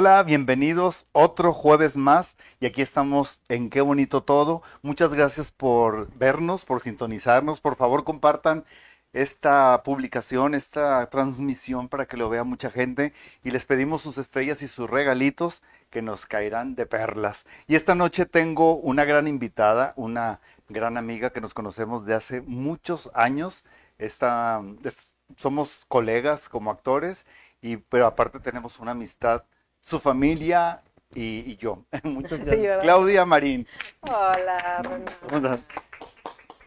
[0.00, 4.62] Hola, bienvenidos otro jueves más y aquí estamos en Qué bonito todo.
[4.80, 7.60] Muchas gracias por vernos, por sintonizarnos.
[7.60, 8.64] Por favor, compartan
[9.12, 13.12] esta publicación, esta transmisión para que lo vea mucha gente
[13.42, 17.44] y les pedimos sus estrellas y sus regalitos que nos caerán de perlas.
[17.66, 22.40] Y esta noche tengo una gran invitada, una gran amiga que nos conocemos de hace
[22.42, 23.64] muchos años.
[23.98, 27.26] Esta, es- somos colegas como actores
[27.60, 29.42] y pero aparte tenemos una amistad
[29.88, 30.82] su familia
[31.14, 31.84] y, y yo.
[32.04, 32.82] Muchas gracias.
[32.82, 33.66] Claudia Marín.
[34.02, 34.82] Hola.
[35.28, 35.64] ¿Cómo estás?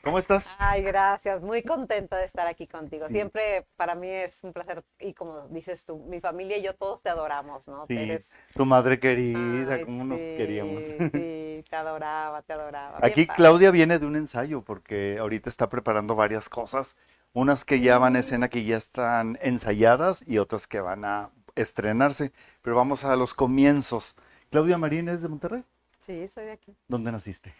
[0.03, 0.49] ¿Cómo estás?
[0.57, 1.43] Ay, gracias.
[1.43, 3.05] Muy contenta de estar aquí contigo.
[3.07, 3.13] Sí.
[3.13, 7.03] Siempre para mí es un placer y como dices tú, mi familia y yo todos
[7.03, 7.85] te adoramos, ¿no?
[7.87, 10.81] Sí, Eres- tu madre querida, Ay, cómo nos queríamos.
[11.11, 12.97] Sí, te adoraba, te adoraba.
[12.97, 13.37] Bien Aquí padre.
[13.37, 16.97] Claudia viene de un ensayo porque ahorita está preparando varias cosas,
[17.33, 21.29] unas que ya van a escena que ya están ensayadas y otras que van a
[21.55, 24.15] estrenarse, pero vamos a los comienzos.
[24.49, 25.63] Claudia Marín es de Monterrey.
[25.99, 26.75] Sí, soy de aquí.
[26.87, 27.53] ¿Dónde naciste?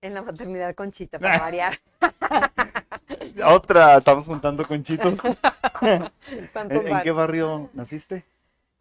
[0.00, 1.80] En la maternidad Conchita, para variar.
[3.46, 5.18] Otra, estamos juntando conchitos.
[5.80, 6.10] ¿En,
[6.54, 8.24] en qué barrio naciste?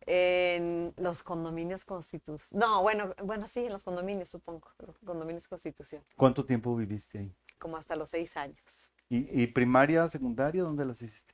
[0.06, 2.59] En los condominios Constitución.
[2.59, 4.70] No, bueno, bueno, sí, en los condominios, supongo.
[4.86, 6.04] Los condominios Constitución.
[6.18, 7.36] ¿Cuánto tiempo viviste ahí?
[7.58, 8.90] Como hasta los seis años.
[9.09, 11.33] ¿Y, y primaria, secundaria, dónde las hiciste?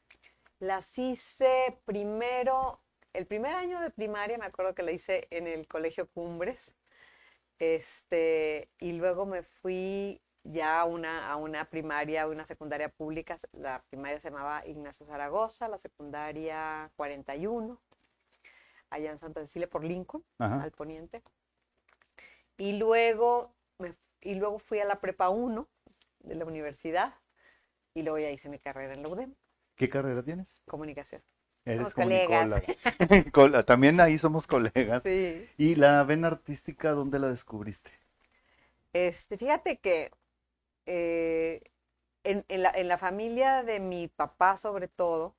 [0.59, 2.81] Las hice primero,
[3.13, 6.75] el primer año de primaria me acuerdo que la hice en el Colegio Cumbres,
[7.59, 13.84] este, y luego me fui ya a una, a una primaria, una secundaria pública, la
[13.89, 17.79] primaria se llamaba Ignacio Zaragoza, la secundaria 41,
[18.89, 20.61] allá en Santa Cecilia por Lincoln, Ajá.
[20.61, 21.23] al poniente,
[22.57, 25.69] y luego, me, y luego fui a la prepa 1
[26.19, 27.13] de la universidad,
[27.94, 29.35] y luego ya hice mi carrera en la UDEM,
[29.79, 30.62] ¿Qué carrera tienes?
[30.67, 31.22] comunicación.
[31.66, 32.50] Eres colegas.
[32.50, 32.62] comunicóloga.
[33.31, 35.03] Col- También ahí somos colegas.
[35.03, 35.50] Sí.
[35.57, 37.91] ¿Y la vena artística dónde la descubriste?
[38.94, 40.12] Este, fíjate que
[40.88, 41.63] eh,
[42.23, 45.35] en, en la, en la familia de mi papá, sobre todo,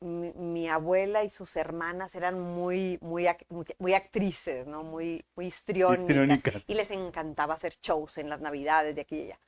[0.00, 3.26] mi, mi abuela y sus hermanas eran muy, muy,
[3.78, 4.82] muy actrices, ¿no?
[4.82, 6.08] Muy, muy histriónicas.
[6.08, 6.62] Histriónicas.
[6.66, 9.40] Y les encantaba hacer shows en las navidades de aquí y allá.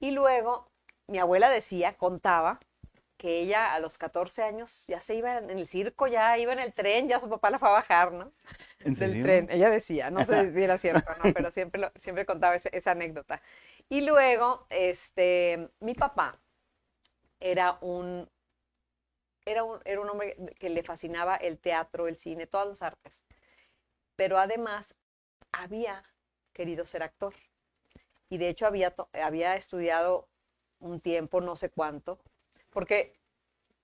[0.00, 0.70] Y luego,
[1.08, 2.60] mi abuela decía, contaba,
[3.20, 6.60] que ella a los 14 años ya se iba en el circo, ya iba en
[6.60, 8.32] el tren, ya su papá la fue a bajar, ¿no?
[8.82, 9.20] ¿En del serio?
[9.20, 9.48] tren.
[9.50, 12.92] Ella decía, no sé si era cierto no, pero siempre, lo- siempre contaba ese- esa
[12.92, 13.42] anécdota.
[13.88, 16.40] Y luego, este, mi papá
[17.40, 18.28] era un,
[19.44, 23.22] era un, era un hombre que le fascinaba el teatro, el cine, todas las artes.
[24.16, 24.96] Pero además
[25.52, 26.04] había
[26.52, 27.34] querido ser actor.
[28.30, 30.28] Y de hecho había, había estudiado
[30.80, 32.20] un tiempo, no sé cuánto,
[32.70, 33.12] porque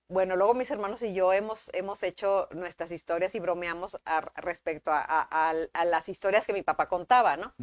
[0.09, 4.89] bueno, luego mis hermanos y yo hemos, hemos hecho nuestras historias y bromeamos a- respecto
[4.91, 7.53] a, a- a- a las historias que mi papá contaba, ¿no?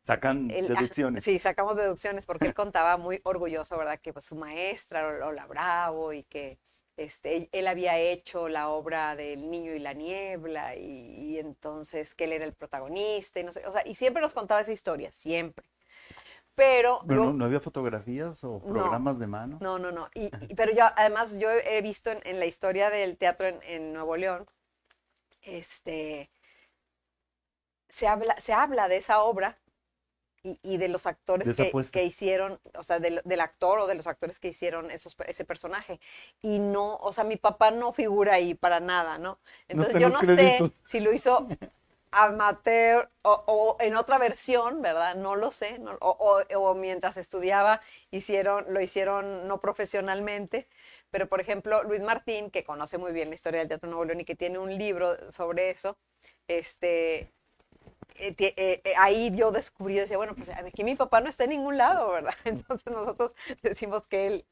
[0.00, 1.24] Sacan Él- ah, deducciones.
[1.24, 3.98] Sí, sacamos deducciones porque él contaba muy orgulloso, ¿verdad?
[4.00, 6.58] Que pues, su maestra, Lola Bravo, y que
[6.96, 12.14] este, él, él había hecho la obra del niño y la niebla, y, y entonces
[12.14, 14.72] que él era el protagonista, y no sé, o sea, y siempre nos contaba esa
[14.72, 15.66] historia, siempre.
[16.58, 18.72] Pero Pero yo- no, no había fotografías o No.
[18.74, 19.58] programas de mano.
[19.60, 20.08] no, no, no.
[20.12, 23.60] Y, y- pero yo, además, yo he visto en, en la historia del teatro en,
[23.62, 24.44] en Nuevo León,
[25.42, 26.30] este,
[27.88, 29.56] se habla, se habla de esa obra
[30.42, 33.94] y, y de los actores que, que hicieron, o sea, del, del actor o de
[33.94, 36.00] los actores que hicieron esos, ese personaje.
[36.42, 39.38] Y no, o sea, mi papá no figura ahí para nada, ¿no?
[39.68, 41.46] Entonces yo no sé si lo hizo
[42.10, 45.14] amateur o, en otra versión, ¿verdad?
[45.16, 45.80] No lo sé.
[46.00, 50.68] o, mientras estudiaba hicieron, lo hicieron no profesionalmente.
[51.10, 54.20] Pero, por ejemplo, Luis Martín, que conoce muy bien la historia del Teatro Nuevo León
[54.20, 55.96] y que tiene un libro sobre eso,
[56.48, 57.32] este,
[58.16, 61.50] eh, eh, eh, ahí yo descubrí, decía, bueno, pues aquí mi papá no está en
[61.50, 62.34] ningún lado, ¿verdad?
[62.44, 64.46] Entonces nosotros decimos que él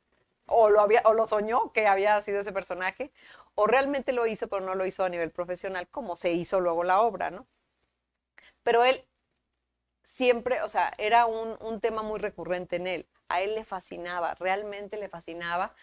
[0.47, 3.13] o lo, había, o lo soñó que había sido ese personaje,
[3.55, 6.85] o realmente lo hizo, pero no lo hizo a nivel profesional, como se hizo luego
[6.85, 7.47] la obra, ¿no?
[8.63, 9.05] Pero él
[10.03, 13.09] siempre, o sea, era un, un tema muy recurrente en él.
[13.29, 15.75] A él le fascinaba, realmente le fascinaba.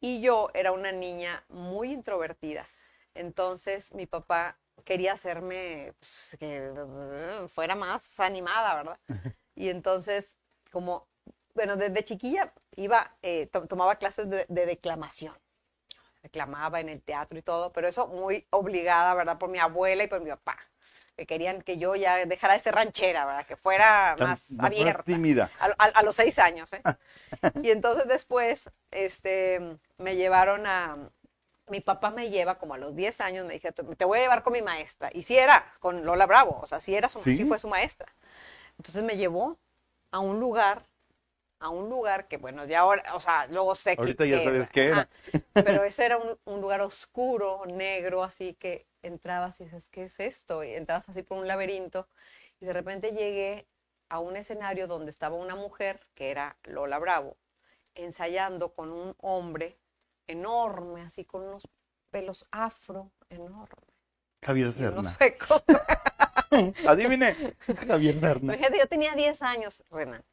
[0.00, 2.66] Y yo era una niña muy introvertida.
[3.14, 6.72] Entonces mi papá quería hacerme pues, que
[7.48, 8.98] fuera más animada, ¿verdad?
[9.54, 10.36] Y entonces,
[10.70, 11.08] como,
[11.54, 15.34] bueno, desde chiquilla iba, eh, to- tomaba clases de, de declamación.
[16.22, 19.38] Declamaba en el teatro y todo, pero eso muy obligada, ¿verdad?
[19.38, 20.58] Por mi abuela y por mi papá,
[21.16, 23.46] que querían que yo ya dejara de ser ranchera, ¿verdad?
[23.46, 25.04] Que fuera Tan- más fueras abierta.
[25.04, 25.50] tímida.
[25.60, 26.84] A, a- a los seis años, ¿eh?
[27.62, 31.10] Y entonces después, este, me llevaron a,
[31.68, 34.42] mi papá me lleva como a los 10 años, me dije, te voy a llevar
[34.42, 35.10] con mi maestra.
[35.12, 37.34] Y sí era, con Lola Bravo, o sea, sí, era su, ¿Sí?
[37.36, 38.12] sí fue su maestra.
[38.78, 39.58] Entonces me llevó
[40.12, 40.84] a un lugar,
[41.60, 44.70] a un lugar que, bueno, ya ahora, o sea, luego sé que- Ahorita ya sabes
[44.70, 45.08] qué era.
[45.32, 50.04] ajá, pero ese era un, un lugar oscuro, negro, así que entrabas y dices, ¿qué
[50.04, 50.62] es esto?
[50.64, 52.08] Y entrabas así por un laberinto
[52.60, 53.66] y de repente llegué
[54.08, 57.36] a un escenario donde estaba una mujer, que era Lola Bravo,
[57.94, 59.78] ensayando con un hombre
[60.26, 61.68] enorme, así con unos
[62.10, 63.84] pelos afro enormes.
[64.42, 65.16] Javier Serna.
[66.86, 67.34] Adivine.
[67.86, 68.54] Javier Serna.
[68.54, 70.24] Fíjate, yo tenía 10 años, Renan.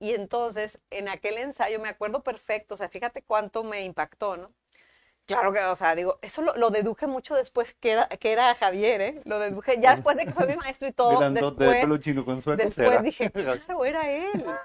[0.00, 4.52] Y entonces, en aquel ensayo, me acuerdo perfecto, o sea, fíjate cuánto me impactó, ¿no?
[5.26, 8.54] Claro que, o sea, digo, eso lo, lo deduje mucho después que era, que era
[8.56, 9.22] Javier, ¿eh?
[9.26, 11.98] Lo deduje, ya después de que fue mi maestro y todo, Grandote de después, pelo
[11.98, 14.60] chino con suecos después dije, claro, era él.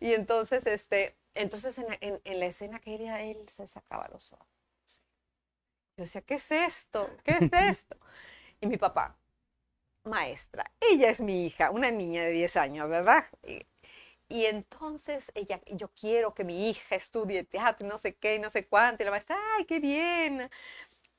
[0.00, 4.32] Y entonces, este, entonces en, en- en la escena que era él, se sacaba los
[4.32, 4.48] ojos.
[5.96, 7.16] Yo decía, ¿qué es esto?
[7.24, 7.96] ¿Qué es esto?
[8.60, 9.16] Y mi papá,
[10.04, 13.26] maestra, ella es mi hija, una niña de 10 años, ¿verdad?
[13.44, 13.66] Y,
[14.30, 18.48] y entonces ella, yo quiero que mi hija estudie teatro, no sé qué, y no
[18.48, 19.02] sé cuánto.
[19.02, 20.48] Y la maestra, ay, qué bien.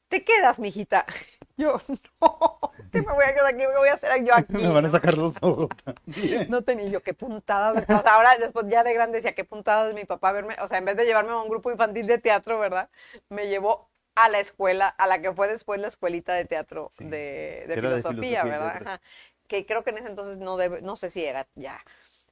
[0.08, 1.06] ¿Te quedas, mijita?
[1.58, 1.80] Yo,
[2.22, 2.60] no,
[2.92, 3.60] ¿qué me voy a quedar aquí?
[3.60, 4.56] ¿Qué voy a hacer yo aquí?
[4.56, 6.50] Me van a sacar los ojos también.
[6.50, 7.74] No tenía yo qué puntada.
[7.81, 10.56] O sea, ahora después ya de grande decía qué puntada de mi papá verme.
[10.62, 12.90] O sea, en vez de llevarme a un grupo infantil de teatro, ¿verdad?
[13.30, 17.06] Me llevó a la escuela, a la que fue después la escuelita de teatro Sí,
[17.06, 18.78] de, filosofía, ¿verdad?
[18.81, 19.02] Ajá.
[19.48, 21.80] Que creo que en ese entonces no debe, no sé si era ya.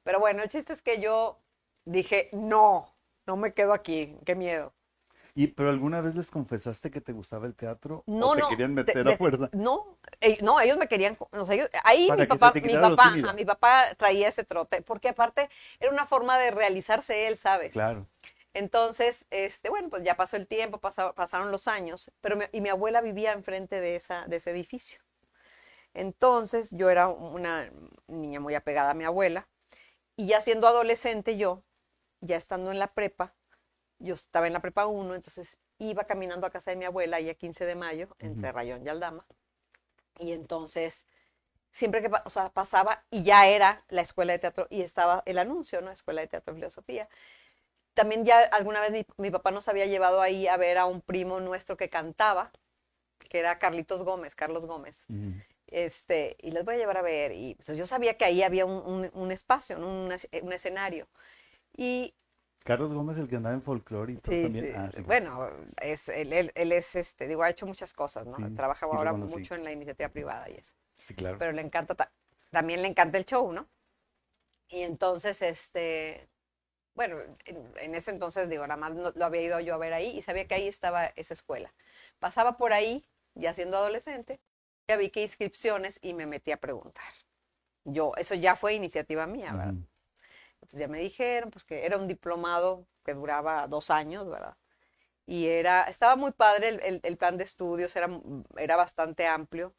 [0.02, 1.38] Pero bueno, el chiste es que yo
[1.84, 2.94] dije, no,
[3.26, 4.72] no me quedo aquí, qué miedo.
[5.34, 8.02] ¿Y, ¿Pero alguna vez les confesaste que te gustaba el teatro?
[8.06, 8.48] No, ¿O te no.
[8.48, 9.48] querían meter de- a fuerza?
[9.52, 11.16] No, eh, no, ellos me querían,
[11.50, 15.48] ellos- ahí mi papá, mi papá, ajá, mi papá traía ese trote, porque aparte
[15.78, 17.72] era una forma de realizarse él, ¿sabes?
[17.72, 18.06] Claro.
[18.52, 22.60] Entonces, este, bueno, pues ya pasó el tiempo, pasa- pasaron los años, pero mi- y
[22.60, 25.00] mi abuela vivía enfrente de, esa, de ese edificio.
[25.94, 27.70] Entonces, yo era una
[28.08, 29.48] niña muy apegada a mi abuela,
[30.20, 31.62] y ya siendo adolescente yo,
[32.20, 33.34] ya estando en la prepa,
[33.98, 37.30] yo estaba en la prepa 1, entonces iba caminando a casa de mi abuela, ahí
[37.30, 38.52] a 15 de mayo, entre.
[38.52, 39.26] Rayón y Aldama,
[40.18, 41.06] y entonces,
[41.70, 45.38] siempre que o sea, pasaba, y ya era la escuela de teatro, y estaba el
[45.38, 45.90] anuncio, ¿no?
[45.90, 47.08] Escuela de Teatro y Filosofía
[47.94, 51.00] también ya alguna vez mi, mi papá nos había llevado ahí a ver a un
[51.00, 52.52] primo nuestro que cantaba,
[53.28, 55.04] que era Carlitos Gómez, Carlos Gómez.
[55.08, 55.34] Ujú.
[55.70, 57.32] Este, y les voy a llevar a ver.
[57.32, 61.08] Y pues, yo sabía que ahí había un, un- un espacio, un, es- un escenario.
[61.76, 62.14] Y
[62.64, 64.70] Carlos Gómez, el que andaba en folclore y todo sí, también.
[64.72, 65.02] sí, Ah, sí.
[65.06, 65.50] bueno,
[65.80, 68.50] es, él, él- él es, este, digo, ha hecho muchas cosas, ¿no?
[68.54, 71.38] Trabaja ahora mucho en la iniciativa privada y eso Sí, claro.
[71.38, 72.12] pero le encanta, ta-
[72.50, 73.68] también le encanta el show, ¿no?
[74.68, 76.28] Y entonces, este,
[76.94, 79.94] bueno, en, en ese entonces, digo, nada más no- lo había ido yo a ver
[79.94, 81.74] ahí y sabía que ahí estaba esa escuela.
[82.20, 84.40] Pasaba por ahí, ya siendo adolescente,
[84.90, 87.04] ya vi que inscripciones y me metí a preguntar.
[87.84, 89.76] Yo, eso ya fue iniciativa mía, ¿verdad?
[90.56, 94.56] Entonces ya me dijeron, pues que era un diplomado que duraba dos años, ¿verdad?
[95.26, 98.08] Y era, estaba muy padre el, el- el plan de estudios, era,
[98.58, 99.74] era bastante amplio.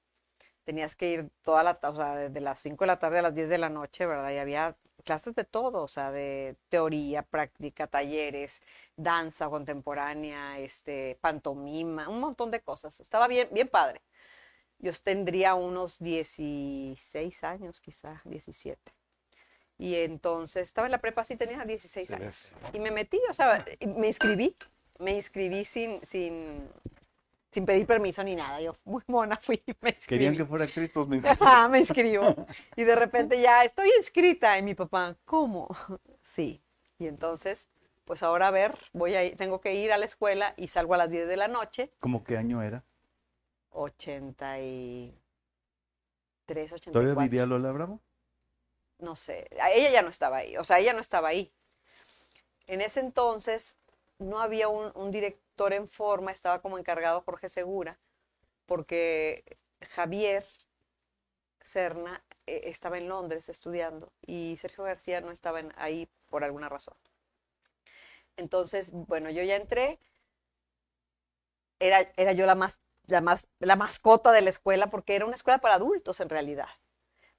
[0.66, 3.36] Tenías que ir toda la, o sea, desde las 5 de la tarde a las
[3.36, 4.32] 10 de la noche, ¿verdad?
[4.32, 8.62] Y había clases de todo, o sea, de teoría, práctica, talleres,
[8.96, 13.00] danza contemporánea, este, pantomima, un montón de cosas.
[13.00, 14.02] Estaba bien, bien padre.
[14.82, 18.80] Yo tendría unos 16 años, quizá, 17.
[19.78, 22.52] Y entonces estaba en la prepa, sí tenía 16 Se ve años.
[22.74, 23.64] Y me metí, o sea,
[23.96, 24.56] me inscribí,
[24.98, 26.68] me inscribí sin, sin,
[27.52, 28.60] sin pedir permiso ni nada.
[28.60, 30.20] Yo muy mona fui, y me inscribí.
[30.20, 31.70] Querían que fuera actriz, pues me inscribí.
[31.70, 32.48] Me inscribo.
[32.76, 34.58] Y de repente ya estoy inscrita.
[34.58, 35.68] Y mi papá, ¿cómo?
[36.24, 36.62] Sí.
[36.98, 37.68] Y entonces,
[38.06, 40.94] pues ahora a ver, voy a ir, tengo que ir a la escuela y salgo
[40.94, 41.92] a las 10 de la noche.
[42.00, 42.84] ¿Cómo qué año era?
[43.72, 45.18] 83,
[46.74, 46.92] 84.
[46.92, 48.02] ¿Todavía vivía Lola Bravo?
[49.00, 51.52] no sé, ella ya no estaba ahí, o sea, ella no estaba ahí.
[52.68, 53.78] En ese entonces
[54.18, 58.00] no había un, un director en forma, estaba como encargado Jorge Segura,
[58.68, 59.58] porque
[59.96, 60.46] Javier
[61.64, 66.70] Serna eh, estaba en Londres estudiando y Sergio García no estaba en- ahí por alguna
[66.70, 66.96] razón.
[68.38, 70.00] Entonces, bueno, yo ya entré,
[71.80, 72.80] era, era yo la más,
[73.12, 76.68] la más, la mascota de la escuela porque era una escuela para adultos en realidad.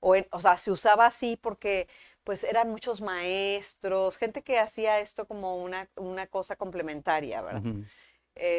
[0.01, 1.89] O, en- o sea, se usaba así porque
[2.25, 7.65] pues eran muchos maestros, gente que hacía esto como una, una cosa complementaria, ¿verdad?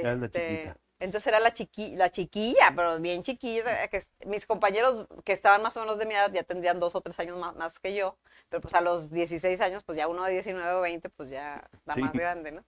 [0.01, 0.77] La Este, chiquita.
[0.99, 5.75] entonces era la chiqui, la chiquilla, pero bien chiquilla, que mis compañeros que estaban más
[5.77, 8.17] o menos de mi edad ya tendrían dos o tres años más, más que yo,
[8.49, 11.67] pero pues a los 16 años, pues ya uno de 19 o 20, pues ya
[11.87, 12.01] Sí.
[12.01, 12.63] más grande, ¿no?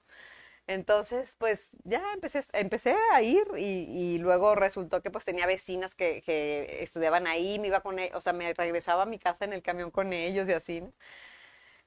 [0.67, 5.93] Entonces, pues ya empecé, empecé a ir y, y luego resultó que pues tenía vecinas
[5.93, 9.45] que, que estudiaban ahí, me iba con ellos, o sea, me regresaba a mi casa
[9.45, 10.91] en el camión con ellos y así, ¿no?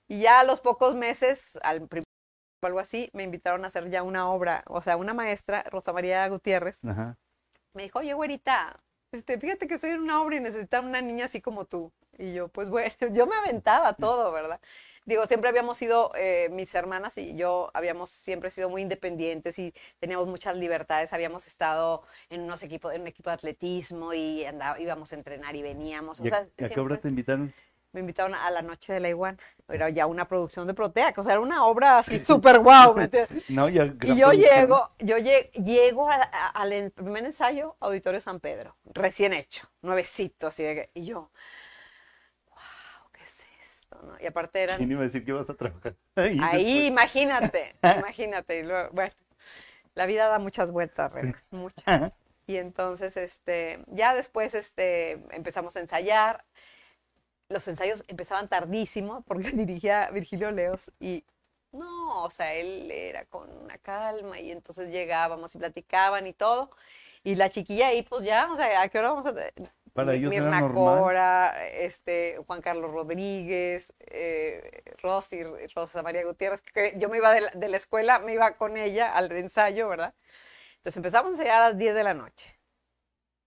[0.09, 2.05] Y ya a los pocos meses, al primer
[2.63, 5.93] o algo así, me invitaron a hacer ya una obra, o sea, una maestra, Rosa
[5.93, 7.17] María Gutiérrez, Ajá.
[7.75, 8.81] me dijo, oye, güerita,
[9.13, 11.93] este, fíjate que estoy en una obra y necesitaba una niña así como tú.
[12.19, 14.61] Y yo, pues bueno, yo me aventaba todo, ¿verdad?
[15.09, 19.73] Digo, siempre habíamos sido, eh, mis hermanas y yo habíamos siempre sido muy independientes y
[20.01, 21.15] teníamos muchas libertades.
[21.15, 25.57] Habíamos estado en unos equipos, en un equipo de atletismo y andaba, íbamos a entrenar
[25.57, 26.21] y veníamos.
[26.21, 27.55] O ¿Y a, sea, a qué obra te invitaron?
[27.93, 29.39] me invitaron a la noche de la iguana.
[29.67, 32.95] Era ya una producción de Protea, o sea, era una obra así súper guau.
[32.95, 33.45] ¿me entiendes?
[33.49, 38.41] No, ya Y yo llego, yo lle- llego a- a- al primer ensayo, Auditorio San
[38.41, 41.31] Pedro, recién hecho, nuevecito, así de que, y yo, wow, ¿qué
[44.03, 44.17] no?
[44.21, 45.95] Y aparte eran, ¿Quién iba a decir que ibas a trabajar?
[46.17, 49.15] Ahí, ahí, imagínate, imagínate, y luego, bueno,
[49.95, 52.13] la vida da muchas vueltas, Rena, muchas.
[52.47, 56.45] Y entonces, este, ya después, este, empezamos a ensayar.
[57.51, 61.25] Los ensayos empezaban tardísimo porque dirigía Virgilio Leos y
[61.73, 66.71] no, o sea, él era con una calma y entonces llegábamos y platicaban y todo.
[67.23, 69.35] Y la chiquilla ahí, pues ya, o sea, ¿a qué hora vamos a...?
[69.93, 70.69] Para ellos Mirna.
[70.73, 75.43] Cora, este, Juan Carlos Rodríguez, eh, Rosy,
[75.75, 78.77] Rosa María Gutiérrez, que yo me iba de la, de la escuela, me iba con
[78.77, 80.15] ella al ensayo, ¿verdad?
[80.77, 82.59] Entonces empezamos a ensayar a las 10 de la noche.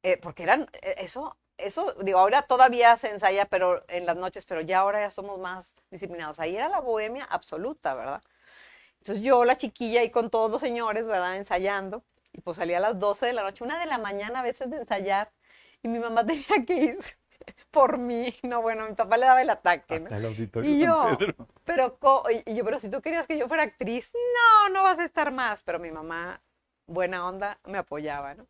[0.03, 4.45] Eh, porque eran, eh, eso, eso, digo, ahora todavía se ensaya, pero en las noches,
[4.45, 6.39] pero ya ahora ya somos más disciplinados.
[6.39, 8.21] Ahí era la bohemia absoluta, ¿verdad?
[8.99, 11.37] Entonces yo, la chiquilla, ahí con todos los señores, ¿verdad?
[11.37, 12.03] Ensayando.
[12.33, 14.69] Y pues salía a las 12 de la noche, una de la mañana a veces
[14.69, 15.31] de ensayar.
[15.83, 16.99] Y mi mamá tenía que ir
[17.71, 18.35] por mí.
[18.43, 20.11] No, bueno, mi papá le daba el ataque, ¿no?
[20.11, 21.47] Hasta el auditorio Y San yo, Pedro.
[21.65, 21.97] pero,
[22.45, 25.31] y yo, pero si tú querías que yo fuera actriz, no, no vas a estar
[25.31, 25.63] más.
[25.63, 26.41] Pero mi mamá,
[26.87, 28.47] buena onda, me apoyaba, ¿no?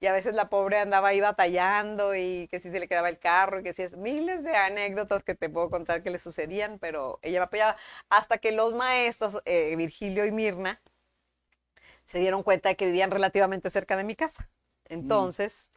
[0.00, 3.18] Y a veces la pobre andaba ahí batallando y que si se le quedaba el
[3.18, 6.78] carro y que si es miles de anécdotas que te puedo contar que le sucedían,
[6.78, 7.76] pero ella me apoyaba
[8.10, 10.80] hasta que los maestros, eh, Virgilio y Mirna,
[12.04, 14.48] se dieron cuenta de que vivían relativamente cerca de mi casa.
[14.86, 15.70] Entonces,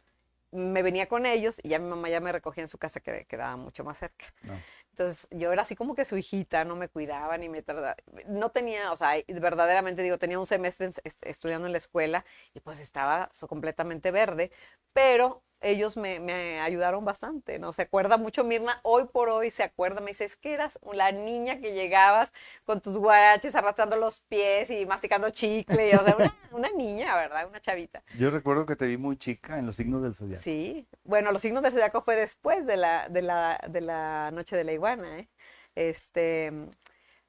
[0.54, 3.26] me venía con ellos y ya mi mamá ya me recogía en su casa que
[3.26, 4.26] quedaba mucho más cerca.
[4.42, 4.54] No.
[4.90, 7.96] Entonces yo era así como que su hijita, no me cuidaba ni me trataba.
[8.28, 12.24] No tenía, o sea, verdaderamente digo, tenía un semestre en- est- estudiando en la escuela
[12.54, 14.52] y pues estaba so- completamente verde,
[14.92, 17.72] pero ellos me, me ayudaron bastante, ¿no?
[17.72, 21.10] Se acuerda mucho Mirna, hoy por hoy se acuerda, me dice, es que eras la
[21.10, 22.32] niña que llegabas
[22.64, 27.16] con tus guaraches arrastrando los pies y masticando chicle, y, o sea, una, una niña,
[27.16, 27.48] ¿verdad?
[27.48, 28.02] Una chavita.
[28.18, 30.42] Yo recuerdo que te vi muy chica en los signos del zodiaco.
[30.42, 34.56] Sí, bueno, los signos del zodiaco fue después de la, de la, de la noche
[34.56, 35.28] de la iguana, ¿eh?
[35.74, 36.52] Este,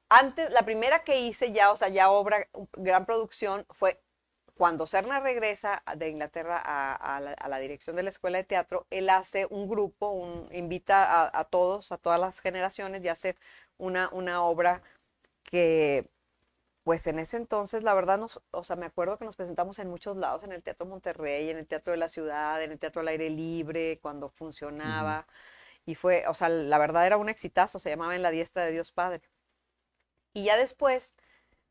[0.08, 4.00] antes, la primera que hice ya, o sea, ya obra, gran producción, fue
[4.56, 8.44] cuando Serna regresa de Inglaterra a, a la, a la dirección de la escuela de
[8.44, 13.08] teatro, él hace un grupo, un, invita a, a todos, a todas las generaciones y
[13.08, 13.36] hace
[13.78, 14.82] una, una obra
[15.44, 16.08] que
[16.84, 19.88] pues en ese entonces, la verdad, nos, o sea, me acuerdo que nos presentamos en
[19.90, 23.00] muchos lados, en el Teatro Monterrey, en el Teatro de la Ciudad, en el Teatro
[23.02, 25.26] al Aire Libre, cuando funcionaba.
[25.86, 28.72] Y fue, o sea, la verdad era un exitazo, se llamaba En la Diestra de
[28.72, 29.22] Dios Padre.
[30.34, 31.14] Y ya después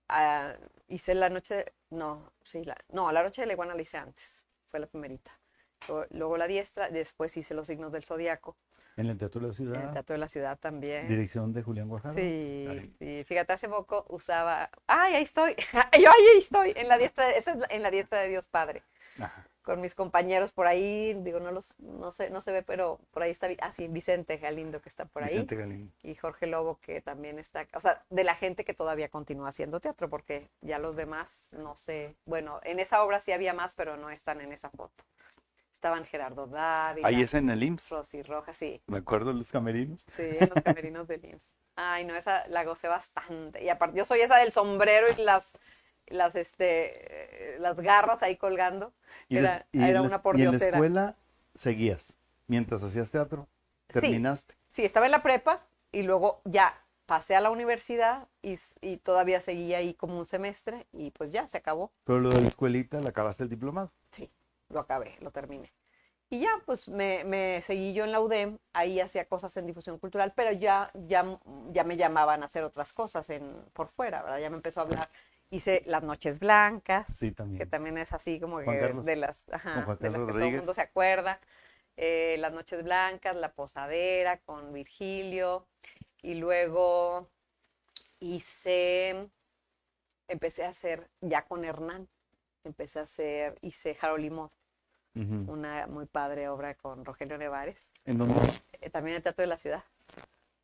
[0.10, 0.56] ah,
[0.88, 4.46] hice la noche, no, sí, la, no, la noche de la iguana la hice antes,
[4.72, 5.32] fue la primerita.
[5.88, 8.58] Luego, luego la diestra, después hice los signos del zodiaco,
[8.98, 11.08] En el Teatro de la en el Ciudad, Teatro de la Ciudad también.
[11.10, 12.18] dirección de Julián Guajardo.
[12.18, 15.56] Sí, sí, fíjate, hace poco usaba, ay, ahí estoy,
[16.02, 18.48] yo ahí estoy, en la diestra, de- esa es la- en la diestra de Dios
[18.48, 18.84] Padre,
[19.20, 19.46] Ajá.
[19.66, 23.24] Con mis compañeros por ahí, digo, no los, no sé, no se ve, pero por
[23.24, 25.92] ahí está, ah, sí, Vicente Galindo que está por ahí, Vicente Galindo.
[26.04, 29.80] y Jorge Lobo que también está, o sea, de la gente que todavía continúa haciendo
[29.80, 33.98] teatro, porque ya los demás, no sé, bueno, en esa obra sí había más, pero
[33.98, 35.04] no están en esa foto.
[35.72, 37.90] Estaban Gerardo Dávila, Ahí es en el IMSS.
[37.92, 40.06] Rosy Rojas, sí, Me acuerdo de los camerinos.
[40.16, 41.48] Sí, en los camerinos de IMSS.
[41.76, 43.64] Ay, no, esa la gocé bastante.
[43.64, 45.58] Y aparte, yo soy esa del sombrero y las,
[46.08, 48.94] las, este, las garras ahí colgando.
[49.30, 51.16] Y, Era, des- y en era la- una y en la escuela
[51.54, 53.48] seguías mientras hacías teatro.
[53.88, 54.56] terminaste.
[54.72, 59.40] Sí, estaba en la prepa y luego ya pasé a la universidad y, y, todavía
[59.40, 61.92] seguía ahí como un semestre y pues ya se acabó.
[62.04, 63.92] Pero lo de la escuelita, ¿la acabaste el diplomado?
[64.12, 64.32] Sí,
[64.70, 65.72] lo acabé, lo terminé.
[66.30, 70.00] Y ya, pues me, me, seguí yo en la UDEM, ahí hacía cosas en difusión
[70.00, 71.40] cultural, pero ya, ya,
[71.72, 74.40] ya me llamaban a hacer otras cosas en, por fuera, ¿verdad?
[74.40, 75.10] Ya me empezó a hablar.
[75.50, 77.60] Hice Las Noches Blancas, sí, también.
[77.60, 80.74] que también es así como que de las, ajá, de las que todo el mundo
[80.74, 81.40] se acuerda.
[81.98, 85.66] Eh, Las Noches Blancas, La Posadera con Virgilio,
[86.22, 87.30] y luego
[88.20, 89.30] hice,
[90.28, 92.10] empecé a hacer, ya con Hernán,
[92.64, 94.50] empecé a hacer, hice Harold
[95.48, 97.90] una muy padre obra con Rogelio Nevares.
[98.04, 98.36] ¿En dónde?
[98.82, 99.84] Eh, también en el Teatro de la Ciudad.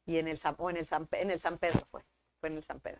[0.05, 2.01] Y en el, o en el, San, en el San Pedro fue,
[2.39, 2.99] fue en el San Pedro.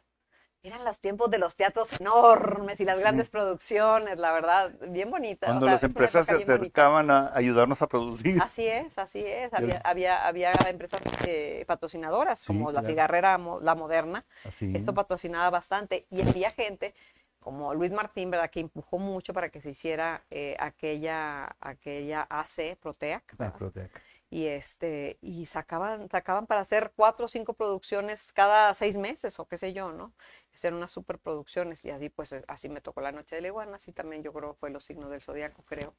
[0.63, 5.47] Eran los tiempos de los teatros enormes y las grandes producciones, la verdad, bien bonitas.
[5.47, 8.39] Cuando las empresas se acercaban a ayudarnos a producir.
[8.39, 9.51] Así es, así es.
[9.55, 14.23] Había, había, había empresas eh, patrocinadoras, como la cigarrera, la moderna.
[14.45, 14.71] Así.
[14.75, 16.05] Esto patrocinaba bastante.
[16.11, 16.93] Y había gente
[17.39, 18.51] como Luis Martín, ¿verdad?
[18.51, 23.35] Que empujó mucho para que se hiciera eh, aquella, aquella AC, Proteac.
[23.39, 23.99] Ah, Proteac.
[24.31, 29.47] Y, este, y sacaban, sacaban para hacer cuatro o cinco producciones cada seis meses o
[29.47, 30.13] qué sé yo, ¿no?
[30.55, 33.91] Hacer unas superproducciones y así pues así me tocó La Noche de la Iguana, así
[33.91, 35.93] también yo creo fue Los Signos del Zodíaco, creo.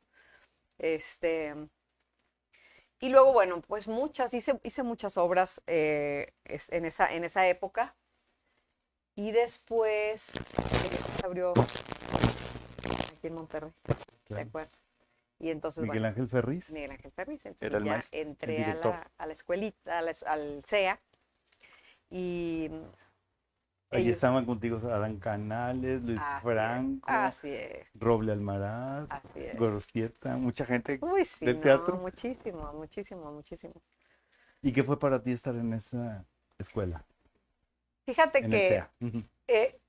[0.79, 1.55] Este,
[3.03, 7.97] y luego, bueno, pues muchas, hice, hice muchas obras eh, en, esa, en esa época.
[9.17, 10.31] Y después
[11.25, 13.73] abrió aquí en Monterrey,
[14.29, 14.82] ¿te acuerdas?
[15.43, 16.71] Y entonces, Miguel Ángel Ferriz.
[16.71, 17.45] Miguel Ángel Ferriz.
[17.47, 21.01] Entonces ya entré a la, a la, escuelita, al CEA.
[22.11, 22.71] Y
[23.91, 27.09] Allí estaban contigo Adán Canales, Luis Franco,
[27.95, 29.09] Roble Almaraz,
[29.59, 31.97] Gorostieta, mucha gente Uy, sí, del teatro.
[31.97, 33.75] muchísimo, muchísimo, muchísimo.
[34.63, 36.25] ¿Y qué fue para ti estar en esa
[36.57, 37.05] escuela?
[38.07, 38.85] Fíjate que
[39.49, 39.81] eh,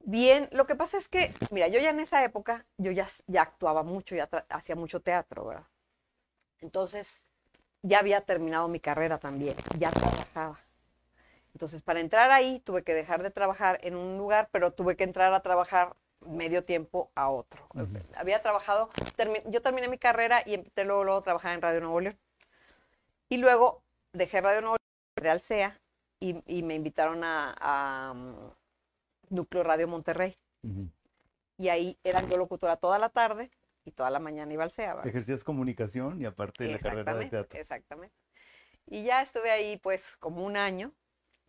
[0.00, 3.42] bien, lo que pasa es que, mira, yo ya en esa época, yo ya, ya
[3.42, 5.66] actuaba mucho, ya hacía mucho teatro, ¿verdad?
[6.60, 7.20] Entonces,
[7.82, 10.60] ya había terminado mi carrera también, ya trabajaba.
[11.54, 15.04] Entonces, para entrar ahí, tuve que dejar de trabajar en un lugar, pero tuve que
[15.04, 17.66] entrar a trabajar medio tiempo a otro.
[18.16, 18.90] Había trabajado,
[19.46, 22.18] yo terminé mi carrera y empecé luego, luego a trabajar en Radio Nuevo León.
[23.28, 23.82] Y luego
[24.12, 25.80] dejé Radio Nuevo León, Real SEA,
[26.20, 28.14] y, me invitaron a,
[29.30, 30.38] Núcleo Radio Monterrey.
[31.56, 33.50] Y ahí era yo locutora toda la tarde
[33.84, 35.00] y toda la mañana iba al CEA.
[35.04, 37.58] Ejercías comunicación y aparte de la carrera de teatro.
[37.58, 38.14] Exactamente.
[38.86, 40.92] Y ya estuve ahí pues como un año,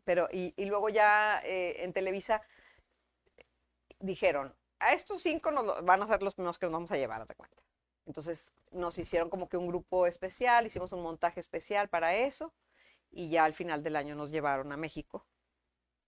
[0.04, 2.42] pero y, luego ya eh, en Televisa
[4.00, 7.26] dijeron, a estos cinco nos van a ser los primeros que nos vamos a llevar,
[7.26, 7.62] de cuenta.
[8.06, 12.54] Entonces nos hicieron como que un grupo especial, hicimos un montaje especial para eso
[13.12, 15.26] y ya al final del año nos llevaron a México.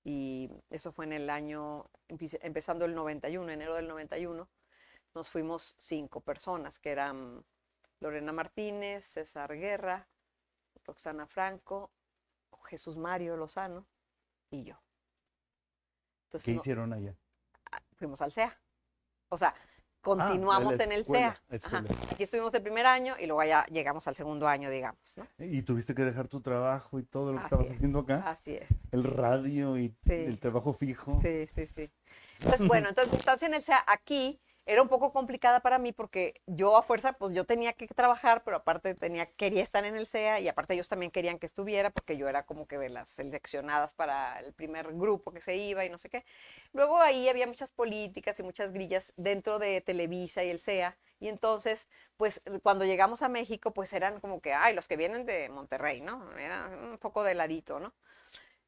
[0.03, 4.49] Y eso fue en el año, empezando el 91, enero del 91,
[5.13, 7.45] nos fuimos cinco personas, que eran
[7.99, 10.07] Lorena Martínez, César Guerra,
[10.85, 11.91] Roxana Franco,
[12.65, 13.87] Jesús Mario Lozano
[14.49, 14.81] y yo.
[16.43, 17.15] ¿Qué hicieron allá?
[17.71, 18.57] Ah, fuimos al CEA.
[19.29, 19.53] O sea,
[20.01, 21.39] continuamos en el CEA.
[22.11, 24.99] Aquí estuvimos el primer año y luego ya llegamos al segundo año, digamos.
[25.37, 28.23] Y tuviste que dejar tu trabajo y todo lo que estabas haciendo acá.
[28.25, 28.67] Así es.
[28.91, 31.19] El radio y el trabajo fijo.
[31.21, 31.89] Sí, sí, sí.
[32.39, 36.41] Entonces, bueno, entonces estancia en el CEA aquí era un poco complicada para mí porque
[36.45, 40.08] yo a fuerza, pues yo tenía que trabajar, pero aparte tenía, quería estar en el
[40.08, 43.10] CEA y aparte ellos también querían que estuviera porque yo era como que de las
[43.10, 46.24] seleccionadas para el primer grupo que se iba y no sé qué.
[46.74, 51.28] Luego ahí había muchas políticas y muchas grillas dentro de Televisa y el CEA y
[51.28, 55.50] entonces, pues cuando llegamos a México, pues eran como que, ay, los que vienen de
[55.50, 56.36] Monterrey, ¿no?
[56.38, 57.93] Era un poco de ladito, ¿no?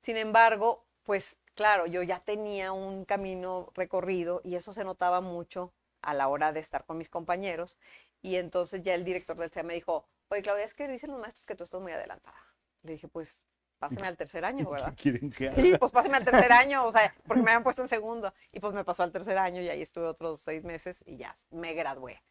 [0.02, 5.74] Sin embargo, pues claro, yo ya tenía un camino recorrido y eso se notaba mucho
[6.04, 7.78] a la hora de estar con mis compañeros.
[8.22, 11.20] Y entonces ya el director del CEA me dijo, oye Claudia, es que dicen los
[11.20, 12.38] maestros que tú estás muy adelantada.
[12.84, 13.40] Le dije, pues
[13.80, 14.94] páseme al tercer año, ¿verdad?
[14.96, 17.88] quieren que Sí, pues páseme al tercer año, o sea, porque me habían puesto en
[17.88, 18.34] segundo.
[18.52, 21.38] Y pues me pasó al tercer año y ahí estuve otros seis meses y ya
[21.50, 22.22] me gradué.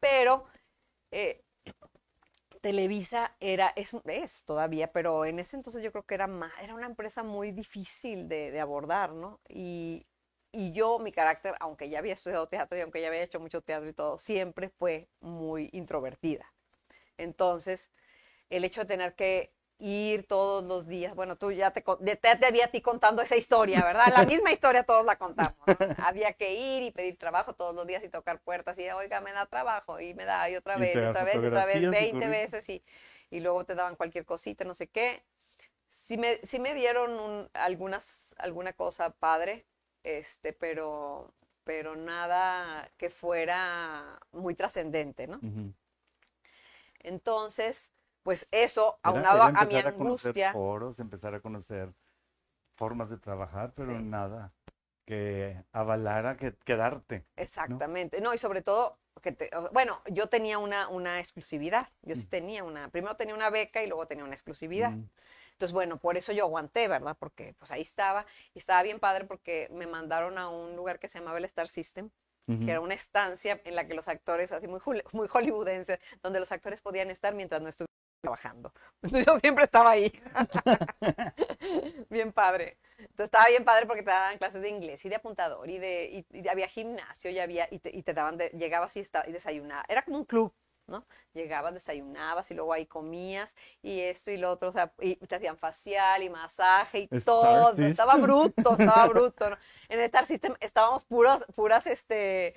[0.00, 0.46] Pero
[1.10, 1.42] eh,
[2.60, 6.74] Televisa era, es, es, todavía, pero en ese entonces yo creo que era, más, era
[6.74, 9.40] una empresa muy difícil de, de abordar, ¿no?
[9.48, 10.06] Y,
[10.52, 13.62] y yo, mi carácter, aunque ya había estudiado teatro y aunque ya había hecho mucho
[13.62, 16.52] teatro y todo, siempre fue muy introvertida.
[17.18, 17.90] Entonces,
[18.50, 22.66] el hecho de tener que ir todos los días, bueno, tú ya te, te, había
[22.66, 24.12] a ti contando esa historia, ¿verdad?
[24.12, 25.78] La misma historia todos la contamos.
[25.96, 29.32] había que ir y pedir trabajo todos los días y tocar puertas y, oiga, me
[29.32, 32.28] da trabajo y me da, y otra vez, y otra vez, y otra vez, 20
[32.28, 32.82] veces y
[33.32, 35.22] y luego te daban cualquier cosita, no sé qué.
[35.88, 39.66] Sí me, sí me dieron un- algunas, alguna cosa padre,
[40.02, 41.32] este, pero,
[41.64, 45.36] pero nada que fuera muy trascendente, ¿no?
[45.36, 45.72] Ujú.
[47.00, 47.90] Entonces,
[48.22, 50.52] pues eso, Era- aunado era a mi empezar a angustia.
[50.52, 51.92] foros, empezar a conocer
[52.76, 54.02] formas de trabajar, pero Sí.
[54.02, 54.52] nada
[55.06, 57.24] que avalara que quedarte.
[57.36, 62.26] Exactamente, no, y sobre todo, que te- bueno, yo tenía una, una exclusividad, yo sí
[62.26, 62.30] Mm.
[62.30, 64.92] tenía una, primero tenía una beca y luego tenía una exclusividad.
[64.92, 65.04] Mm,
[65.60, 67.16] Entonces, bueno, por eso yo aguanté, ¿verdad?
[67.18, 71.06] Porque pues ahí estaba, y estaba bien padre porque me mandaron a un lugar que
[71.08, 72.08] se llamaba el Star System,
[72.64, 74.80] que era una estancia en la que los actores, así muy,
[75.12, 77.90] muy hollywoodense, donde los actores podían estar mientras no estuvieran
[78.22, 78.72] trabajando.
[79.02, 80.12] Entonces yo siempre estaba ahí.
[82.10, 82.78] bien padre.
[82.98, 86.24] Entonces estaba bien padre porque te daban clases de inglés y de apuntador y de
[86.32, 89.24] y, y había gimnasio y había y te, y te daban de, llegabas y, esta-
[89.28, 89.84] y desayunabas.
[89.88, 90.52] Era como un club,
[90.90, 91.06] ¿no?
[91.32, 95.36] Llegabas, desayunabas y luego ahí comías y esto y lo otro, o sea, y te
[95.36, 97.66] hacían facial y masaje y Star todo.
[97.68, 97.84] System.
[97.92, 99.50] Estaba bruto, estaba bruto.
[99.50, 99.56] ¿no?
[99.88, 102.54] En el Star System estábamos puros, puras, este,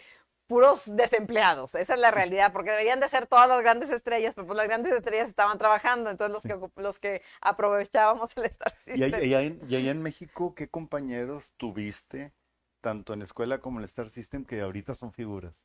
[0.48, 1.74] puros desempleados.
[1.76, 4.68] Esa es la realidad, porque deberían de ser todas las grandes estrellas, pero pues las
[4.68, 9.24] grandes estrellas estaban trabajando, entonces los que, los que aprovechábamos el Star System.
[9.24, 12.34] y ahí- y allá en México, ¿qué compañeros tuviste,
[12.82, 15.64] tanto en escuela como en el Star System, que ahorita son figuras,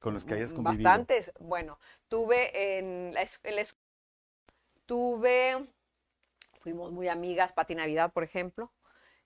[0.00, 0.82] con los que hayas convivido?
[0.90, 1.32] Bastantes.
[1.38, 3.84] Bueno, tuve en la, es- en la escuela,
[4.86, 5.66] tuve,
[6.60, 8.72] fuimos muy amigas, Pati Navidad, por ejemplo,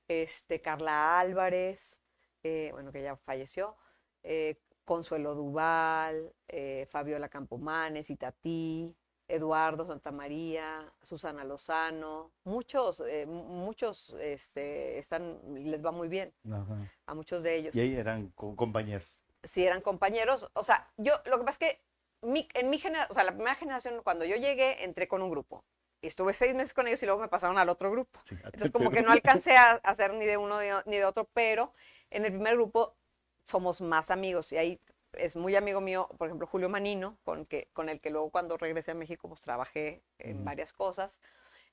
[0.08, 2.00] este, Carla Álvarez,
[2.42, 3.76] eh, bueno, que ya falleció,
[4.22, 8.94] eh, Consuelo Duval, eh, Fabiola Campomanes, Itatí,
[9.26, 16.92] Eduardo Santamaría, Susana Lozano, muchos, eh, mu- muchos este, están, les va muy bien Ajá.
[17.06, 19.22] a muchos de ellos Y ahí eran co- compañeros.
[19.44, 21.83] Si eran compañeros, o sea, yo, lo que pasa es que
[22.22, 25.30] mi- en mi generación, o sea, la primera generación, cuando yo llegué, entré con un
[25.30, 25.64] grupo.
[26.02, 28.20] Estuve seis meses con ellos y luego me pasaron al otro grupo.
[28.24, 31.28] Sí, Entonces, como que no alcancé a hacer ni de uno de- ni de otro,
[31.35, 31.72] pero
[32.11, 32.96] en el primer grupo
[33.44, 34.80] somos más amigos y ahí
[35.12, 38.57] es muy amigo mío, por ejemplo, Julio Manino, con, que, con el que luego cuando
[38.57, 40.44] regresé a México, pues trabajé en Ujú.
[40.44, 41.20] varias cosas.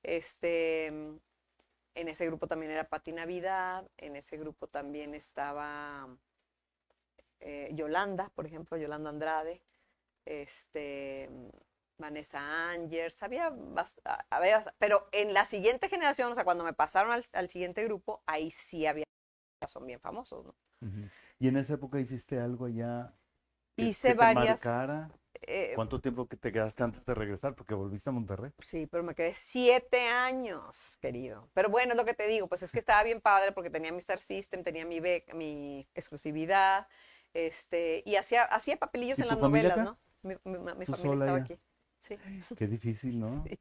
[0.04, 6.08] Este, en ese grupo también era Pati Navidad, en ese grupo también estaba
[7.42, 9.62] eh, Yolanda, por ejemplo, Yolanda Andrade,
[10.26, 11.30] este,
[11.98, 13.54] Vanessa Angers, había,
[14.80, 18.52] pero en la siguiente generación, o sea, cuando me pasaron al, al siguiente grupo, ahí
[18.52, 19.06] sí había,
[19.68, 20.56] son bien famosos, ¿no?
[20.82, 21.10] Ujú.
[21.40, 23.14] Y en esa época hiciste algo allá
[23.78, 25.12] Hice que te varias, marcara.
[25.42, 27.56] eh, ¿Cuánto tiempo que te quedaste antes de regresar?
[27.56, 28.52] Porque volviste a Monterrey.
[28.64, 31.50] Sí, pero me quedé siete años, querido.
[31.54, 33.92] Pero bueno, es lo que te digo, pues es que estaba bien padre porque tenía
[33.92, 36.88] mi Star System, tenía mi beca, mi exclusividad,
[37.34, 39.86] este, y hacía, hacía papelillos ¿Y en las novelas, acá?
[39.86, 39.98] ¿no?
[40.24, 41.44] Mi, mi- mi ¿Tú familia estaba ya?
[41.44, 41.60] aquí.
[42.00, 42.18] Sí.
[42.58, 43.44] Qué difícil, ¿no?
[43.48, 43.60] Sí.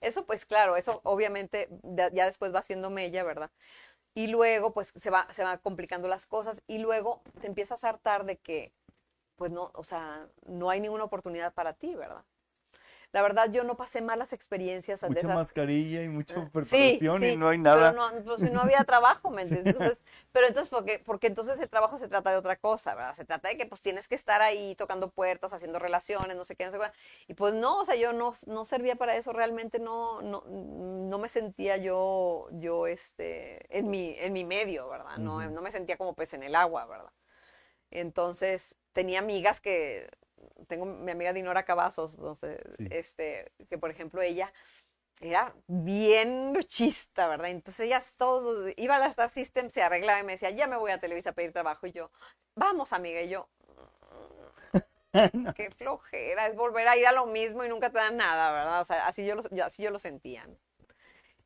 [0.00, 1.68] Eso pues claro, eso obviamente
[2.12, 3.50] ya después va haciendo mella, ¿verdad?
[4.14, 7.90] Y luego pues se va, se van complicando las cosas y luego te empiezas a
[7.90, 8.72] hartar de que
[9.36, 12.24] pues no, o sea, no hay ninguna oportunidad para ti, ¿verdad?
[13.12, 15.42] La verdad yo no pasé malas experiencias de Mucha esas.
[15.42, 17.92] mascarilla y mucha Ah, preparación sí, y no hay Pero nada.
[17.92, 19.74] no, pues, no había trabajo, ¿me entiendes?
[19.74, 23.14] Entonces, pero entonces, porque, porque entonces el trabajo se trata de otra cosa, ¿verdad?
[23.14, 26.56] Se trata de que pues tienes que estar ahí tocando puertas, haciendo relaciones, no sé
[26.56, 26.92] qué, no sé cuál.
[27.28, 31.18] Y pues no, o sea, yo no, no servía para eso, realmente no, no, no
[31.18, 35.18] me sentía yo, yo, este, en mi, en mi medio, ¿verdad?
[35.18, 37.12] No, no me sentía como pez en el agua, ¿verdad?
[37.90, 40.08] Entonces, tenía amigas que,
[40.68, 42.86] tengo mi amiga Dinora Cavazos, entonces, Sí.
[42.90, 44.52] este, que por ejemplo ella
[45.20, 47.50] era bien luchista, ¿verdad?
[47.50, 50.76] Entonces ella todo, iba a la Star System, se arreglaba y me decía, ya me
[50.76, 51.86] voy a Televisa a pedir trabajo.
[51.86, 52.10] Y yo,
[52.56, 53.48] vamos amiga, y yo,
[55.34, 58.52] "Mm, qué flojera, es volver a ir a lo mismo y nunca te dan nada,
[58.52, 58.80] ¿verdad?
[58.80, 60.46] O sea, así yo lo, yo- así yo lo sentía.
[60.46, 60.56] ¿no?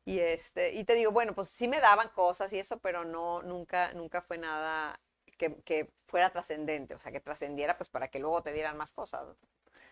[0.05, 3.41] Y, este, y te digo, bueno, pues sí me daban cosas y eso, pero no,
[3.43, 4.99] nunca, nunca fue nada
[5.37, 8.91] que, que fuera trascendente, o sea, que trascendiera pues para que luego te dieran más
[8.91, 9.27] cosas.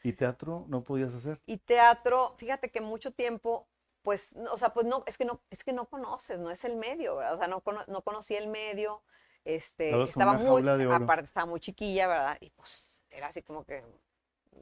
[0.03, 1.39] ¿Y teatro no podías hacer?
[1.45, 3.67] Y teatro, fíjate que mucho tiempo,
[4.01, 6.75] pues, o sea, pues no, es que no, es que no conoces, no es el
[6.75, 7.35] medio, ¿verdad?
[7.35, 9.01] O sea, no, no conocí el medio,
[9.45, 12.37] este, con estaba muy, aparte estaba muy chiquilla, ¿verdad?
[12.39, 13.83] Y pues era así como que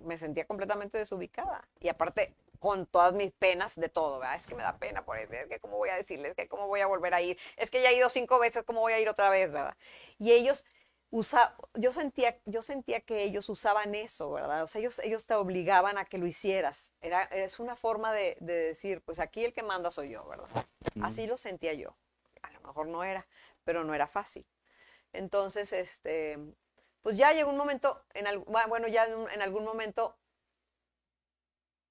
[0.04, 1.68] me sentía completamente desubicada.
[1.80, 4.38] Y aparte, con todas mis penas de todo, ¿verdad?
[4.38, 6.48] Es que me da pena por eso, es que cómo voy a decirles, es que
[6.48, 8.94] cómo voy a volver a ir, es que ya he ido cinco veces, cómo voy
[8.94, 9.76] a ir otra vez, ¿verdad?
[10.18, 10.64] Y ellos
[11.10, 14.64] usa, yo sentía, yo sentía que ellos usaban eso, ¿verdad?
[14.64, 16.94] O sea, ellos, ellos te obligaban a que lo hicieras.
[17.02, 20.48] Era, es una forma de, de decir, pues aquí el que manda soy yo, ¿verdad?
[20.96, 21.04] Mm.
[21.04, 21.98] Así lo sentía yo.
[22.44, 23.28] A lo mejor no era,
[23.66, 24.48] pero no era fácil.
[25.12, 26.40] Entonces, este,
[27.02, 30.16] pues ya llegó un momento, en bueno, ya en algún momento,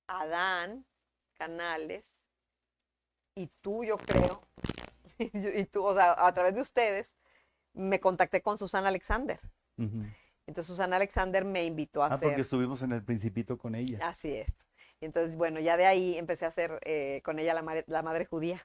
[0.07, 0.87] Adán
[1.35, 2.23] canales
[3.35, 4.47] y tú, yo creo,
[5.19, 7.15] y tú, o sea, a través de ustedes,
[7.73, 9.41] me contacté con Susana Alexander.
[10.47, 12.29] Entonces Susana Alexander me invitó a ah, hacer...
[12.29, 13.99] porque estuvimos en el Principito con ella.
[14.07, 14.49] Así es.
[15.01, 17.63] Entonces, bueno, ya de ahí empecé a hacer eh, con ella la,
[18.03, 18.65] madre, judía.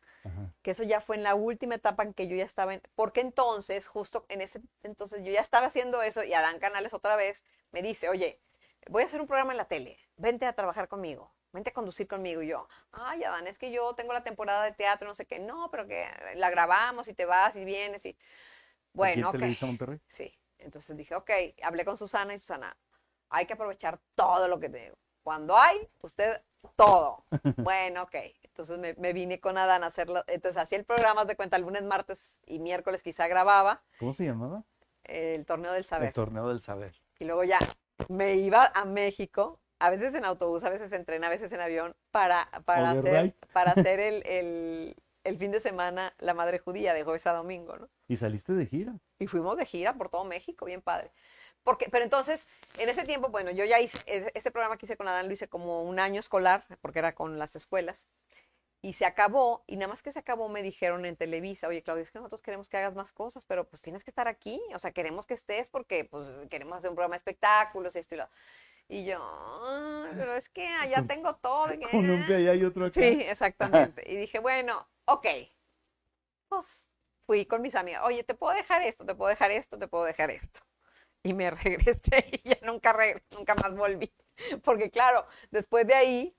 [0.62, 2.82] Que eso ya fue en la última etapa en que yo ya estaba en...
[2.94, 7.16] Porque entonces, justo en ese entonces, yo ya estaba haciendo eso y Adán Canales otra
[7.16, 8.40] vez me dice, oye,
[8.88, 12.08] voy a hacer un programa en la tele, vente a trabajar conmigo, vente a conducir
[12.08, 12.42] conmigo.
[12.42, 15.40] Y yo, ay, Adán, es que yo tengo la temporada de teatro, no sé qué.
[15.40, 18.18] No, pero que la grabamos y te vas y vienes y...
[18.94, 20.00] Bueno, ¿Aquí en Monterrey?
[20.08, 20.38] Sí.
[20.58, 21.30] Entonces dije, ok,
[21.62, 22.76] hablé con Susana y Susana,
[23.30, 26.42] hay que aprovechar todo lo que tengo cuando hay, usted
[26.78, 27.26] todo.
[27.58, 28.16] Bueno, ok.
[28.44, 30.24] Entonces me, vine con Adán a hacerlo.
[30.26, 33.84] Entonces hacía el programa de cuenta lunes, martes y miércoles quizá grababa.
[34.00, 34.64] ¿Cómo se llamaba?
[35.04, 36.08] El Torneo del Saber.
[36.08, 36.96] El Torneo del Saber.
[37.20, 37.60] Y luego ya
[38.08, 41.62] me iba a México, a veces en autobús, a veces en tren, a veces en
[41.62, 47.04] avión, para, para hacer, para hacer el, el, fin de semana la madre judía de
[47.04, 47.90] jueves a domingo, ¿no?
[48.08, 48.96] ¿Y saliste de gira?
[49.20, 51.12] Y fuimos de gira por todo México, bien padre.
[51.64, 54.00] Porque, pero entonces, en ese tiempo, bueno, yo ya hice,
[54.34, 57.38] ese programa que hice con Adán lo hice como un año escolar, porque era con
[57.38, 58.08] las escuelas,
[58.82, 62.04] y se acabó, y nada más que se acabó me dijeron en Televisa, oye Claudia,
[62.04, 64.80] es que nosotros queremos que hagas más cosas, pero pues tienes que estar aquí, o
[64.80, 68.30] sea, queremos que estés porque pues queremos hacer un programa de espectáculos, esto y lo...
[68.90, 71.74] Y yo, ah, pero es que allá tengo todo.
[71.74, 73.00] Y Con un pie hay otro acá.
[73.00, 74.04] Sí, exactamente.
[74.12, 75.28] Y dije, bueno, ok,
[76.50, 76.86] pues
[77.26, 80.06] fui con mis amigas, oye, te puedo dejar esto, te puedo dejar esto, te puedo
[80.06, 80.62] dejar esto
[81.28, 82.96] y me regresé y ya nunca,
[83.32, 84.12] nunca más volví.
[84.64, 86.38] Porque claro, después de ahí,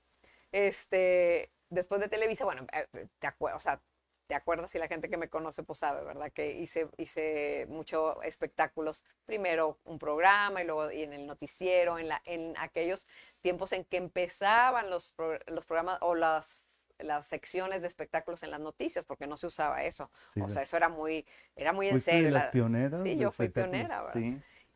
[0.51, 3.81] este, después de Televisa, bueno, eh, te acuerdas, o sea,
[4.29, 6.31] te acuerdas y la gente que me conoce pues sabe, ¿verdad?
[6.31, 12.09] Que hice, hice muchos espectáculos, primero un programa y luego y en el noticiero, en,
[12.09, 13.07] la, en aquellos
[13.41, 15.15] tiempos en que empezaban los,
[15.47, 16.67] los programas o las
[16.99, 20.11] las secciones de espectáculos en las noticias, porque no se usaba eso.
[20.41, 22.25] o sea, eso era muy, era muy en serio.
[22.25, 23.01] De las pioneras?
[23.01, 24.21] Sí, yo fui pionera, ¿verdad?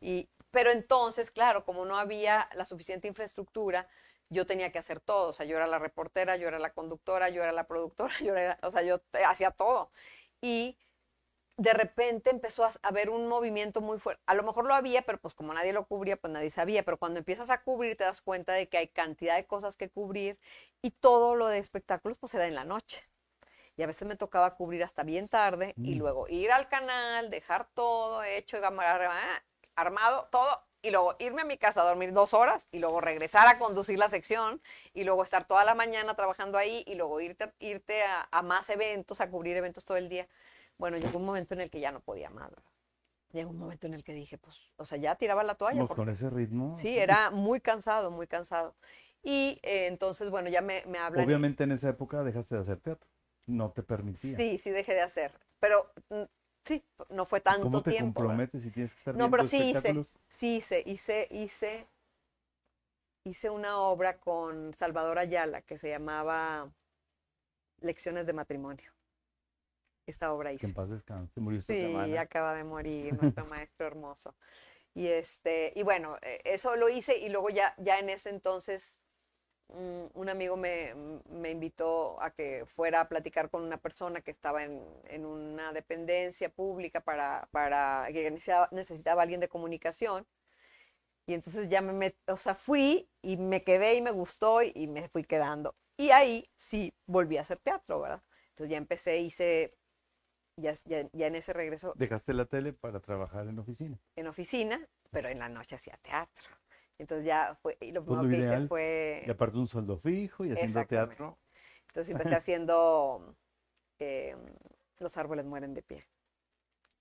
[0.00, 3.88] Sí pero entonces, claro, como no había la suficiente infraestructura,
[4.34, 5.30] yo tenía que hacer todo.
[5.30, 8.36] O sea, yo era la reportera, yo era la conductora, yo era la productora, yo
[8.36, 9.90] era, o sea, yo hacía todo.
[10.42, 10.78] Y
[11.56, 14.22] de repente empezó a haber un movimiento muy fuerte.
[14.26, 16.82] A lo mejor lo había, pero pues como nadie lo cubría, pues nadie sabía.
[16.82, 19.88] Pero cuando empiezas a cubrir, te das cuenta de que hay cantidad de cosas que
[19.88, 20.38] cubrir
[20.82, 23.08] y todo lo de espectáculos, pues era en la noche.
[23.76, 25.98] Y a veces me tocaba cubrir hasta bien tarde y mm.
[25.98, 28.60] luego ir al canal, dejar todo hecho, y
[29.76, 33.48] armado, todo, y luego irme a mi casa a dormir dos horas y luego regresar
[33.48, 34.60] a conducir la sección
[34.92, 39.22] y luego estar toda la mañana trabajando ahí y luego irte, irte a, más eventos,
[39.22, 40.28] a cubrir eventos todo el día.
[40.76, 42.52] Bueno, llegó un momento en el que ya no podía más.
[43.32, 45.86] Llegó un momento en el que dije, pues, o sea, ya tiraba la toalla.
[45.86, 46.76] con ese ritmo.
[46.76, 48.76] Sí, era muy cansado, muy cansado.
[49.22, 51.24] Y eh, entonces, bueno, ya me, me hablan.
[51.24, 53.08] Obviamente en esa época dejaste de hacer teatro.
[53.46, 54.36] No te permitía.
[54.36, 55.32] Sí, sí dejé de hacer.
[55.60, 56.24] Pero mm,
[56.64, 59.94] Sí, no fue tanto ¿Cómo te comprometes si tienes que estar No, pero sí hice,
[60.28, 61.86] sí hice, hice, hice,
[63.24, 66.72] hice una obra con Salvador Ayala que se llamaba
[67.80, 68.90] Lecciones de matrimonio.
[70.06, 70.66] Esa obra hice.
[70.66, 74.34] Que en paz descanse, murió esta sí, acaba de morir, nuestro maestro hermoso.
[74.94, 79.00] Y este, y bueno, e, eso lo hice y luego ya, ya en ese entonces
[79.68, 80.94] un amigo me,
[81.30, 85.72] me, invitó a que fuera a platicar con una persona que estaba en, en una
[85.72, 90.26] dependencia pública para, para que necesitaba, necesitaba, alguien de comunicación.
[91.26, 95.08] Y entonces ya me, o sea, fui y me quedé y me gustó y, me
[95.08, 95.74] fui quedando.
[95.96, 98.22] Y ahí sí volví a hacer teatro, ¿verdad?
[98.50, 99.74] Entonces ya empecé, hice,
[100.56, 101.94] ya, ya, ya en ese regreso.
[101.96, 103.98] ¿Dejaste la tele para trabajar en oficina?
[104.16, 106.44] En oficina, pero en la noche hacía teatro.
[106.98, 109.24] Entonces ya fue, y lo pues primero que hice fue...
[109.26, 111.38] Y aparte un sueldo fijo y haciendo teatro.
[111.88, 113.36] Entonces empecé haciendo
[113.98, 114.38] em,
[114.98, 116.06] Los árboles mueren de pie.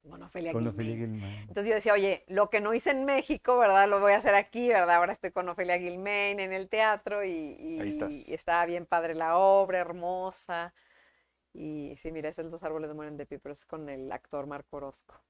[0.09, 3.87] Con Ofelia, con Entonces yo decía, oye, lo que no hice en México, ¿verdad?
[3.87, 4.97] Lo voy a hacer aquí, ¿verdad?
[4.97, 9.37] Ahora estoy con Ofelia Gilmain en el teatro y, y, y estaba bien padre la
[9.37, 10.73] obra, hermosa.
[11.53, 14.45] Y sí, mira, es el Los árboles mueren de pie, pero es con el actor
[14.45, 15.23] Marco Orozco.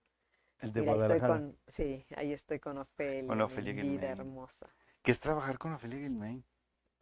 [0.64, 1.28] El de Guadalajara.
[1.28, 3.28] Con, sí, ahí estoy con Ofelia.
[3.28, 4.74] Con Ofelia Vida hermosa.
[5.02, 6.46] ¿Qué es trabajar con Ofelia Gilmain?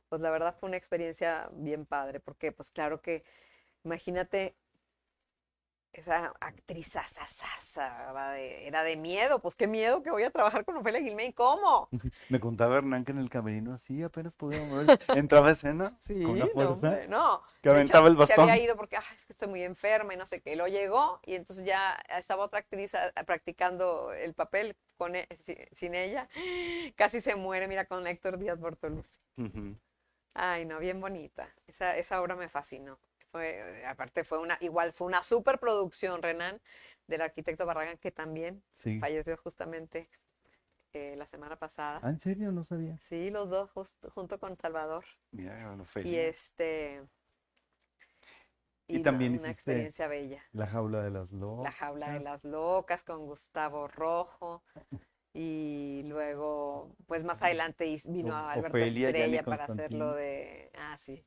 [0.09, 3.23] Pues la verdad fue una experiencia bien padre, porque pues claro que,
[3.83, 4.57] imagínate
[5.93, 11.01] esa actriz asasasa, era de miedo, pues qué miedo que voy a trabajar con Ofelia
[11.01, 11.89] Gilmain, ¿cómo?
[12.29, 16.31] Me contaba Hernán que en el camerino así apenas podía mover, entraba escena sí, con
[16.31, 18.45] una fuerza, no, que aventaba el bastón.
[18.45, 21.19] Se había ido porque, es que estoy muy enferma y no sé qué, lo llegó
[21.25, 25.27] y entonces ya estaba otra actriz ah, practicando el papel con e,
[25.71, 26.29] sin ella,
[26.95, 29.19] casi se muere, mira, con Héctor Díaz Bortolucci.
[30.33, 31.53] Ay, no, bien bonita.
[31.67, 32.99] Esa, esa obra me fascinó.
[33.31, 36.59] Fue, aparte fue una, igual fue una superproducción, Renan,
[37.07, 38.99] del arquitecto Barragán, que también Sí.
[38.99, 40.09] falleció justamente
[40.93, 42.01] eh, la semana pasada.
[42.03, 42.51] Ah, ¿en serio?
[42.51, 42.97] No sabía.
[42.99, 45.05] Sí, los dos justo- junto con Salvador.
[45.31, 46.17] Mira, lo Y feliz.
[46.17, 47.01] este.
[48.87, 50.43] Y también una hiciste experiencia bella.
[50.51, 51.63] La jaula de las locas.
[51.63, 54.63] La jaula de las locas con Gustavo Rojo.
[55.33, 60.69] Y luego, pues más adelante is- vino O- Alberto Ofelia, Estrella para hacerlo de.
[60.77, 61.23] Ah, sí.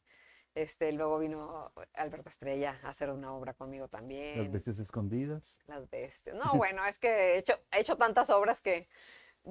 [0.54, 4.52] Este, luego vino Alberto Estrella a hacer una obra conmigo Las también.
[4.52, 5.58] bestias escondidas.
[5.66, 6.36] Las bestias.
[6.44, 8.88] No, bueno, es que he hecho, he hecho tantas obras que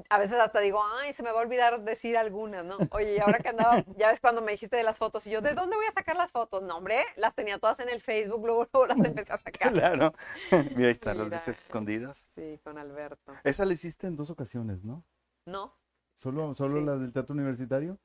[0.09, 2.77] a veces hasta digo, ay, se me va a olvidar decir algunas, ¿no?
[2.91, 5.41] Oye, y ahora que andaba, ya ves cuando me dijiste de las fotos, y yo,
[5.41, 6.63] ¿de dónde voy a sacar las fotos?
[6.63, 9.71] No, hombre, las tenía todas en el Facebook, luego, luego las empecé a sacar.
[9.71, 10.13] Claro.
[10.75, 12.27] Mira, ahí están las bestias escondidas.
[12.33, 13.33] Sí, con Alberto.
[13.43, 15.05] Esa la hiciste en dos ocasiones, ¿no?
[15.45, 15.77] No,
[16.15, 16.85] ¿Solo, solo Sí.
[16.85, 17.99] la del teatro universitario?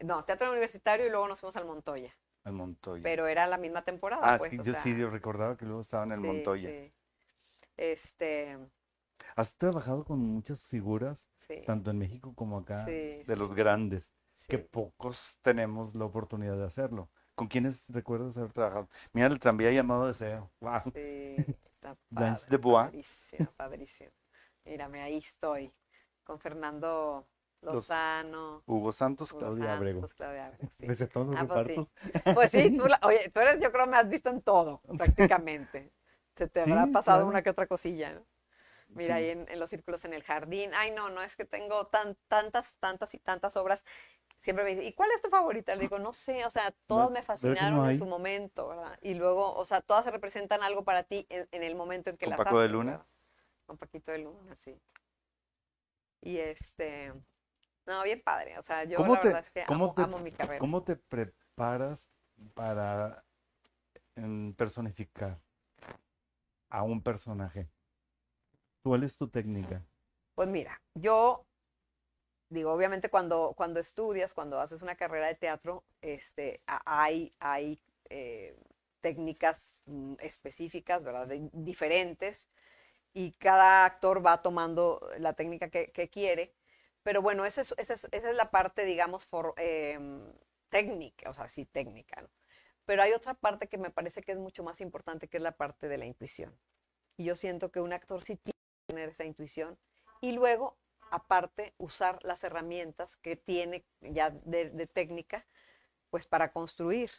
[0.00, 3.02] no, teatro universitario y luego nos fuimos al Montoya, Al Montoya.
[3.02, 5.64] pero era la misma temporada, ah, pues, sí, o yo sea, sí yo recordaba que
[5.66, 6.68] luego estaba en el sí, Montoya.
[6.68, 6.92] sí.
[7.76, 8.58] Este,
[9.36, 14.12] Has trabajado con muchas figuras, sí, tanto en México como acá, de los grandes,
[14.48, 17.10] que pocos tenemos la oportunidad de hacerlo.
[17.34, 18.88] ¿Con quiénes recuerdas haber trabajado?
[19.12, 20.52] Mira, el tranvía llamado Deseo.
[20.60, 20.82] Wow.
[20.92, 21.00] Sí,
[21.74, 22.90] está padre, de Bois.
[22.92, 24.12] padrísimo, padrísimo.
[24.64, 25.72] Mírame, ahí estoy,
[26.22, 27.28] con Fernando
[27.64, 30.08] Lozano, Hugo Santos, Hugo Claudia Abrego.
[30.16, 30.86] Claudia Abrego, sí.
[30.86, 31.74] Desde todos los Ah, pues sí.
[32.34, 35.92] Pues sí, tú, la- oye, tú eres, yo creo, me has visto en todo, prácticamente.
[36.36, 37.28] Se te habrá pasado claro.
[37.28, 38.26] una que otra cosilla, ¿no?
[38.94, 40.70] Mira, ahí en, en los círculos en el jardín.
[40.74, 43.84] Ay, no, no, es que tengo tan, tantas, tantas y tantas obras.
[44.40, 45.74] Siempre me dicen, ¿y cuál es tu favorita?
[45.74, 48.68] Le digo, no sé, o sea, todas me ¿verdad que no fascinaron en su momento,
[48.68, 48.98] ¿verdad?
[49.02, 52.26] Y luego, o sea, todas representan algo para ti en, en el momento en que
[52.26, 52.92] ¿Con las Paco de haces, Luna?
[52.92, 53.06] ¿verdad?
[53.66, 54.80] Con Paquito de Luna, sí.
[56.22, 57.12] Y este,
[57.86, 60.18] no, bien padre, o sea, yo ¿Cómo la te- verdad es que amo, te- amo
[60.18, 60.60] mi carrera.
[60.60, 62.08] ¿Cómo te preparas
[62.54, 63.24] para
[64.56, 65.38] personificar
[66.70, 67.68] a un personaje?
[68.82, 69.82] ¿Cuál es tu técnica?
[70.34, 71.44] Pues mira, yo
[72.50, 78.56] digo, obviamente cuando, cuando estudias, cuando haces una carrera de teatro, este, hay, hay eh,
[79.00, 81.26] técnicas mm, específicas, ¿verdad?
[81.26, 82.48] De- diferentes,
[83.14, 86.54] y cada actor va tomando la técnica que, que quiere.
[87.04, 90.32] Pero bueno, esa es, esa es, esa es la parte, digamos, for- em,
[90.70, 92.30] técnica, o sea, sí, técnica, ¿no?
[92.86, 95.52] Pero hay otra parte que me parece que es mucho más importante, que es la
[95.56, 96.56] parte de la intuición.
[97.16, 98.54] Y yo siento que un actor sí tiene
[98.88, 99.78] que tener esa intuición
[100.22, 100.78] y luego,
[101.10, 105.46] aparte, usar las herramientas que tiene ya de, de técnica,
[106.10, 107.10] pues para construir.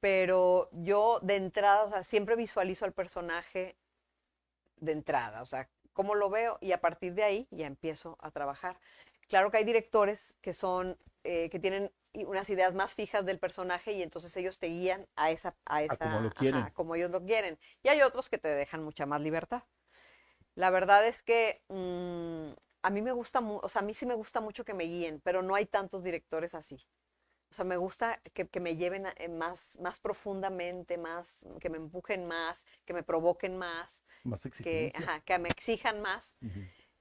[0.00, 3.76] Pero yo de entrada, o sea, siempre visualizo al personaje
[4.76, 8.30] de entrada, o sea, cómo lo veo y a partir de ahí ya empiezo a
[8.30, 8.78] trabajar.
[9.28, 13.92] Claro que hay directores que son, eh, que tienen unas ideas más fijas del personaje
[13.92, 16.74] y entonces ellos te guían a esa, a esa, como lo ajá, quieren.
[16.74, 17.58] como ellos lo quieren.
[17.82, 19.64] Y hay otros que te dejan mucha más libertad.
[20.56, 24.14] La verdad es que mm, a mí me gusta, o sea, a mí sí me
[24.14, 26.78] gusta mucho que me guíen, pero no hay tantos directores así.
[27.50, 31.70] O sea, me gusta que, que me lleven a- eh, más, más profundamente, más, que
[31.70, 35.06] me empujen más, que me provoquen más, Más que, exigencia.
[35.06, 36.36] ajá, que me exijan más.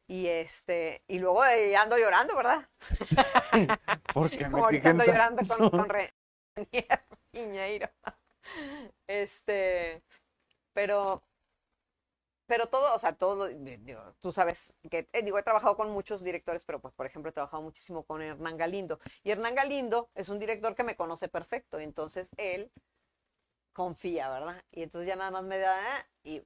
[0.07, 2.69] Y este, y luego eh, ando llorando, ¿verdad?
[4.13, 7.89] Porque me Como ando llorando con, con Renier Piñeiro.
[9.07, 10.01] Este,
[10.73, 11.23] pero,
[12.47, 16.23] pero todo, o sea, todo, digo, tú sabes que, eh, digo, he trabajado con muchos
[16.23, 18.99] directores, pero pues, por ejemplo, he trabajado muchísimo con Hernán Galindo.
[19.23, 22.71] Y Hernán Galindo es un director que me conoce perfecto, entonces él
[23.73, 24.63] confía, ¿verdad?
[24.71, 26.41] Y entonces ya nada más me da, y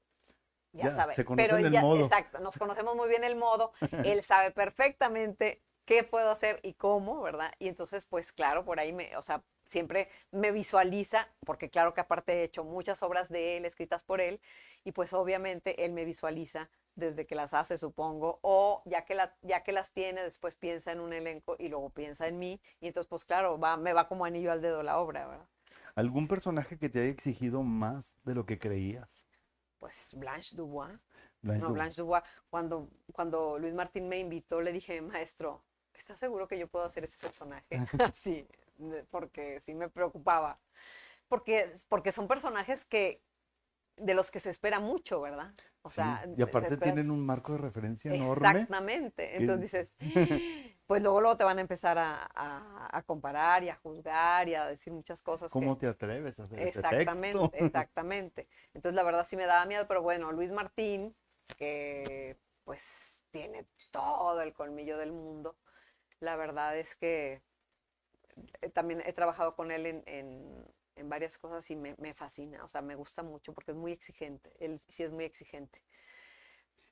[0.72, 1.14] ya, Ya, sabe.
[1.14, 2.04] se Pero el ya- modo.
[2.04, 3.72] exacto, nos conocemos muy bien el modo,
[4.04, 7.52] él sabe perfectamente qué puedo hacer y cómo, ¿verdad?
[7.60, 12.02] Y entonces, pues claro, por ahí me, o sea, siempre me visualiza, porque claro que
[12.02, 14.42] aparte he hecho muchas obras de él, escritas por él,
[14.84, 19.36] y pues obviamente él me visualiza desde que las hace, supongo, o ya que, la,
[19.42, 22.88] ya que las tiene, después piensa en un elenco y luego piensa en mí, y
[22.88, 25.48] entonces, pues claro, va, me va como anillo al dedo la obra, ¿verdad?
[25.96, 29.26] ¿Algún personaje que te haya exigido más de lo que creías?
[29.78, 31.00] Pues Blanche Dubois.
[31.42, 31.74] Blanche No, Dubois.
[31.74, 35.64] Blanche Dubois, cuando, cuando Luis Martín me invitó, le dije, maestro,
[35.94, 37.68] ¿estás seguro que yo puedo hacer ese personaje?
[38.14, 38.48] sí,
[39.10, 40.60] porque sí me preocupaba.
[41.28, 43.22] Porque, porque son personajes que,
[43.98, 45.54] de los que se espera mucho, ¿verdad?
[45.84, 48.68] O Sí, sea, y aparte tienen un marco de referencia enorme.
[48.68, 49.38] Exactamente.
[49.38, 49.96] Entonces dices,
[50.88, 54.56] pues luego, luego te van a empezar a, a- a comparar y a juzgar y
[54.56, 55.56] a decir muchas cosas.
[55.56, 57.52] que- ¿Cómo te atreves a hacer Exactamente, texto?
[57.66, 58.48] exactamente.
[58.74, 61.16] Entonces la verdad sí me daba miedo, pero bueno, Luis Martín,
[61.58, 65.58] que pues tiene todo el colmillo del mundo,
[66.20, 67.42] la verdad es que
[68.72, 70.66] también he trabajado con él en, en-
[70.96, 73.92] en varias cosas y me, me fascina, o sea, me gusta mucho porque es muy
[73.94, 75.82] exigente, él sí es muy exigente.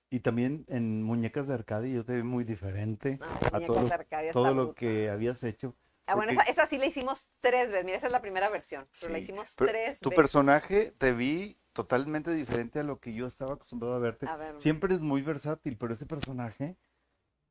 [0.09, 3.89] Y también en Muñecas de Arcadia yo te vi muy diferente No, a Muñecas todo,
[3.89, 4.75] de Arcadia todo lo brutal.
[4.75, 5.75] que habías hecho.
[6.05, 8.49] Ah, bueno, porque- esa, esa sí la hicimos tres veces, mira, esa es la primera
[8.49, 10.15] versión, pero la Sí, hicimos pero tres Tu veces.
[10.15, 14.25] personaje te vi totalmente diferente a lo que yo estaba acostumbrado a verte.
[14.27, 16.77] A ver, Siempre es muy versátil, pero ese personaje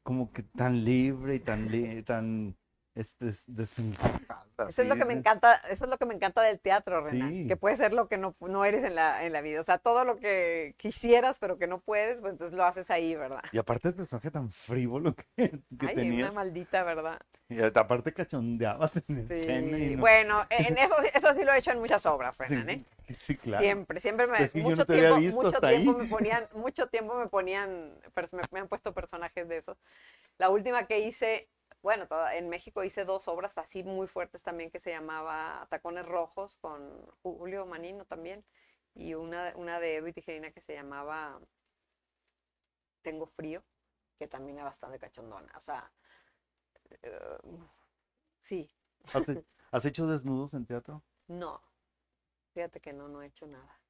[0.05, 1.68] como que tan libre y tan
[2.05, 2.57] tan
[2.97, 6.59] des- desenfadado, Eso es lo que me encanta, eso es lo que me encanta del
[6.61, 7.47] teatro, Renan, Sí.
[7.47, 9.61] que puede ser lo que no, no eres en la, en la vida.
[9.61, 13.14] O sea, todo lo que quisieras, pero que no puedes, pues entonces lo haces ahí,
[13.14, 13.42] ¿verdad?
[13.53, 16.34] Y aparte el personaje tan frívolo que, que Ay, una tenías.
[16.34, 17.20] maldita, ¿verdad?
[17.49, 19.34] Y aparte cachondeabas en Sí.
[19.34, 22.70] y no- Bueno, en eso, sí- eso sí lo he hecho en muchas obras, Renan,
[22.70, 22.84] ¿eh?
[23.09, 23.62] Sí, sí, claro.
[23.62, 25.86] Siempre, siempre me, Es no mucho había tiempo, mucho tiempo ahí.
[25.97, 27.92] me ponían, mucho tiempo me ponían,
[28.32, 29.76] me, me han puesto personajes de esos.
[30.38, 31.49] La última que hice,
[31.83, 36.57] bueno, en México hice dos obras así muy fuertes también que se llamaba Tacones Rojos
[36.59, 38.45] con Julio Manino también
[38.95, 41.41] y una, una de Edu y Tijerina que se llamaba
[43.03, 43.64] Tengo Frío,
[44.18, 45.51] que también era bastante cachondona.
[45.57, 45.91] O sea,
[47.03, 47.39] eh,
[48.41, 48.70] sí,
[49.12, 49.41] ¿Has, he-
[49.72, 51.03] has hecho desnudos en teatro?
[51.29, 51.62] no,
[52.55, 53.81] fíjate que no, no he hecho nada.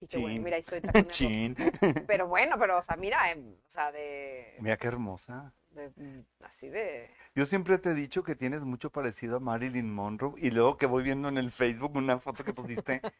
[0.00, 0.80] Y qué bueno, mira, ahí estoy.
[2.06, 5.54] Pero bueno, pero, o sea, mira, em, o sea, de, Mira qué hermosa.
[5.74, 9.92] De- mm, así de, Yo siempre te he dicho que tienes mucho parecido a Marilyn
[9.92, 13.00] Monroe y luego que voy viendo en el Facebook una foto que pusiste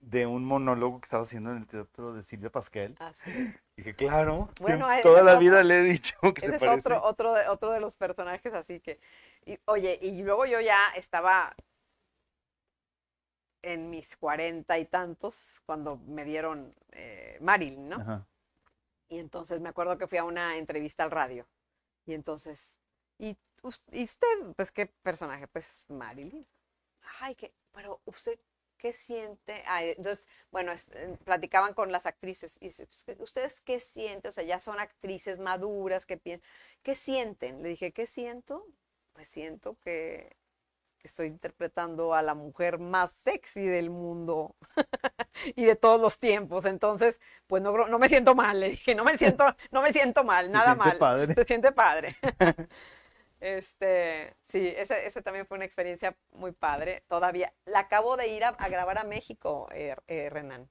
[0.00, 2.94] de un monólogo que estaba haciendo en el teatro de Silvia Pasquel.
[2.98, 3.54] así.
[3.76, 6.46] Dije, claro, Bueno, siem- ese toda es la otro- vida le he dicho que se
[6.48, 6.78] Ese es parece.
[6.88, 9.00] otro, otro, de, otro de los personajes, así que,
[9.46, 11.54] y, oye, y luego yo ya estaba
[13.62, 17.96] en mis cuarenta y tantos cuando me dieron eh, Marilyn, ¿no?
[17.96, 18.26] Ajá.
[19.08, 21.46] Y entonces me acuerdo que fui a una entrevista al radio.
[22.06, 22.78] Y entonces,
[23.18, 24.26] ¿y, us- ¿y usted,
[24.56, 25.46] pues qué personaje?
[25.48, 26.46] Pues Marilyn.
[27.20, 28.38] Ay, que, pero usted,
[28.78, 29.62] ¿qué siente?
[29.66, 32.56] Ay, entonces, bueno, eh, platicaban con las actrices.
[32.60, 34.28] Y "Pues, ¿ustedes qué sienten?
[34.28, 36.48] O sea, ya son actrices maduras, ¿qué piensan?
[36.82, 37.62] ¿Qué sienten?
[37.62, 38.66] Le dije, ¿qué siento?
[39.12, 40.36] Pues siento que
[41.04, 44.56] estoy interpretando a la mujer más sexy del mundo
[45.56, 46.64] y de todos los tiempos.
[46.64, 50.24] Entonces, pues no, no me siento mal, le dije, no me siento, no me siento
[50.24, 50.98] mal, Se nada siente mal.
[50.98, 51.34] padre.
[51.34, 52.16] Se siente padre.
[53.40, 57.04] Este, sí, ese, ese también fue una experiencia muy padre.
[57.08, 60.70] Todavía, la acabo de ir a, a grabar a México, eh, eh, Renan.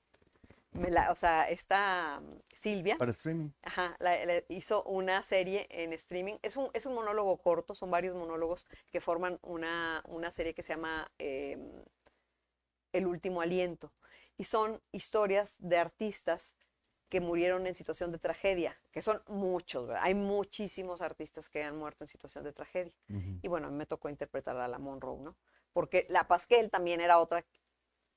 [0.74, 3.50] La- o sea, esta mm, Silvia, Para streaming.
[3.62, 6.36] Ajá, la- la- hizo una serie en streaming.
[6.42, 10.64] Es un, es un monólogo corto, son varios monólogos que forman una, una serie que
[10.64, 11.58] se llama eh,
[12.92, 13.92] El último aliento.
[14.38, 16.56] Y son historias de artistas
[17.10, 20.02] que murieron en situación de tragedia, que son muchos, ¿verdad?
[20.04, 22.94] Hay muchísimos artistas que han muerto en situación de tragedia.
[23.44, 25.36] Y bueno, a mí me tocó interpretar a la Monroe, ¿no?
[25.74, 27.46] Porque la Pasquel también era otra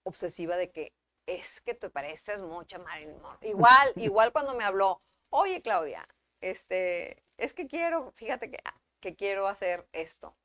[0.04, 0.94] obsesiva de que
[1.26, 3.48] es que te pareces mucho a Marilyn Monroe.
[3.48, 6.06] Igual, igual cuando me habló, oye Claudia,
[6.40, 8.58] este, es que quiero, fíjate que,
[9.00, 10.36] que quiero hacer esto.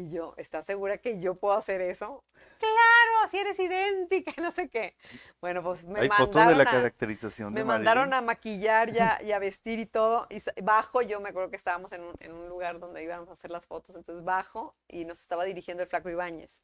[0.00, 2.22] Y yo, ¿estás segura que yo puedo hacer eso?
[2.58, 4.96] Claro, así eres idéntica, no sé qué.
[5.40, 9.00] Bueno, pues me Hay fotos de mandaron la a- caracterización me mandaron a maquillar y
[9.00, 10.28] a, y a vestir y todo.
[10.30, 13.32] Y bajo, yo me acuerdo que estábamos en un, en un lugar donde íbamos a
[13.32, 13.96] hacer las fotos.
[13.96, 16.60] Entonces bajo y nos estaba dirigiendo el Flaco Ibáñez.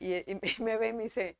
[0.00, 1.38] Y, y me ve y me dice,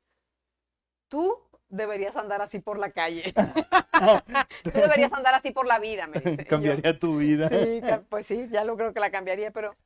[1.08, 1.38] tú
[1.68, 3.34] deberías andar así por la calle.
[4.64, 6.44] tú deberías andar así por la vida, me dice.
[6.44, 7.48] Yo, Cambiaría tu vida.
[7.48, 9.76] Sí, pues sí, ya lo creo que la cambiaría, pero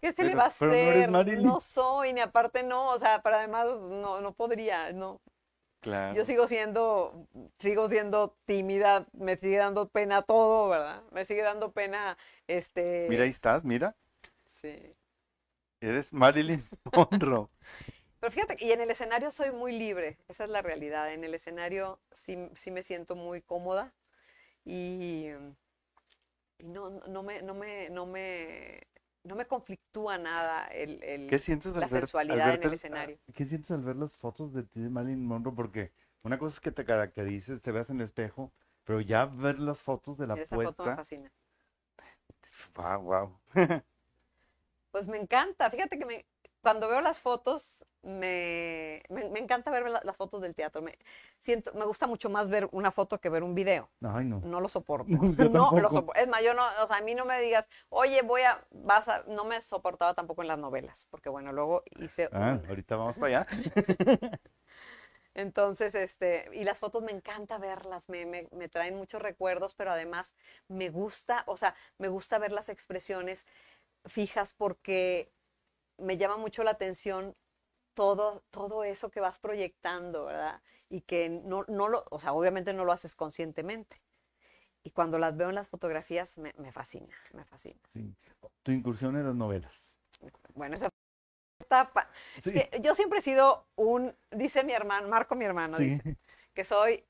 [0.00, 1.10] ¿qué se le va a pero no eres hacer?
[1.10, 1.42] Marilyn.
[1.42, 5.20] No soy, ni aparte no, o sea, para además no, no podría, no.
[5.80, 6.14] Claro.
[6.14, 7.26] Yo sigo siendo,
[7.58, 11.02] sigo siendo tímida, me sigue dando pena todo, ¿verdad?
[11.10, 12.16] Me sigue dando pena,
[12.46, 13.96] este, Mira, ahí estás, mira.
[14.46, 14.94] sí.
[15.80, 17.48] Eres Marilyn Monroe.
[18.22, 21.12] Pero fíjate, y en el escenario soy muy libre, esa es la realidad.
[21.12, 23.92] En el escenario sí, sí me siento muy cómoda
[24.64, 25.28] y,
[26.58, 28.80] y no, no me, no me, no me,
[29.24, 31.86] no me conflictúa nada el, el- ¿Qué sientes al la
[32.28, 33.18] al en el escenario.
[33.34, 35.54] ¿Qué sientes al ver las fotos de ti de Marilyn Monroe?
[35.54, 35.92] Porque
[36.22, 38.52] una cosa es que te caracterices, te veas en el espejo,
[38.84, 40.92] pero ya ver las fotos de la Esa foto me puesta.
[40.92, 41.30] fascina.
[42.76, 43.30] Wow, wow.
[44.90, 46.24] Pues me encanta, fíjate que me,
[46.62, 50.82] cuando veo las fotos, me, me, me encanta ver la- las fotos del teatro.
[50.82, 50.98] Me,
[51.38, 53.90] siento, me gusta mucho más ver una foto que ver un video.
[54.02, 54.40] Ay, no.
[54.44, 55.08] No lo soporto.
[55.38, 56.20] Yo No lo soporto.
[56.20, 59.08] Es más, yo no, o sea, a mí no me digas, oye, voy a, vas
[59.08, 63.16] a, no me soportaba tampoco en las novelas, porque bueno, luego hice Ah, ahorita vamos
[63.16, 63.46] para allá.
[65.34, 69.90] entonces, este, y las fotos me encanta verlas, me, me, me traen muchos recuerdos, pero
[69.90, 70.34] además
[70.68, 73.46] me gusta, o sea, me gusta ver las expresiones
[74.06, 75.31] fijas porque
[76.02, 77.34] me llama mucho la atención
[77.94, 80.62] todo, todo eso que vas proyectando, ¿verdad?
[80.88, 84.02] Y que no, no lo, o sea, obviamente no lo haces conscientemente.
[84.84, 87.80] Y cuando las veo en las fotografías me, me fascina, me fascina.
[87.90, 88.14] Sí.
[88.62, 89.96] Tu incursión en las novelas.
[90.54, 90.88] Bueno, esa
[91.60, 92.08] etapa.
[92.40, 92.52] Sí.
[92.52, 95.84] que Yo siempre he sido un, dice mi hermano, Marco mi hermano, Sí.
[95.90, 96.16] dice,
[96.52, 97.04] que soy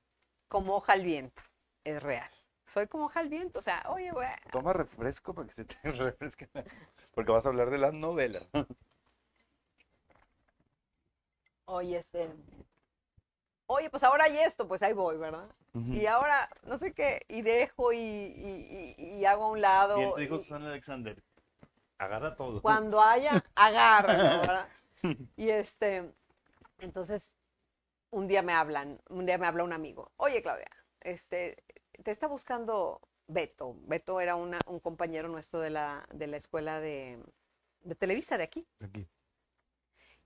[0.48, 1.42] como hoja al viento.
[1.84, 2.30] Es real.
[2.72, 3.58] Soy como hoja al viento.
[3.58, 6.48] O sea, oye, güey, Toma refresco para que se te refresque.
[7.14, 8.48] Porque vas a hablar de las novelas.
[11.66, 12.30] oye, este.
[13.66, 15.48] Oye, pues ahora hay esto, pues ahí voy, ¿verdad?
[15.74, 19.96] Y ahora, no sé qué, y dejo y, y- y- y hago a un lado.
[19.96, 21.22] Bien te dijo y- Susana Alexander.
[21.96, 22.60] Agarra todo.
[22.60, 24.68] cuando haya, agarra, ¿verdad?
[25.36, 26.12] Y este,
[26.80, 27.32] entonces,
[28.10, 30.10] un día me hablan, un día me habla un amigo.
[30.16, 30.68] Oye, Claudia,
[31.00, 31.64] este,
[32.02, 33.76] te está buscando Beto.
[33.86, 37.22] Beto era una- un compañero nuestro de la, de la escuela de,
[37.80, 38.66] de Televisa de aquí.
[38.80, 39.08] Aquí.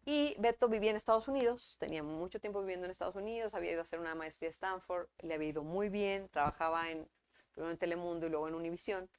[0.05, 3.81] Y Beto vivía en Estados Unidos, tenía mucho tiempo viviendo en Estados Unidos, había ido
[3.81, 7.09] a hacer una maestría a Stanford, le había ido muy bien, trabajaba en,
[7.51, 9.11] primero en Telemundo y luego en Univisión.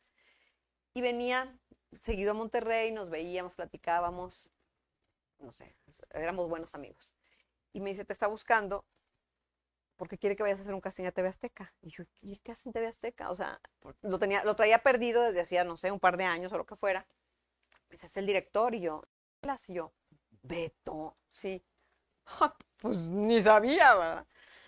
[0.94, 1.60] Y venía
[2.00, 4.50] seguido a Monterrey, nos veíamos, platicábamos,
[5.40, 5.76] no sé,
[6.14, 7.14] éramos buenos amigos.
[7.74, 8.86] Y me dice, te está buscando
[9.98, 11.74] porque quiere que vayas a hacer un casting a TV Azteca.
[11.82, 13.32] Y yo, ¿y el casting TV Azteca?
[13.32, 13.60] O sea,
[14.02, 16.66] lo, tenía, lo traía perdido desde hacía, no sé, un par de años o lo
[16.66, 17.08] que fuera.
[17.90, 18.76] Me dice, es el director.
[18.76, 19.04] Y yo,
[19.68, 19.94] y yo,
[20.44, 21.64] Beto, sí.
[22.80, 24.28] Pues ni sabía, ¿verdad?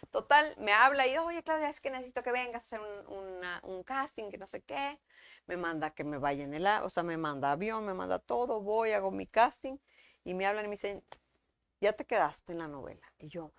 [0.10, 3.84] Total, me habla y, oye, Claudia, es que necesito que vengas a hacer un, un
[3.84, 5.00] casting, que no sé qué.
[5.46, 8.62] Me manda que me vaya en el, o sea, me manda avión, me manda todo,
[8.62, 9.78] voy, hago mi casting.
[10.24, 11.04] Y me hablan y me dicen,
[11.82, 13.06] ya te quedaste en la novela.
[13.20, 13.54] Y yo,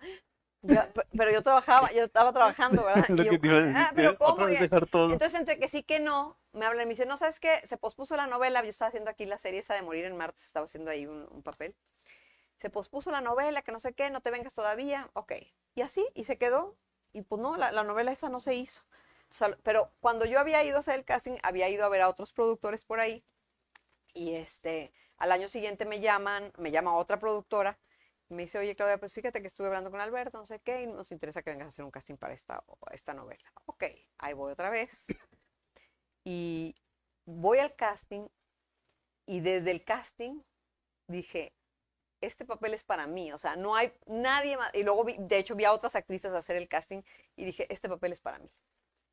[1.17, 3.09] Pero yo trabajaba, yo estaba trabajando, ¿verdad?
[3.09, 4.47] Lo Y que yo, te iba a decir, "Ah, pero ¿cómo?
[5.07, 7.61] entonces, entre que sí que no, me hablan y me dicen, no, ¿sabes qué?
[7.65, 10.45] Se pospuso la novela, yo estaba haciendo aquí la serie esa de Morir en Martes,
[10.45, 11.75] estaba haciendo ahí un, un papel.
[12.57, 15.33] Se pospuso la novela, que no sé qué, no te vengas todavía, ok.
[15.75, 16.75] Y así, y se quedó,
[17.13, 18.81] y pues no, la, la novela esa no se hizo.
[19.29, 22.01] O sea, pero cuando yo había ido a hacer el casting, había ido a ver
[22.01, 23.23] a otros productores por ahí,
[24.13, 27.77] y este, al año siguiente me llaman, me llama otra productora,
[28.33, 30.87] me dice, oye, Claudia, pues fíjate que estuve hablando con Alberto, no sé qué, y
[30.87, 33.51] nos interesa que vengas a hacer un casting para esta, esta novela.
[33.65, 33.83] Ok,
[34.19, 35.13] ahí voy otra vez.
[36.23, 36.75] Y
[37.25, 38.27] voy al casting,
[39.25, 40.41] y desde el casting
[41.07, 41.53] dije,
[42.21, 44.73] este papel es para mí, o sea, no hay nadie más.
[44.75, 47.01] Y luego, vi- de hecho, vi a otras actrices hacer el casting
[47.35, 48.49] y dije, este papel es para mí.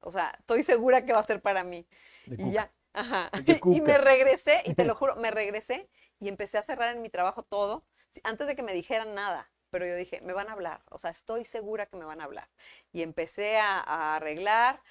[0.00, 1.86] O sea, estoy segura que va a ser para mí.
[2.26, 2.52] De Y Cuca.
[2.52, 3.32] ya, ajá.
[3.70, 5.90] Y me regresé, y te lo juro, me regresé
[6.20, 7.86] y empecé a cerrar en mi trabajo todo,
[8.24, 9.50] antes de que me dijeran nada.
[9.70, 12.24] Pero yo dije, me van a hablar, o sea, estoy segura que me van a
[12.24, 12.48] hablar.
[12.92, 14.82] Y empecé a, arreglar,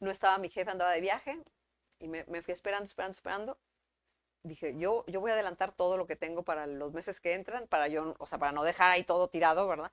[0.00, 1.38] no estaba mi jefe, andaba de viaje,
[2.00, 3.58] y me, me fui esperando, esperando, esperando.
[4.44, 7.66] Dije, yo, yo voy a adelantar todo lo que tengo para los meses que entran,
[7.68, 9.92] para yo, o sea, para no dejar ahí todo tirado, ¿verdad?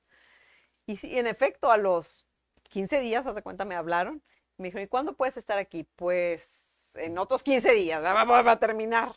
[0.85, 2.25] Y sí, en efecto, a los
[2.69, 4.23] 15 días, hace cuenta, me hablaron.
[4.57, 5.85] Me dijeron, ¿y cuándo puedes estar aquí?
[5.95, 6.63] Pues
[6.95, 9.15] en otros 15 días, va, va- va a terminar.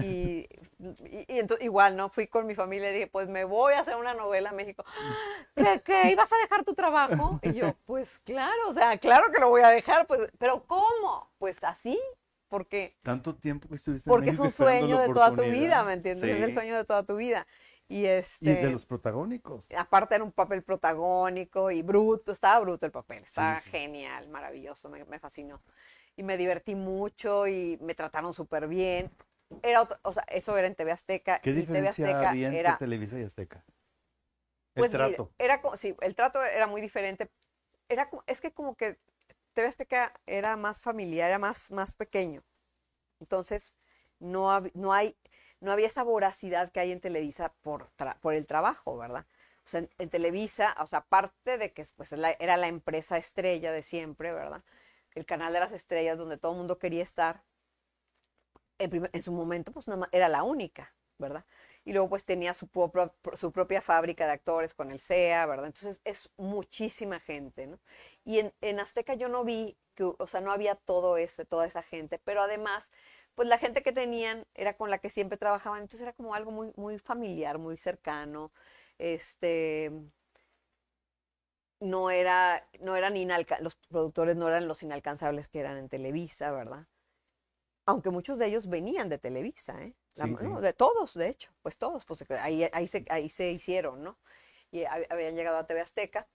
[0.00, 0.48] Y,
[0.78, 2.08] y- y ento- igual, ¿no?
[2.08, 4.84] Fui con mi familia y dije, pues me voy a hacer una novela en México.
[5.56, 6.12] ¿Qué, qué?
[6.12, 7.38] ¿Ibas a dejar tu trabajo?
[7.42, 11.30] Y yo, pues claro, o sea, claro que lo voy a dejar, pues, pero ¿cómo?
[11.38, 11.98] Pues así,
[12.48, 15.92] porque Tanto tiempo que estuviste en porque es un sueño de toda tu vida, ¿me
[15.94, 16.30] entiendes?
[16.30, 16.52] Es el Sí.
[16.52, 17.46] sueño de toda tu vida.
[17.88, 19.64] Y Y este, de los protagónicos.
[19.76, 23.70] aparte era un papel protagónico y bruto, estaba bruto el papel, estaba sí.
[23.70, 25.60] genial, maravilloso, me, me fascinó.
[26.16, 29.10] Y me divertí mucho y me trataron súper bien.
[29.62, 31.40] Era otro, o sea, eso era en TV Azteca.
[31.42, 33.64] ¿Qué y TV diferencia Azteca había entre era, Televisa y Azteca?
[34.74, 35.30] El pues mira, trato.
[35.38, 37.30] era co- sí, el trato era muy diferente.
[37.88, 38.98] Era, es que como que
[39.54, 42.42] TV Azteca era más familiar, era más, más pequeño.
[43.20, 43.74] Entonces,
[44.20, 45.16] no, hab- no, hay,
[45.60, 49.26] no había esa voracidad que hay en Televisa por, tra- por el trabajo, ¿verdad?
[49.66, 53.18] O sea, en, en Televisa, o sea, aparte de que pues, la- era la empresa
[53.18, 54.62] estrella de siempre, ¿verdad?
[55.14, 57.42] El canal de las estrellas donde todo el mundo quería estar,
[59.12, 61.44] en su momento, pues nada más era la única, ¿verdad?
[61.84, 65.66] Y luego pues tenía su, propia- su propia fábrica de actores con el CEA, ¿verdad?
[65.66, 67.78] Entonces es muchísima gente, ¿no?
[68.24, 71.66] Y en, en Azteca yo no vi, que, o sea, no había todo ese, toda
[71.66, 72.90] esa gente, pero además,
[73.34, 76.50] pues la gente que tenían era con la que siempre trabajaban, entonces era como algo
[76.50, 78.52] muy, muy familiar, muy cercano,
[78.98, 79.90] este,
[81.80, 83.14] no era, no eran
[83.60, 86.86] los productores no eran los inalcanzables que eran en Televisa, ¿verdad?
[87.90, 89.94] Aunque muchos de ellos venían de Televisa, ¿eh?
[90.14, 90.44] La- Sí, sí.
[90.44, 94.18] no, de todos, de hecho, pues todos, pues ahí, ahí, se, ahí se hicieron, ¿no?
[94.70, 96.28] Y hab- habían llegado a TV Azteca.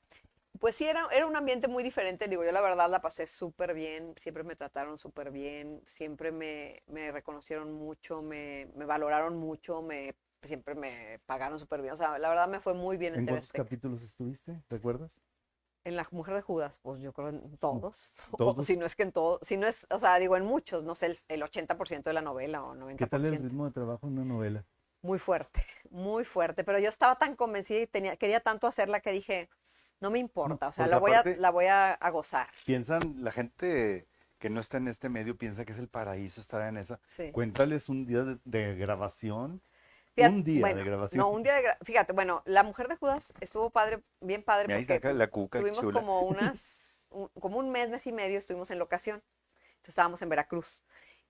[0.60, 3.74] Pues sí, era, era un ambiente muy diferente, digo, yo la verdad la pasé súper
[3.74, 9.82] bien, siempre me trataron súper bien, siempre me, me reconocieron mucho, me, me valoraron mucho,
[9.82, 11.94] me siempre me pagaron súper bien.
[11.94, 13.66] O sea, la verdad me fue muy bien en, ¿En TV cuántos Azteca.
[13.66, 14.62] capítulos estuviste?
[14.70, 15.24] ¿Recuerdas?
[15.86, 18.14] En La Mujer de Judas, pues yo creo en todos.
[18.32, 18.66] O ¿Todos?
[18.66, 20.96] si no es que en todos, si no es, o sea, digo en muchos, no
[20.96, 22.98] sé, el, el 80% de la novela o 90%.
[22.98, 24.66] ¿Qué tal el ritmo de trabajo en una novela?
[25.04, 26.64] Muy fuerte, muy fuerte.
[26.64, 29.48] Pero yo estaba tan convencida y tenía, quería tanto hacerla que dije,
[30.02, 32.48] no me importa, o sea, la voy, a, la voy a, a gozar.
[32.66, 34.08] Piensan, la gente
[34.40, 37.00] que no está en este medio piensa que es el paraíso estar en esa.
[37.06, 37.32] Sí.
[37.32, 39.62] Cuéntales un día de, de grabación.
[40.16, 41.20] Fíjate, un día bueno, de grabación.
[41.20, 44.80] No, un día de Fíjate, bueno, La Mujer de Judas estuvo padre, bien padre, Mira,
[45.00, 46.00] porque la cuca tuvimos chula.
[46.00, 49.22] como unas, un- como un mes, mes y medio estuvimos en locación.
[49.76, 50.82] Entonces estábamos en Veracruz.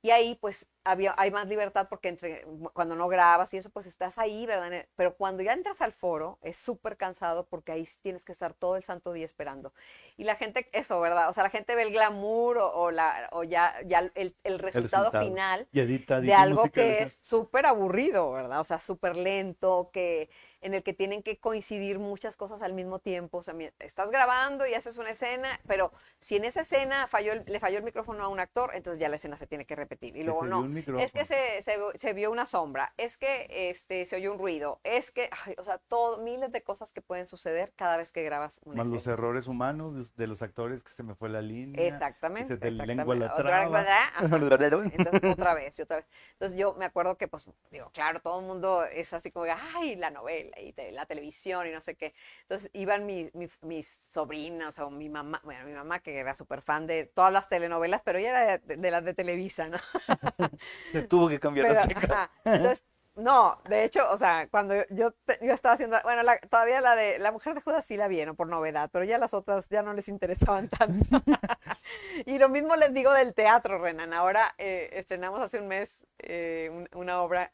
[0.06, 3.88] Y ahí pues había, hay más libertad porque entre, cuando no grabas y eso pues
[3.88, 4.86] estás ahí, ¿verdad?
[4.96, 8.76] Pero cuando ya entras al foro es súper cansado porque ahí tienes que estar todo
[8.76, 9.74] el santo día esperando.
[10.16, 11.28] Y la gente, eso, ¿verdad?
[11.28, 14.60] O sea, la gente ve el glamour o, o la, o ya, ya el, el
[14.60, 15.26] resultado, resultado.
[15.26, 18.60] final edita, de algo que es súper aburrido, ¿verdad?
[18.60, 20.30] O sea, súper lento, que
[20.66, 23.38] en el que tienen que coincidir muchas cosas al mismo tiempo.
[23.38, 27.44] O sea, estás grabando y haces una escena, pero si en esa escena falló el-
[27.46, 30.18] le falló el micrófono a un actor, entonces ya la escena se tiene que repetir.
[30.18, 30.66] Y luego no.
[31.00, 34.80] Es que se, se, se vio una sombra, es que este, se oyó un ruido,
[34.84, 38.24] es que, ay, o sea, todo, miles de cosas que pueden suceder cada vez que
[38.24, 38.96] grabas una Más escena.
[38.96, 41.86] los errores humanos de, de los actores que se me fue la línea.
[41.86, 42.48] Exactamente.
[42.48, 42.96] se te exactamente.
[42.96, 43.86] lengua la traba.
[44.96, 46.06] Entonces, otra vez, y otra vez.
[46.34, 49.46] Entonces, yo me acuerdo que, pues, digo, claro, todo el mundo es así como,
[49.76, 52.14] ay, la novela y te- la televisión y no sé qué.
[52.44, 56.62] Entonces, iban mi- mi- mis sobrinas o mi mamá, bueno, mi mamá que era súper
[56.62, 59.78] fan de todas las telenovelas, pero ella era de, de las de Televisa, ¿no?
[60.92, 62.32] Se tuvo que cambiar Pero, ajá.
[62.46, 62.86] Entonces,
[63.16, 67.18] no, de hecho, o sea, cuando yo, yo, estaba haciendo, bueno, la- todavía la de
[67.20, 69.94] La Mujer de Judas sí la vieron por novedad, pero ya las otras ya no
[69.94, 71.06] les interesaban tanto.
[72.26, 74.14] y lo mismo les digo del teatro, Renan.
[74.14, 77.54] Ahora eh, estrenamos hace un mes eh, un- una obra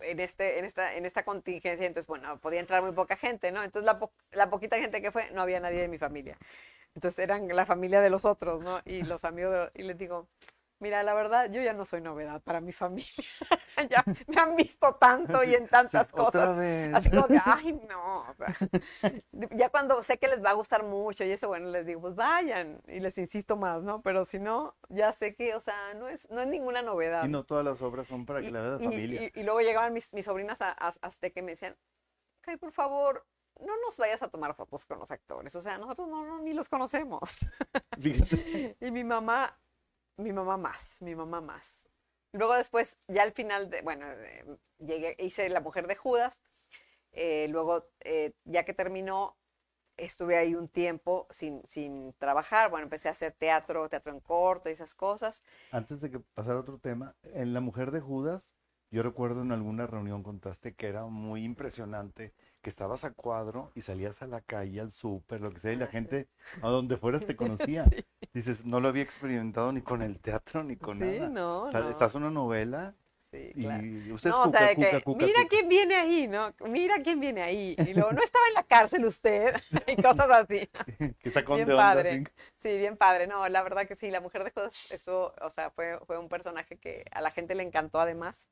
[0.00, 3.62] en, este, en, esta, en esta contingencia, entonces, bueno, podía entrar muy poca gente, ¿no?
[3.62, 3.98] Entonces, la,
[4.32, 6.38] la poquita gente que fue, no había nadie de mi familia.
[6.94, 8.80] Entonces, eran la familia de los otros, ¿no?
[8.84, 10.28] Y los amigos, de- y les digo,
[10.80, 13.08] mira, la verdad, yo ya no soy novedad para mi familia.
[13.90, 16.56] ya me han visto tanto y en tantas Sí, Otra cosas.
[16.58, 16.94] vez.
[16.94, 18.20] Así como que, ay, no.
[18.28, 18.56] o sea,
[19.52, 22.14] ya cuando sé que les va a gustar mucho y eso, bueno, les digo, pues
[22.16, 24.02] vayan y les insisto más, ¿no?
[24.02, 27.24] Pero si no, ya sé que, o sea, no es, no es ninguna novedad.
[27.24, 29.22] Y no todas las obras son para que Y- la vea la familia.
[29.34, 31.76] y- y luego llegaban mis, mis sobrinas a, a, Azteca y me decían,
[32.42, 33.26] Kay, por favor,
[33.60, 35.54] no nos vayas a tomar fotos con los actores.
[35.54, 37.20] O sea, nosotros no, no, ni los conocemos.
[38.80, 39.58] Y mi mamá,
[40.20, 41.86] mi mamá más, mi mamá más.
[42.32, 44.44] Luego después, ya al final, de, bueno, eh,
[44.78, 46.40] llegué, hice La Mujer de Judas.
[47.12, 49.36] eh, luego, eh, ya que terminó,
[49.96, 52.70] estuve ahí un tiempo sin, sin trabajar.
[52.70, 55.42] Bueno, empecé a hacer teatro, teatro en corto y esas cosas.
[55.70, 58.54] Antes de que pasara a otro tema, en La Mujer de Judas,
[58.90, 63.82] yo recuerdo en alguna reunión contaste que era muy impresionante, que estabas a cuadro y
[63.82, 66.28] salías a la calle, al súper, lo que sea, y la Ah, gente
[66.60, 67.92] a donde fueras te conocía.
[68.32, 71.28] Dices, no lo había experimentado ni con el teatro ni con Sí, nada.
[71.28, 71.90] no, O sea, no.
[71.90, 72.94] Estás en una novela
[73.30, 73.86] Sí, y claro.
[74.12, 75.48] usted es No, o cuca, sea, de cuca, que, cuca, mira cuca".
[75.48, 76.52] quién viene ahí, ¿no?
[76.66, 77.80] Mira quién viene ahí.
[77.84, 79.54] Y luego, no estaba en la cárcel usted.
[79.86, 80.68] y cosas así.
[81.22, 82.02] que sacón Bien de onda, padre.
[82.02, 82.28] así.
[82.60, 83.26] Sí, bien padre.
[83.26, 86.28] No, la verdad que sí, la mujer de Judas, eso, o sea, fue, fue un
[86.28, 88.48] personaje que a la gente le encantó además.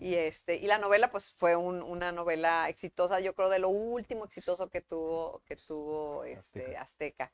[0.00, 3.68] Y este, y la novela, pues, fue un- una novela exitosa, yo creo, de lo
[3.68, 7.30] último exitoso que tuvo, que tuvo este, Azteca.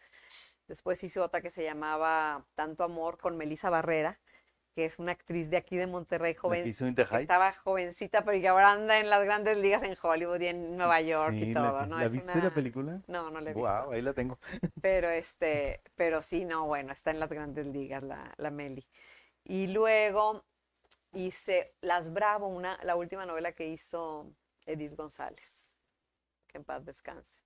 [0.66, 4.18] Después hice otra que se llamaba Tanto Amor con Melissa Barrera,
[4.74, 8.72] que es una actriz de aquí de Monterrey, joven, hizo estaba jovencita, pero que ahora
[8.72, 11.96] anda en las grandes ligas en Hollywood y en Nueva York Sí, y todo, ¿no?
[11.98, 13.00] ¿La Es viste una- la película?
[13.06, 13.60] No, no la he visto.
[13.84, 14.38] Wow, ahí la tengo.
[14.82, 18.86] Pero este, pero sí, no, bueno, está en las grandes ligas la, la Meli.
[19.44, 20.44] Y luego
[21.16, 24.30] hice Las Bravo, una, la última novela que hizo
[24.66, 25.72] Edith González.
[26.46, 27.40] Que en paz descanse.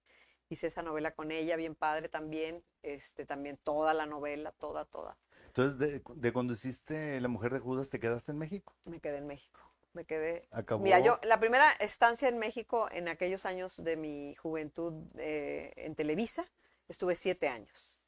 [0.48, 5.16] Hice esa novela con ella, bien padre también, este, también toda la novela, toda, toda.
[5.46, 8.74] Entonces, de, de cuando hiciste La Mujer de Judas, ¿te quedaste en México?
[8.84, 9.60] Me quedé en México.
[9.92, 10.48] Me quedé.
[10.50, 10.82] Acabó.
[10.82, 15.94] Mira, yo, la primera estancia en México en aquellos años de mi juventud eh, en
[15.94, 16.44] Televisa,
[16.88, 18.00] estuve siete años.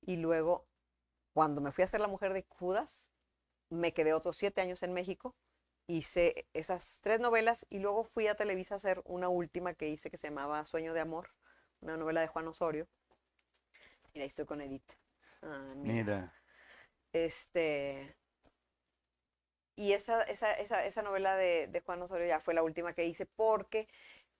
[0.00, 0.66] Y luego,
[1.32, 3.08] cuando me fui a hacer La Mujer de Judas,
[3.72, 5.34] me quedé otros siete años en México.
[5.88, 10.10] Hice esas tres novelas y luego fui a Televisa a hacer una última que hice
[10.10, 11.30] que se llamaba Sueño de Amor,
[11.80, 12.88] una novela de Juan Osorio.
[14.14, 14.90] Mira, ahí estoy con Edith.
[15.42, 16.06] Ah, mira.
[16.06, 16.32] Mira,
[17.12, 18.16] Este.
[19.76, 23.06] Y esa, esa, esa, esa novela de, de Juan Osorio ya fue la última que
[23.06, 23.88] hice porque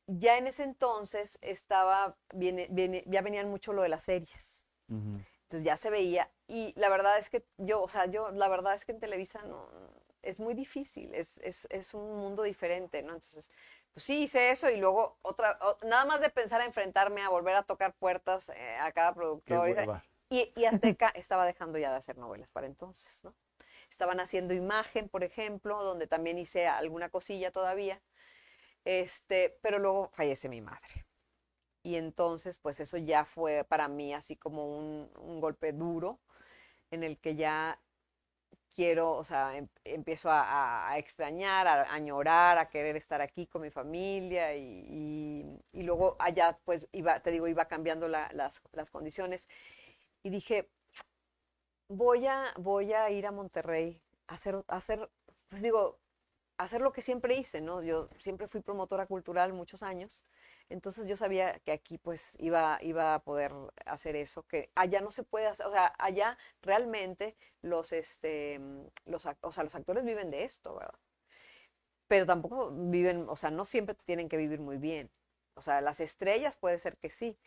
[0.06, 4.64] ya en ese entonces estaba, viene, viene- ya venían mucho lo de las series.
[4.88, 5.24] ujú.
[5.52, 6.30] Entonces ya se veía.
[6.48, 9.42] Y la verdad es que yo, o sea, yo, la verdad es que en Televisa
[9.42, 9.68] no,
[10.22, 13.12] es muy difícil, es, es, es un mundo diferente, ¿no?
[13.12, 13.50] Entonces,
[13.92, 17.54] pues sí hice eso y luego otra, nada más de pensar a enfrentarme a volver
[17.54, 20.00] a tocar puertas eh, a cada productor.
[20.30, 23.34] y, y Azteca estaba dejando ya de hacer novelas para entonces, ¿no?
[23.90, 28.00] Estaban haciendo imagen, por ejemplo, donde también hice alguna cosilla todavía.
[28.86, 31.04] Este, pero luego fallece mi madre.
[31.82, 36.20] Y entonces, pues eso ya fue para mí así como un, un golpe duro
[36.90, 37.80] en el que ya
[38.74, 43.20] quiero, o sea, em- empiezo a, a- a extrañar, a, a añorar, a querer estar
[43.20, 48.08] aquí con mi familia y, y- y luego allá, pues, iba, te digo, iba cambiando
[48.08, 49.48] la- las, las condiciones
[50.22, 50.68] y dije,
[51.88, 55.10] voy a, voy a ir a Monterrey a hacer, hacer,
[55.48, 55.98] pues digo,
[56.58, 57.82] hacer lo que siempre hice, ¿no?
[57.82, 60.24] Yo siempre fui promotora cultural muchos años,
[60.72, 63.52] entonces yo sabía que aquí pues iba, iba a poder
[63.86, 68.86] hacer eso, que allá no se puede hacer, o sea, allá realmente los, este, mm,
[69.06, 70.98] los, o sea, los actores viven de esto, ¿verdad?
[72.08, 75.10] Pero tampoco viven, o sea, no siempre tienen que vivir muy bien.
[75.54, 77.38] O sea, las estrellas puede ser que sí.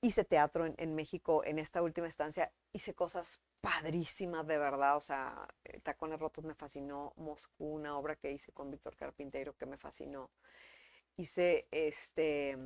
[0.00, 5.00] Hice teatro en, en México en esta última estancia, hice cosas padrísimas de verdad, o
[5.00, 9.66] sea, eh, Tacones Rotos me fascinó, Moscú, una obra que hice con Víctor Carpintero que
[9.66, 10.30] me fascinó.
[11.16, 12.56] Hice este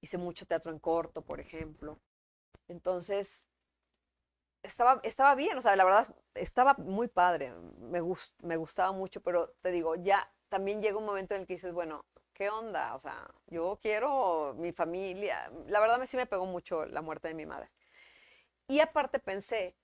[0.00, 1.98] hice mucho teatro en corto, por ejemplo.
[2.68, 3.46] Entonces,
[4.62, 9.20] estaba, estaba bien, o sea, la verdad, estaba muy padre, me, gus- me gustaba mucho,
[9.22, 12.94] pero te digo, ya también llega un momento en el que dices, bueno, ¿qué onda?
[12.94, 15.50] O sea, yo quiero mi familia.
[15.66, 17.70] La verdad, me, sí me pegó mucho la muerte de mi madre.
[18.68, 19.76] Y aparte pensé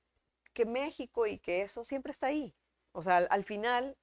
[0.54, 2.54] que México y que eso siempre está ahí.
[2.92, 3.96] O sea, al, al final,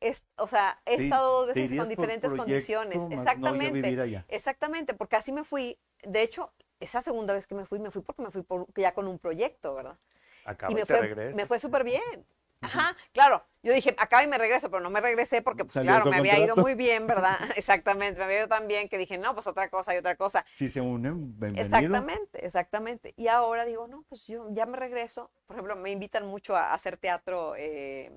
[0.00, 2.98] es, o sea, he estado dos veces con diferentes condiciones.
[2.98, 4.24] más no Exactamente.
[4.28, 5.78] Exactamente, porque así me fui.
[6.02, 8.92] De hecho, esa segunda vez que me fui, me fui porque me fui por- ya
[8.92, 9.96] con un proyecto, ¿verdad?
[10.44, 11.36] Acaba y y me te fue, regresas.
[11.36, 12.26] me fue súper bien.
[12.62, 13.44] Ajá, claro.
[13.62, 16.16] Yo dije, acá y me regreso, pero no me regresé porque, pues Salió claro, me
[16.16, 17.38] había ido muy bien, ¿verdad?
[17.56, 20.44] Exactamente, me había ido tan bien que dije, no, pues otra cosa y otra cosa.
[20.54, 21.62] Si se unen, bienvenido.
[21.62, 23.14] Exactamente, exactamente.
[23.16, 25.30] Y ahora digo, no, pues yo ya me regreso.
[25.46, 28.10] Por ejemplo, me invitan mucho a hacer teatro, eh,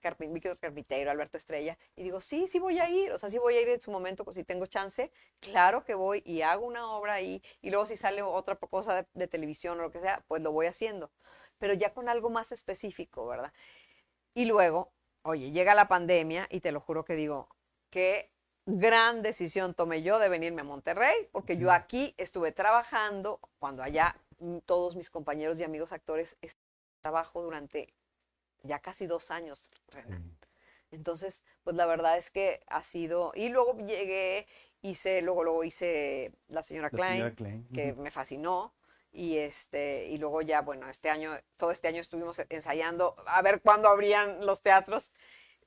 [0.00, 3.54] Víctor Carpintero, Alberto Estrella, y digo, sí, sí voy a ir, o sea, sí voy
[3.56, 6.90] a ir en su momento, pues si tengo chance, claro que voy y hago una
[6.90, 10.24] obra ahí, y luego si sale otra cosa de, de televisión o lo que sea,
[10.28, 11.10] pues lo voy haciendo,
[11.58, 13.52] pero ya con algo más específico, ¿verdad?
[14.34, 14.92] Y luego,
[15.22, 17.48] oye, llega la pandemia y te lo juro que digo,
[17.90, 18.30] qué
[18.66, 24.16] gran decisión tomé yo de venirme a Monterrey, porque yo aquí estuve trabajando cuando allá
[24.40, 26.36] mm, todos mis compañeros y amigos actores
[27.00, 27.94] trabajo durante
[28.62, 29.70] ya casi dos años.
[29.88, 30.22] Renan.
[30.22, 30.46] Sí.
[30.90, 34.46] Entonces, pues la verdad es que ha sido, y luego llegué,
[34.80, 37.68] hice, luego, luego hice La Señora La Klein, señora Klein.
[37.72, 38.74] que me fascinó.
[39.10, 43.62] Y este, y luego ya, bueno, este año, todo este año estuvimos ensayando a ver
[43.62, 45.12] cuándo abrían los teatros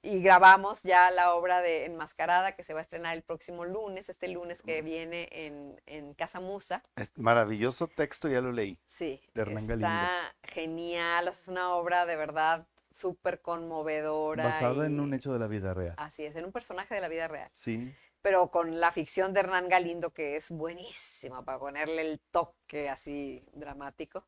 [0.04, 4.10] y grabamos ya la obra de Enmascarada que se va a estrenar el próximo lunes,
[4.10, 6.84] este lunes que viene en, en Casa Musa.
[6.96, 8.78] Es maravilloso texto, ya lo leí.
[8.88, 10.34] Sí, De Hernán está Galindo.
[10.44, 14.44] genial, o sea, es una obra de verdad súper conmovedora.
[14.46, 15.94] Basada en un hecho de la vida real.
[15.98, 17.94] Así es, en un personaje de la vida real Sí.
[18.22, 23.44] pero con la ficción de Hernán Galindo, que es buenísima para ponerle el toque así
[23.54, 24.28] dramático.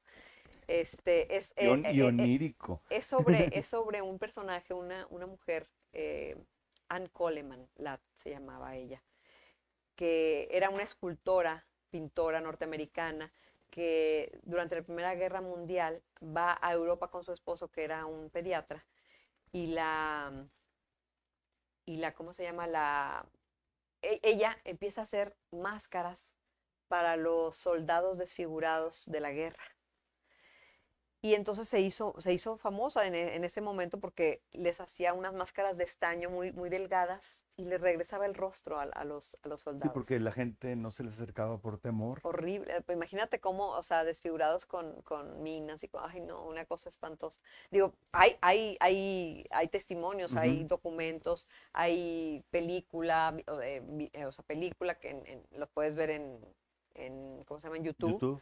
[0.68, 2.82] Este, es, Y, eh, y eh, eh, onírico.
[2.90, 6.38] es sobre, es sobre un personaje, una, una mujer, eh,
[6.90, 9.04] Anne Coleman, la, se llamaba ella,
[9.96, 13.32] que era una escultora, pintora norteamericana,
[13.74, 18.30] que durante la Primera Guerra Mundial va a Europa con su esposo, que era un
[18.30, 18.86] pediatra,
[19.52, 20.48] y la,
[21.84, 22.68] y la, ¿cómo se llama?
[22.68, 23.26] La,
[24.04, 26.36] e- ella empieza a hacer máscaras
[26.88, 29.64] para los soldados desfigurados de la guerra.
[31.24, 35.78] Y entonces se hizo, se hizo famosa en, ese momento porque les hacía unas máscaras
[35.78, 39.62] de estaño muy, muy delgadas y les regresaba el rostro a, a los, a los
[39.62, 39.94] Sí, soldados.
[39.94, 42.20] porque la gente no se les acercaba por temor.
[42.24, 42.82] Horrible.
[42.82, 46.90] Pues imagínate cómo, o sea, desfigurados con, con minas y con, ay no, una cosa
[46.90, 47.40] espantosa.
[47.70, 54.96] Digo, hay, hay, hay, hay testimonios, hay documentos, hay película, eh, eh, o sea, película
[54.96, 56.40] que en- en- lo puedes ver en,
[56.96, 57.78] en, ¿cómo se llama?
[57.78, 58.14] En YouTube.
[58.14, 58.42] YouTube,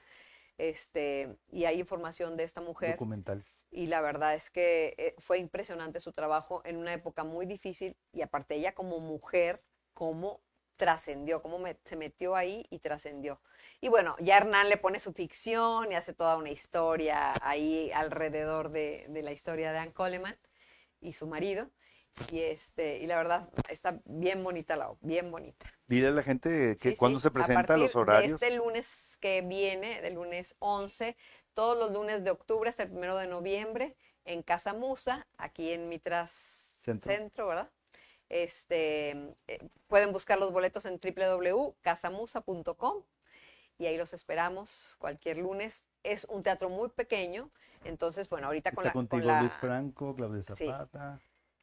[0.57, 2.91] Este, y hay información de esta mujer.
[2.91, 3.65] documentales.
[3.71, 7.97] Y la verdad es que eh, fue impresionante su trabajo en una época muy difícil
[8.11, 10.41] y aparte ella como mujer, cómo
[10.77, 13.39] trascendió, cómo me- se metió ahí y trascendió.
[13.81, 18.69] Y bueno, ya Hernán le pone su ficción y hace toda una historia ahí alrededor
[18.71, 20.37] de, de la historia de Anne Coleman
[20.99, 21.69] y su marido.
[22.31, 25.65] Y, este, y la verdad está bien bonita la obra, bien bonita.
[25.87, 28.39] Dile a la gente que Sí, cuando sí, se a presenta, partir los horarios.
[28.39, 31.17] De este lunes que viene, del lunes 11,
[31.53, 33.95] todos los lunes de octubre hasta el primero de noviembre,
[34.25, 36.31] en Casa Musa, aquí en Mitras
[36.79, 37.11] Centro.
[37.11, 37.69] Centro, ¿verdad?
[38.29, 39.09] Este,
[39.47, 43.03] eh, pueden buscar los boletos en www.casamusa.com
[43.77, 45.83] y ahí los esperamos cualquier lunes.
[46.03, 47.49] Es un teatro muy pequeño,
[47.83, 50.71] entonces, bueno, ahorita con la, con contigo la- Luis Franco, Claudia Sí.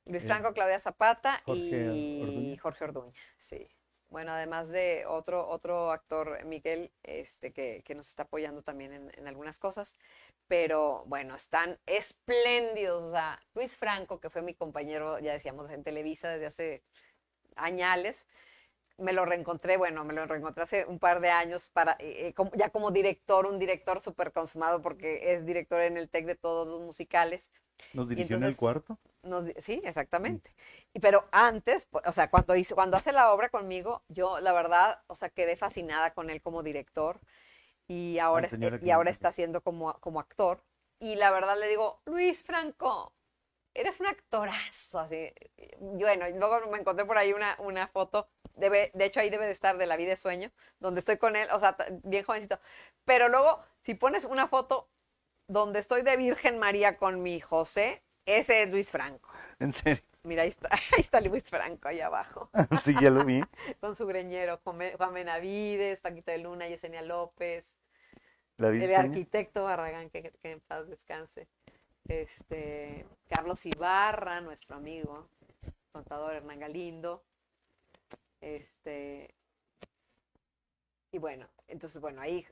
[0.09, 2.61] Luis Eh, Franco, Claudia Zapata Jorge y Orduña.
[2.62, 3.68] Jorge Orduña, sí.
[4.11, 9.12] Bueno, además de otro, otro actor, Miguel, este, que, que nos está apoyando también en,
[9.14, 9.96] en algunas cosas,
[10.46, 13.04] pero bueno, están espléndidos.
[13.04, 16.82] O sea, Luis Franco, que fue mi compañero, ya decíamos, en Televisa desde hace
[17.56, 18.24] añales,
[18.96, 22.32] me lo reencontré, bueno, me lo reencontré hace un par de años para, eh, eh,
[22.34, 26.34] como- ya como director, un director súper consumado porque es director en el TEC de
[26.34, 27.50] todos los musicales.
[27.93, 28.99] Nos dirigió en el entonces- cuarto.
[29.22, 30.55] Nos sí, exactamente.
[30.95, 35.03] Y pero antes, o sea, cuando hizo, cuando hace la obra conmigo, yo la verdad,
[35.09, 37.20] o sea, quedé fascinada con él como director
[37.89, 40.62] y ahora, señor y ahora está haciendo como, como actor.
[41.01, 43.12] Y la verdad le digo, Luis Franco,
[43.74, 45.33] eres un actorazo, así.
[45.79, 49.53] Bueno, luego me encontré por ahí una, una foto, debe, de hecho ahí debe de
[49.53, 50.51] estar de La vida de sueño,
[50.81, 52.59] donde estoy con él, o sea, bien jovencito.
[53.05, 54.89] Pero luego, si pones una foto
[55.49, 59.30] donde estoy de Virgen María con mi José, ese es Luis Franco.
[59.59, 60.05] En serio.
[60.22, 62.51] Mira, ahí está, ahí está Luis Franco, ahí abajo,
[62.82, 63.40] sí, ya lo vi.
[63.80, 67.74] con su greñero, Juan Benavides, Paquito de Luna, Yesenia López,
[68.59, 71.49] La el arquitecto Barragán, que, que en paz descanse,
[72.07, 75.28] este, Carlos Ibarra, nuestro amigo,
[75.92, 77.24] contador Hernán Galindo,
[78.42, 79.34] este,
[81.11, 82.46] y bueno, entonces, bueno, ahí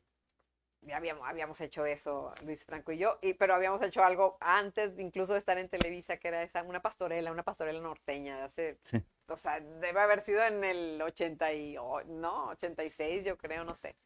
[0.92, 5.32] habíamos, habíamos hecho eso, Luis Franco y yo, y, pero habíamos hecho algo antes, incluso
[5.32, 9.02] de estar en Televisa, que era esa, una pastorela, una pastorela norteña, de hace, Sí.
[9.28, 13.74] o sea, debe haber sido en el 80 y, o- no, 86, yo creo, no
[13.74, 13.96] sé.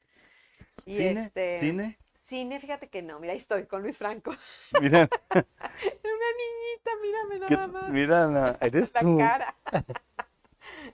[0.86, 1.24] Y ¿Cine?
[1.26, 1.98] este, ¿Cine?
[2.22, 4.32] Cine, fíjate que no, mira, ahí estoy con Luis Franco.
[4.80, 5.44] Mira, Era
[6.14, 7.88] una niñita, mírame nada más.
[7.90, 9.18] mira, la- eres La tú.
[9.18, 9.54] cara.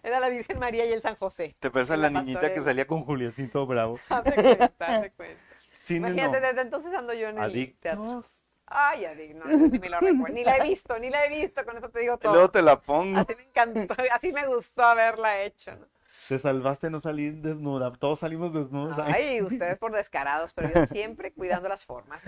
[0.03, 1.57] Era la Virgen María y el San José.
[1.59, 3.99] Te parece la la niñita que salía con Juliancito Bravo.
[4.09, 5.43] Hazte cuenta, hazte cuenta.
[5.87, 6.47] Cine Imagínate, no.
[6.49, 8.03] desde entonces ando yo en el teatro.
[8.03, 8.43] Adictos.
[8.67, 10.35] Ay, adicto, no, ni me lo recuerdo.
[10.35, 12.51] Ni la he visto, ni la he visto, con eso te digo Y luego todo.
[12.51, 13.21] te la pongo.
[13.21, 15.77] Así me encantó, así me gustó haberla hecho.
[15.77, 15.87] ¿no?
[16.29, 17.93] Te salvaste no salir desnuda.
[17.93, 18.99] Todos salimos desnudos.
[18.99, 22.25] Ay, Ay, ustedes por descarados, pero yo siempre cuidando las formas.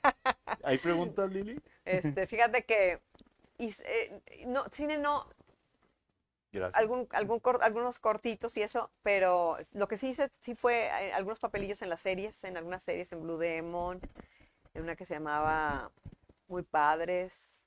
[0.64, 1.60] ¿Hay preguntas, Lili?
[1.84, 3.02] Este, fíjate que
[3.58, 5.28] y, eh, no, cine no,
[6.72, 11.38] Algún cor- algunos cortitos y eso, pero lo que sí hice sí fue eh, algunos
[11.38, 14.00] papelillos en las series, en algunas series, en Blue Demon,
[14.74, 15.90] en una que se llamaba
[16.48, 17.64] Muy Padres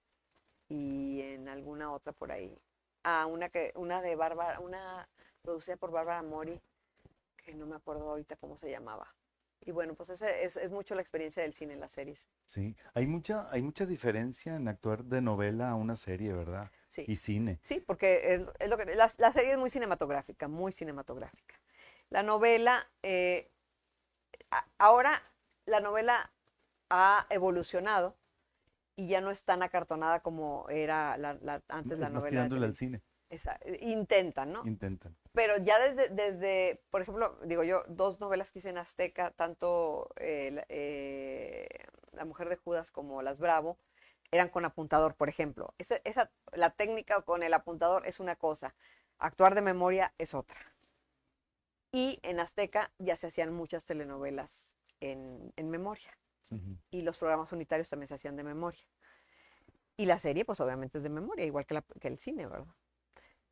[0.69, 2.55] y en alguna otra por ahí.
[3.03, 5.09] Ah, una que, una de Bárbara, una
[5.41, 6.59] producida por Bárbara Mori,
[7.37, 9.13] que no me acuerdo ahorita cómo se llamaba.
[9.61, 12.27] Y bueno, pues ese es, es mucho la experiencia del cine en las series.
[12.45, 16.71] Sí, hay mucha, hay mucha diferencia en actuar de novela a una serie, ¿verdad?
[16.89, 17.03] Sí.
[17.07, 17.59] Y cine.
[17.63, 21.59] Sí, porque es, es lo que la, la serie es muy cinematográfica, muy cinematográfica.
[22.09, 23.51] La novela, eh,
[24.51, 25.21] a- ahora
[25.65, 26.31] la novela
[26.89, 28.15] ha evolucionado
[28.95, 32.29] y ya no es tan acartonada como era la, la- antes Es la más novela.
[32.29, 33.01] tirándole al cine.
[33.29, 34.65] Esa- intentan, ¿no?
[34.65, 35.15] Intentan.
[35.33, 40.09] Pero ya desde, desde, por ejemplo, digo yo, dos novelas que hice en Azteca, tanto
[40.17, 41.67] eh, la- eh,
[42.13, 43.77] La mujer de Judas como Las Bravo,
[44.31, 45.73] eran con apuntador, por ejemplo.
[45.77, 48.73] Esa, esa- la técnica con el apuntador es una cosa,
[49.19, 50.57] actuar de memoria es otra.
[51.91, 56.17] Y en Azteca ya se hacían muchas telenovelas en, en memoria
[56.91, 58.83] y los programas unitarios también se hacían de memoria.
[59.97, 62.73] Y la serie, pues obviamente es de memoria, igual que, la- que el cine, ¿verdad?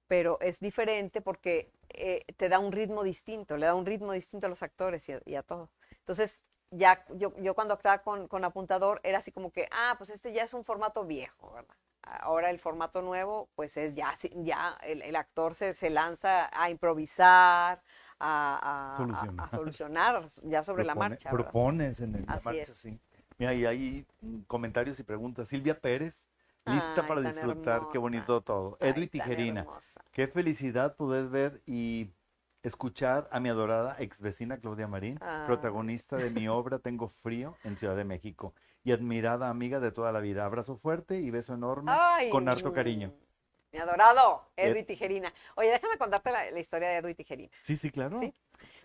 [0.08, 4.48] Pero es diferente porque eh, te da un ritmo distinto, le da un ritmo distinto
[4.48, 5.70] a los actores y a, y a todo.
[6.00, 10.10] Entonces, ya yo, yo cuando actuaba con, con apuntador era así como que, ah, pues
[10.10, 11.76] este ya es un formato viejo, ¿verdad?
[12.04, 16.70] Ahora el formato nuevo, pues es ya, ya el, el actor se, se lanza a
[16.70, 17.82] improvisar,
[18.20, 19.46] a, Solucionar.
[19.46, 21.34] a solucionar ya sobre la marcha.
[21.34, 21.54] ¿verdad?
[21.54, 22.80] Propones en el- la Así marcha, es.
[22.82, 23.00] sí.
[23.38, 25.48] Mira, y hay mm, comentarios y preguntas.
[25.50, 26.28] Silvia Pérez,
[26.68, 27.82] lista Ay, para disfrutar.
[27.92, 28.78] Qué bonito todo.
[28.80, 29.62] Ay, Edwin tan Tijerina.
[29.62, 30.02] hermosa.
[30.12, 32.10] Qué felicidad poder ver y
[32.64, 35.46] escuchar a mi adorada ex vecina Claudia Marín, Ay.
[35.46, 38.54] protagonista de mi obra Tengo Frío en Ciudad de México
[38.84, 40.46] y admirada amiga de toda la vida.
[40.46, 41.92] Abrazo fuerte y beso enorme
[42.32, 43.14] con harto cariño.
[43.72, 45.34] Mi adorado, Ed- Edwin Tijerina.
[45.56, 47.52] Oye, déjame contarte la, la historia de Edwin Tijerina.
[47.64, 48.20] Sí, sí, claro.
[48.22, 48.34] Sí.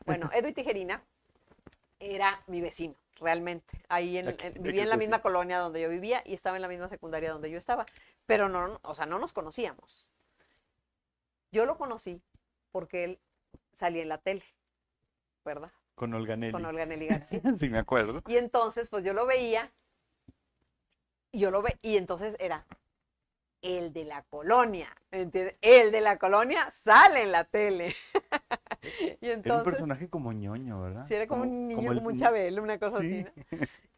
[0.05, 1.03] Bueno, Edwin Tijerina
[2.01, 3.83] era mi vecino, realmente.
[3.89, 6.35] Ahí en, Aquí- en- aquí vivía en la te misma colonia donde yo vivía y
[6.35, 7.87] estaba en la misma secundaria donde yo estaba.
[8.27, 10.09] Pero no, o sea, no nos conocíamos.
[11.53, 12.23] Yo lo conocí
[12.70, 13.20] porque él
[13.73, 14.45] salía en la tele,
[15.45, 15.70] ¿verdad?
[15.95, 16.53] Con Olga Nelly.
[16.53, 17.41] Con Olga Nelly García.
[17.59, 18.18] sí, me acuerdo.
[18.27, 19.70] Y entonces, pues yo lo veía
[21.31, 22.66] Y yo lo ve, y entonces era
[23.62, 25.57] el de la colonia, ¿entiendes?
[25.62, 27.95] El de la colonia sale en la tele.
[29.20, 31.07] y entonces, era un personaje como ñoño, ¿verdad?
[31.07, 33.24] Sí, era como, un niño, como, un chabelo, una cosa así.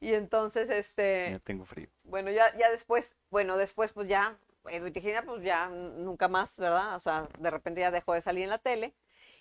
[0.00, 1.30] Y entonces, este...
[1.30, 1.88] Ya tengo frío.
[2.04, 6.96] Bueno, ya, ya después, bueno, después pues ya, Edwin Tijerina pues ya nunca más, ¿verdad?
[6.96, 8.94] O sea, de repente ya dejó de salir en la tele.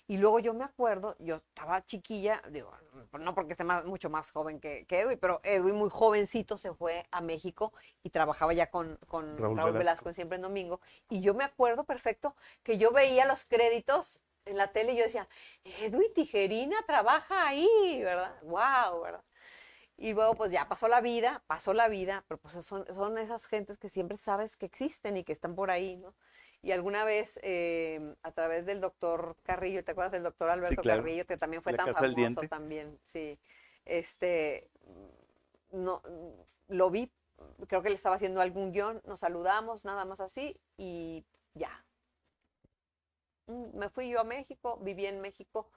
[0.06, 2.70] Y luego yo me acuerdo, yo estaba chiquilla, digo,
[3.18, 6.74] no porque esté más, mucho más joven que, que, Edwin, pero Edwin muy jovencito se
[6.74, 7.72] fue a México
[8.02, 10.12] y trabajaba ya con, con Raúl, Velasco.
[10.12, 10.80] siempre en domingo.
[11.08, 15.04] Y yo me acuerdo perfecto que yo veía los créditos en la tele y yo
[15.04, 15.28] decía,
[15.80, 18.34] Edwin Tijerina trabaja ahí, ¿verdad?
[18.42, 19.02] ¡Wow!
[19.02, 19.24] ¿verdad?
[19.96, 23.46] Y luego pues ya pasó la vida, pasó la vida, pero pues son, son esas
[23.46, 26.14] gentes que siempre sabes que existen y que están por ahí, ¿no?
[26.62, 31.26] Y alguna vez, em, a través del doctor Carrillo, ¿te acuerdas del doctor Alberto Carrillo,
[31.26, 32.98] que también fue tan famoso también?
[33.04, 33.38] Sí.
[33.84, 34.70] Este,
[35.72, 36.02] no,
[36.68, 37.12] lo vi,
[37.68, 41.84] creo que le estaba haciendo algún guion, nos saludamos, nada más así, y ya.
[43.46, 45.70] Mm, me fui yo a México, viví en México,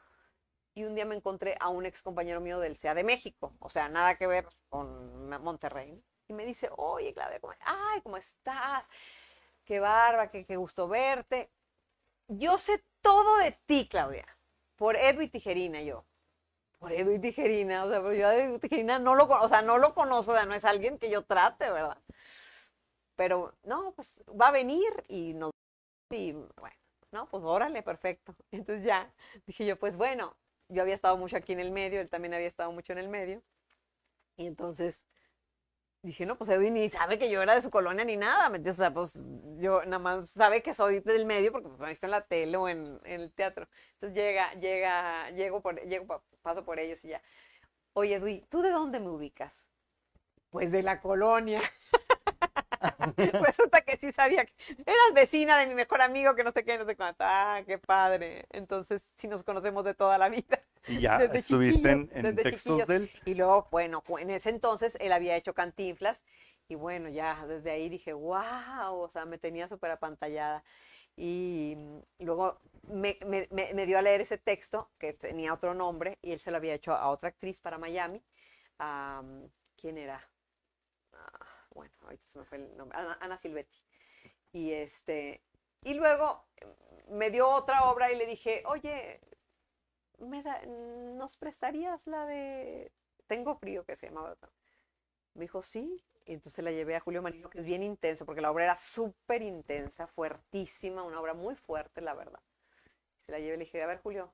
[0.75, 3.69] y un día me encontré a un ex compañero mío del CEA de México, o
[3.69, 6.03] sea, nada que ver con Monterrey.
[6.27, 8.85] Y me dice, oye, Claudia, ¿cómo, ay, ¿cómo estás?
[9.67, 11.51] qué barba, qué, gusto verte.
[12.27, 14.25] Yo sé todo de ti, Claudia,
[14.77, 16.05] por Edwin Tijerina yo.
[16.79, 19.77] Por Edwin Tijerina, o sea, pero yo a Edwin Tijerina no lo, o sea, no
[19.77, 21.97] lo conozco, o sea, no es alguien que yo trate, ¿verdad?
[23.15, 25.51] Pero, no, pues va a venir y no,
[26.11, 26.75] y bueno,
[27.11, 28.35] no, pues órale, perfecto.
[28.51, 29.13] Entonces ya,
[29.45, 30.35] dije yo, pues bueno,
[30.69, 33.09] yo había estado mucho aquí en el medio, él también había estado mucho en el
[33.09, 33.43] medio.
[34.37, 35.03] Y entonces,
[36.03, 38.69] dije, no, pues Edwin ni sabe que yo era de su colonia ni nada, ¿me?
[38.69, 39.13] O sea, pues
[39.59, 42.57] yo nada más sabe que soy del medio porque me he visto en la tele
[42.57, 43.67] o en, el teatro.
[43.93, 47.21] Entonces llega, llega, llego, por, llego, paso por ellos y ya.
[47.93, 49.65] Oye, Edwin, ¿tú de dónde me ubicas?
[50.49, 51.61] Pues de la colonia.
[53.17, 54.53] Resulta que sí sabía que
[54.85, 57.23] eras vecina de mi mejor amigo que no sé qué, no sé cuánto.
[57.25, 58.45] Ah, qué padre.
[58.51, 60.61] Entonces sí nos conocemos de toda la vida.
[60.87, 63.11] Y ya estuviste en, textos de él.
[63.25, 66.23] Y luego, bueno, en ese entonces él había hecho cantinflas
[66.69, 70.63] y bueno, ya desde ahí dije, wow, o sea, me tenía súper apantallada.
[71.15, 71.75] Y
[72.19, 76.39] luego me, me, me, dio a leer ese texto que tenía otro nombre y él
[76.39, 78.21] se lo había hecho a otra actriz para Miami.
[79.77, 80.27] ¿Quién era?
[81.77, 82.97] Bueno, ahorita se me fue el nombre.
[82.97, 83.77] Ana, Silvetti.
[84.51, 85.43] Y este,
[85.83, 86.43] y luego
[87.07, 89.21] me dio otra obra y le dije, oye,
[90.17, 90.43] ¿me
[91.15, 92.91] ¿nos prestarías la de
[93.27, 94.35] Tengo frío que se llamaba?
[95.35, 96.03] Me dijo, sí.
[96.25, 98.77] Y entonces la llevé a Julio Marino, que es bien intenso, porque la obra era
[98.77, 102.41] súper intensa, fuertísima, una obra muy fuerte, la verdad.
[103.17, 104.33] Se la llevé y le dije, a ver, Julio,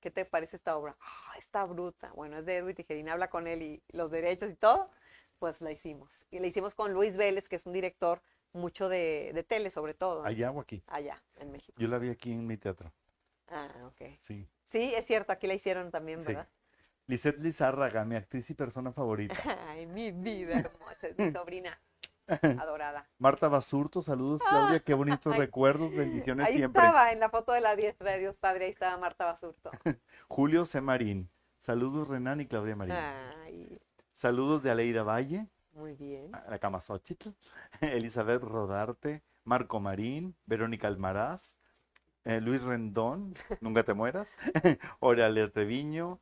[0.00, 0.96] ¿qué te parece esta obra?
[1.00, 2.12] Ah, está bruta.
[2.12, 4.90] Bueno, es de Edwin Tijerina, habla con él y los derechos y todo.
[5.38, 6.26] Pues la hicimos.
[6.30, 8.22] Y la hicimos con Luis Vélez, que es un director
[8.52, 10.24] mucho de, de tele, sobre todo.
[10.24, 10.82] ¿Allá o aquí?
[10.86, 11.78] Allá, en México.
[11.78, 12.92] Yo la vi aquí en mi teatro.
[13.48, 14.18] Ah, ok.
[14.20, 14.48] Sí.
[14.64, 16.48] Sí, es cierto, aquí la hicieron también, ¿verdad?
[17.06, 19.34] Lisette Lizárraga, mi actriz y persona favorita.
[19.68, 21.80] Ay, mi vida hermosa, es mi sobrina
[22.58, 23.08] adorada.
[23.18, 26.82] Marta Basurto, saludos Claudia, qué bonitos recuerdos, bendiciones siempre.
[26.82, 29.70] Ahí estaba, en la foto de la diestra de Dios Padre, ahí estaba Marta Basurto.
[30.26, 30.80] Julio C.
[30.80, 32.96] Marín, saludos Renan y Claudia Marín.
[32.96, 33.80] Ay.
[34.16, 35.46] Saludos de Aleida Valle.
[35.74, 36.30] Muy bien.
[36.48, 36.78] La Cama
[37.82, 41.58] Elizabeth Rodarte, Marco Marín, Verónica Almaraz,
[42.24, 44.34] eh, Luis Rendón, Nunca te mueras,
[45.02, 46.18] Aurelia Treviño,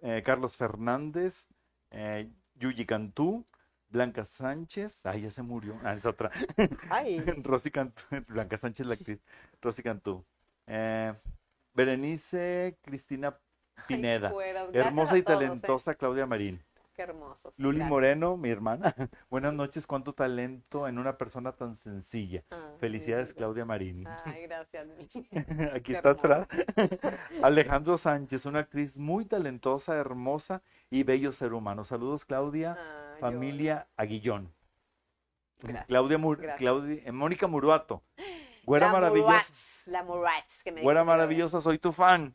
[0.00, 1.46] eh, Carlos Fernández,
[1.90, 3.44] eh, Yuyi Cantú,
[3.90, 6.30] Blanca Sánchez, ay, ya se murió, ah, es otra.
[6.88, 7.20] Ay.
[7.20, 9.20] Rosy Cantú, Blanca Sánchez, la actriz,
[9.60, 10.24] Rosy Cantú.
[11.74, 13.38] Berenice Cristina
[13.86, 14.32] Pineda,
[14.72, 16.65] hermosa y talentosa Claudia Marín.
[16.96, 17.58] Qué hermosos.
[17.58, 18.94] Luli Moreno, mi hermana.
[19.28, 22.42] Buenas noches, cuánto talento en una persona tan sencilla.
[22.78, 24.08] Felicidades, Claudia Marín.
[24.24, 24.88] Ay, gracias.
[25.74, 26.48] Aquí está atrás.
[27.42, 31.84] Alejandro Sánchez, una actriz muy talentosa, hermosa y bello ser humano.
[31.84, 32.78] Saludos, Claudia.
[33.20, 34.50] familia Aguillón.
[35.88, 36.18] Claudia,
[36.56, 38.04] Claudia eh, Mónica Muruato.
[38.64, 39.90] Güera maravillosa.
[39.90, 42.34] la Muratz, que me Güera maravillosa, soy tu fan.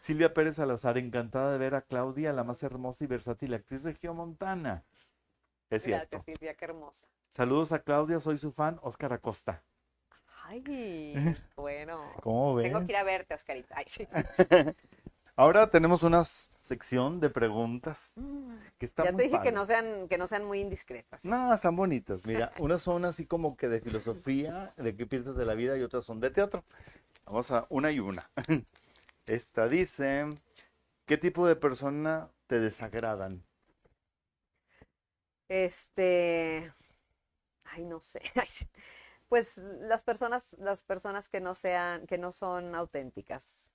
[0.00, 4.84] Silvia Pérez Salazar, encantada de ver a Claudia, la más hermosa y versátil actriz Montana.
[5.68, 6.08] Es cierto.
[6.10, 7.06] Gracias, Silvia, qué hermosa.
[7.28, 9.62] Saludos a Claudia, soy su fan, Óscar Acosta.
[10.44, 11.14] Ay,
[11.56, 12.12] bueno.
[12.22, 12.64] ¿Cómo ves?
[12.64, 13.76] Tengo que ir a verte, Oscarita.
[13.76, 14.08] Ay, sí.
[15.36, 20.18] Ahora tenemos una sección de preguntas mm, que Ya te dije que no sean que
[20.18, 21.24] no sean muy indiscretas.
[21.24, 22.26] No, están bonitas.
[22.26, 25.82] Mira, unas son así como que de filosofía, de qué piensas de la vida y
[25.82, 26.64] otras son de teatro.
[27.24, 28.28] Vamos a una y una.
[29.26, 30.26] Esta dice,
[31.06, 33.44] ¿qué tipo de persona te desagradan?
[35.48, 36.70] Este,
[37.66, 38.20] ay, no sé.
[39.28, 43.70] Pues las personas, las personas que no sean, que no son auténticas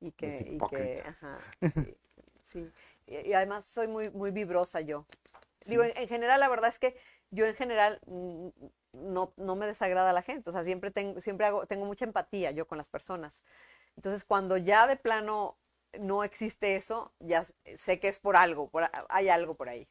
[0.00, 1.40] y que, y que ajá,
[1.74, 1.98] sí,
[2.40, 2.72] sí.
[3.06, 5.06] Y, además soy muy, muy vibrosa yo.
[5.66, 6.96] Digo, en, general, la verdad es que
[7.30, 10.48] yo en general no, no me desagrada la gente.
[10.48, 13.44] O sea, siempre tengo, siempre hago, tengo mucha empatía yo con las personas.
[13.96, 15.56] Entonces, cuando ya de plano
[15.98, 19.88] no existe eso, ya sé que es por algo, por, hay algo por ahí.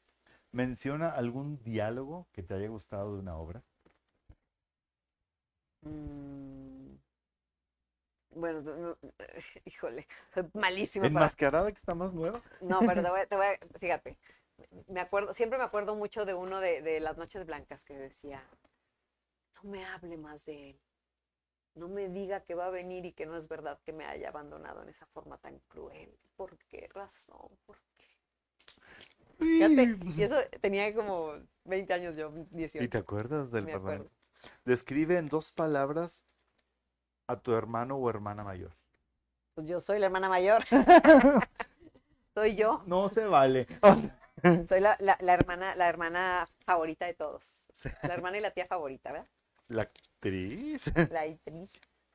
[0.52, 3.64] ¿Menciona algún diálogo que te haya gustado de una obra?
[5.82, 6.96] Mm.
[8.36, 8.98] Bueno,
[9.66, 11.08] híjole, soy malísima.
[11.08, 12.42] ¿Enmascarada que está más nueva?
[12.62, 14.18] No, pero te voy, a, fíjate,
[14.88, 18.44] me acuerdo, siempre me acuerdo mucho de uno de, de las Noches Blancas que decía,
[19.56, 20.80] no me hable más de él,
[21.76, 24.30] no me diga que va a venir y que no es verdad que me haya
[24.30, 26.16] abandonado en esa forma tan cruel.
[26.36, 27.50] ¿Por qué razón?
[27.66, 27.78] ¿Por
[29.40, 31.34] Fíjate, y eso tenía como
[31.66, 32.84] 20 años yo, 18.
[32.84, 33.66] ¿Y te acuerdas del
[34.64, 36.24] Describe en dos palabras
[37.28, 38.72] a tu hermano o hermana mayor.
[39.56, 40.64] Pues yo soy la hermana mayor.
[42.34, 42.84] soy yo.
[42.86, 43.68] No se vale.
[44.68, 47.66] soy la, hermana, la hermana favorita de todos.
[48.02, 49.28] La hermana y la tía favorita, ¿verdad?
[49.70, 50.92] La actriz.
[51.12, 51.72] La actriz.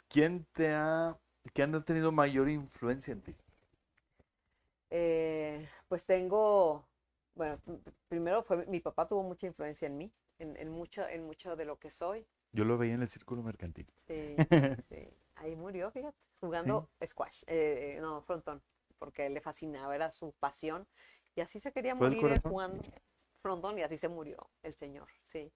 [0.08, 1.18] ¿Quién te ha,
[1.52, 3.36] quién ha tenido mayor influencia en ti?
[4.90, 6.88] Eh, pues tengo
[7.38, 7.60] bueno,
[8.08, 11.78] primero fue mi papá tuvo mucha influencia en mí, en, mucho, en mucho de lo
[11.78, 12.26] que soy.
[12.52, 13.86] Yo lo veía en el círculo mercantil.
[14.08, 14.34] Sí,
[14.90, 15.08] sí.
[15.36, 18.60] Ahí murió, fíjate, jugando squash, eh, no, frontón,
[18.98, 20.88] porque le fascinaba, era su pasión.
[21.36, 22.82] Y así se quería morir jugando
[23.40, 25.52] frontón y así se murió el señor, sí.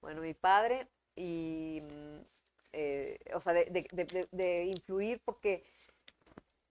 [0.00, 2.18] Bueno, mi padre y, mm,
[2.72, 5.64] eh, o sea, de influir porque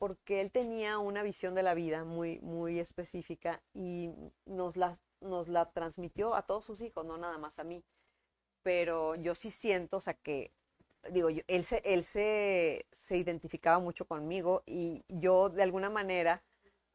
[0.01, 4.09] porque él tenía una visión de la vida muy, muy específica y
[4.47, 7.83] nos la, nos la transmitió a todos sus hijos, no nada más a mí.
[8.63, 10.53] Pero yo sí siento, o sea, que,
[11.11, 16.41] digo, él, se, él se, identificaba mucho conmigo y yo de alguna manera,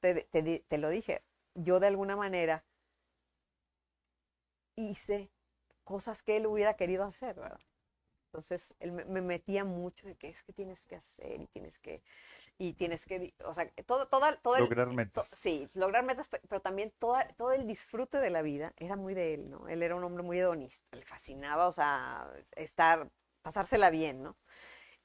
[0.01, 1.23] te, te lo dije,
[1.55, 2.65] yo de alguna manera
[4.75, 5.31] hice
[5.87, 7.61] cosas que él hubiera querido hacer, ¿verdad?
[8.27, 12.03] Entonces, él me, metía mucho de que es que tienes que hacer y tienes que,
[12.59, 15.29] y tienes que, o sea, todo, todo, todo Lograr metas.
[15.29, 19.35] sí, lograr metas, pero también toda, todo el disfrute de la vida era muy de
[19.35, 19.69] él, ¿no?
[19.69, 23.09] Él era un hombre muy hedonista, le fascinaba, o sea, estar,
[23.41, 24.37] pasársela bien, ¿no?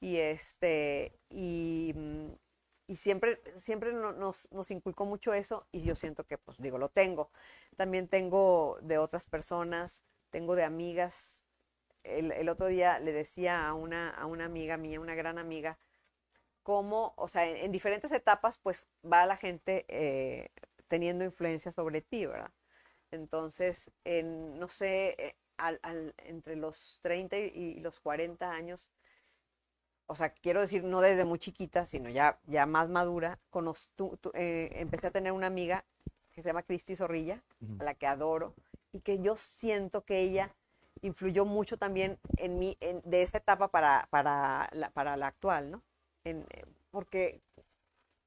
[0.00, 2.32] Y este, y, mm,
[2.88, 6.90] y siempre, siempre nos, nos inculcó mucho eso y yo siento que, pues digo, lo
[6.90, 7.30] tengo.
[7.76, 10.02] También tengo de otras personas,
[10.32, 11.42] tengo de amigas
[12.04, 15.78] el, otro día le decía a una, a una amiga mía, una gran amiga,
[16.62, 20.50] cómo, o sea, en, diferentes etapas, pues va la gente eh,
[20.88, 22.50] teniendo influencia sobre ti, ¿verdad?
[23.10, 25.36] Entonces, en, no sé, eh,
[26.18, 28.90] entre los 30 y, los 40 años,
[30.06, 33.38] o sea, quiero decir, no desde muy chiquita, sino ya, ya más madura,
[34.34, 35.84] eh, empecé a tener una amiga
[36.32, 37.42] que se llama Cristi Zorrilla,
[37.78, 38.54] a la que adoro,
[38.92, 40.54] y que yo siento que ella
[41.02, 45.82] influyó mucho también en mí, de esa etapa para, para, la, para la actual, ¿no?
[46.24, 46.46] En,
[46.90, 47.40] porque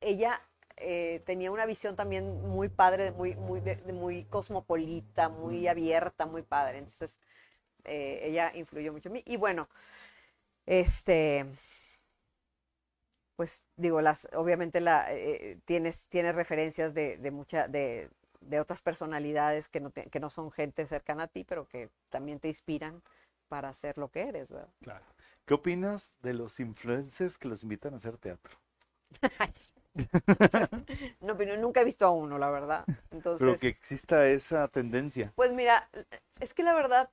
[0.02, 0.42] ella
[0.78, 3.62] eh, tenía una visión también muy padre, muy, muy,
[3.94, 6.80] muy cosmopolita, muy abierta, muy padre.
[6.80, 7.20] Entonces,
[7.86, 9.24] eh, ella influyó mucho en mí.
[9.26, 9.70] Y bueno,
[10.66, 11.46] este,
[13.36, 18.10] pues digo, las, obviamente la, eh, tienes, tienes referencias de, de, mucha, de,
[18.46, 22.40] de otras personalidades que no, que no son gente cercana a ti, pero que también
[22.40, 23.02] te inspiran
[23.48, 24.70] para ser lo que eres, ¿verdad?
[24.82, 25.06] Claro.
[25.46, 28.58] ¿Qué opinas de los influencers que los invitan a hacer teatro?
[31.22, 32.86] no, pero nunca he visto a uno, la verdad.
[33.12, 35.32] Entonces, pero que exista esa tendencia.
[35.36, 35.88] Pues mira,
[36.40, 37.10] es que la verdad,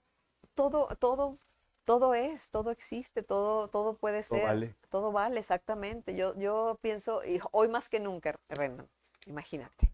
[0.54, 1.36] todo, todo,
[1.84, 4.40] todo es, todo existe, todo, todo puede ser.
[4.40, 4.74] Todo vale.
[4.88, 6.16] Todo vale, exactamente.
[6.16, 8.88] Yo, yo pienso, y hoy más que nunca, Renan,
[9.26, 9.91] imagínate.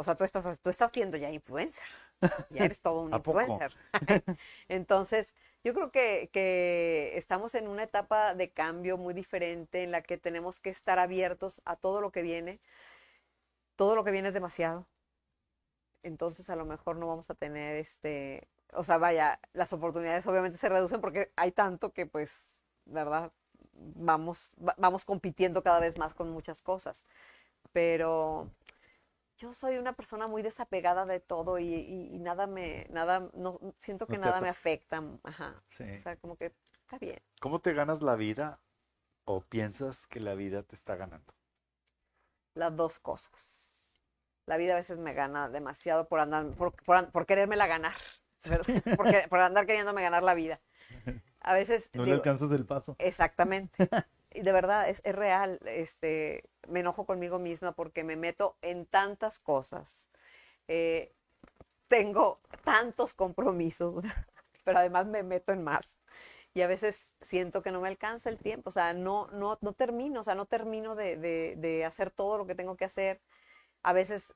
[0.00, 1.84] O sea, tú estás, tú estás siendo ya influencer.
[2.48, 3.74] Ya eres todo un influencer.
[4.68, 10.00] Entonces, yo creo que, que, estamos en una etapa de cambio muy diferente en la
[10.00, 12.60] que tenemos que estar abiertos a todo lo que viene.
[13.76, 14.86] Todo lo que viene es demasiado.
[16.02, 18.48] Entonces, a lo mejor no vamos a tener este.
[18.72, 23.32] O sea, vaya, las oportunidades obviamente se reducen porque hay tanto que, pues, ¿verdad?
[23.74, 27.04] Vamos, vamos compitiendo cada vez más con muchas cosas.
[27.72, 28.50] Pero
[29.40, 34.18] yo soy una persona muy desapegada de todo y, nada me, nada, no, siento que
[34.18, 35.02] nada me afecta.
[35.22, 35.62] Ajá.
[35.70, 36.52] O sea, como que
[36.82, 37.20] está bien.
[37.40, 38.60] ¿Cómo te ganas la vida
[39.24, 41.34] o piensas que la vida te está ganando?
[42.54, 43.98] Las dos cosas.
[44.44, 46.74] La vida a veces me gana demasiado por andar, por,
[47.10, 47.96] por, querérmela ganar.
[49.28, 50.62] Por andar queriéndome ganar la vida.
[51.40, 51.90] A veces...
[51.92, 52.96] No le alcanzas el paso.
[52.98, 53.88] Exactamente.
[54.32, 55.58] Y de verdad, es, es, real.
[55.64, 60.08] Este, me enojo conmigo misma porque me meto en tantas cosas.
[60.68, 61.12] Eh,
[61.88, 63.96] tengo tantos compromisos,
[64.64, 65.98] pero además me meto en más.
[66.54, 69.72] Y a veces siento que no me alcanza el tiempo, o sea, no, no, no
[69.72, 73.20] termino, o sea, no termino de, de, de hacer todo lo que tengo que hacer.
[73.82, 74.34] A veces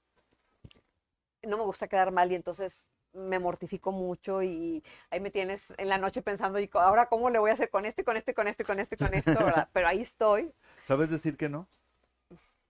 [1.43, 5.89] no me gusta quedar mal y entonces me mortifico mucho y ahí me tienes en
[5.89, 8.32] la noche pensando, y ahora cómo le voy a hacer con esto y con esto
[8.32, 9.69] y con esto y con esto y con esto, ¿verdad?
[9.73, 10.53] Pero ahí estoy.
[10.82, 11.69] ¿Sabes decir que no?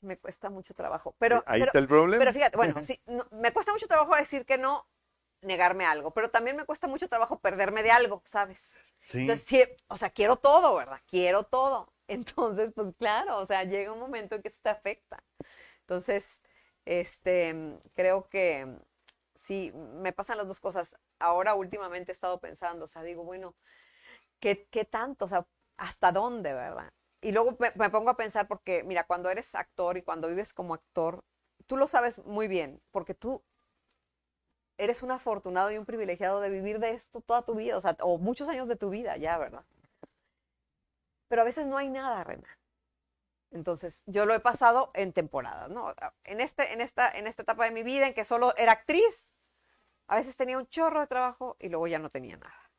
[0.00, 1.14] Me cuesta mucho trabajo.
[1.18, 2.18] Pero, ahí pero, está el problema.
[2.18, 4.86] Pero fíjate, bueno, sí, no, me cuesta mucho trabajo decir que no,
[5.40, 8.74] negarme algo, pero también me cuesta mucho trabajo perderme de algo, ¿sabes?
[9.00, 9.20] Sí.
[9.20, 11.00] Entonces, sí, o sea, quiero todo, ¿verdad?
[11.06, 11.92] Quiero todo.
[12.08, 15.22] Entonces, pues claro, o sea, llega un momento en que eso te afecta.
[15.80, 16.42] Entonces,
[16.84, 18.78] este, creo que
[19.44, 20.96] sí, me pasan las dos cosas.
[21.18, 23.54] Ahora últimamente he estado pensando, o sea, digo, bueno,
[24.40, 25.26] ¿qué, qué tanto?
[25.26, 25.46] O sea,
[25.76, 26.92] ¿hasta dónde, verdad?
[27.20, 30.74] Y luego me, pongo a pensar porque, mira, cuando eres actor y cuando vives como
[30.74, 31.24] actor,
[31.66, 33.42] tú lo sabes muy bien, porque tú
[34.78, 37.96] eres un afortunado y un privilegiado de vivir de esto toda tu vida, o sea,
[38.00, 39.64] o muchos años de tu vida ya, ¿verdad?
[41.28, 42.58] Pero a veces no hay nada, Rena.
[43.54, 45.94] Entonces, yo lo he pasado en temporadas, ¿no?
[46.24, 49.32] En, este, en, esta, en esta etapa de mi vida en que solo era actriz,
[50.08, 52.72] a veces tenía un chorro de trabajo y luego ya no tenía nada.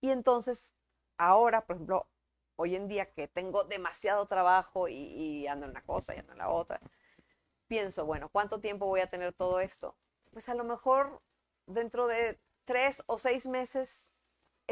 [0.00, 0.72] Y entonces,
[1.18, 2.06] ahora, por ejemplo,
[2.54, 6.30] hoy en día que tengo demasiado trabajo y, y ando en una cosa y ando
[6.30, 6.80] en la otra,
[7.66, 9.96] pienso, bueno, ¿cuánto tiempo voy a tener todo esto?
[10.30, 11.20] Pues a lo mejor
[11.66, 14.11] dentro de tres o seis meses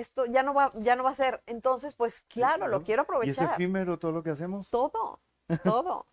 [0.01, 1.43] esto ya no va, ya no va a ser.
[1.47, 3.45] Entonces, pues claro, lo quiero aprovechar.
[3.45, 4.71] ¿Y es efímero todo lo que hacemos?
[4.71, 5.21] Todo,
[5.65, 6.07] todo.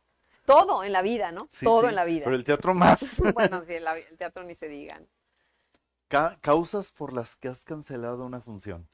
[0.46, 1.48] todo en la vida, ¿no?
[1.50, 2.26] Sí, todo sí, en la vida.
[2.26, 3.20] Pero el teatro más.
[3.34, 5.08] bueno, sí, el, el teatro ni se digan.
[6.08, 8.88] Ca causas por las que has cancelado una función.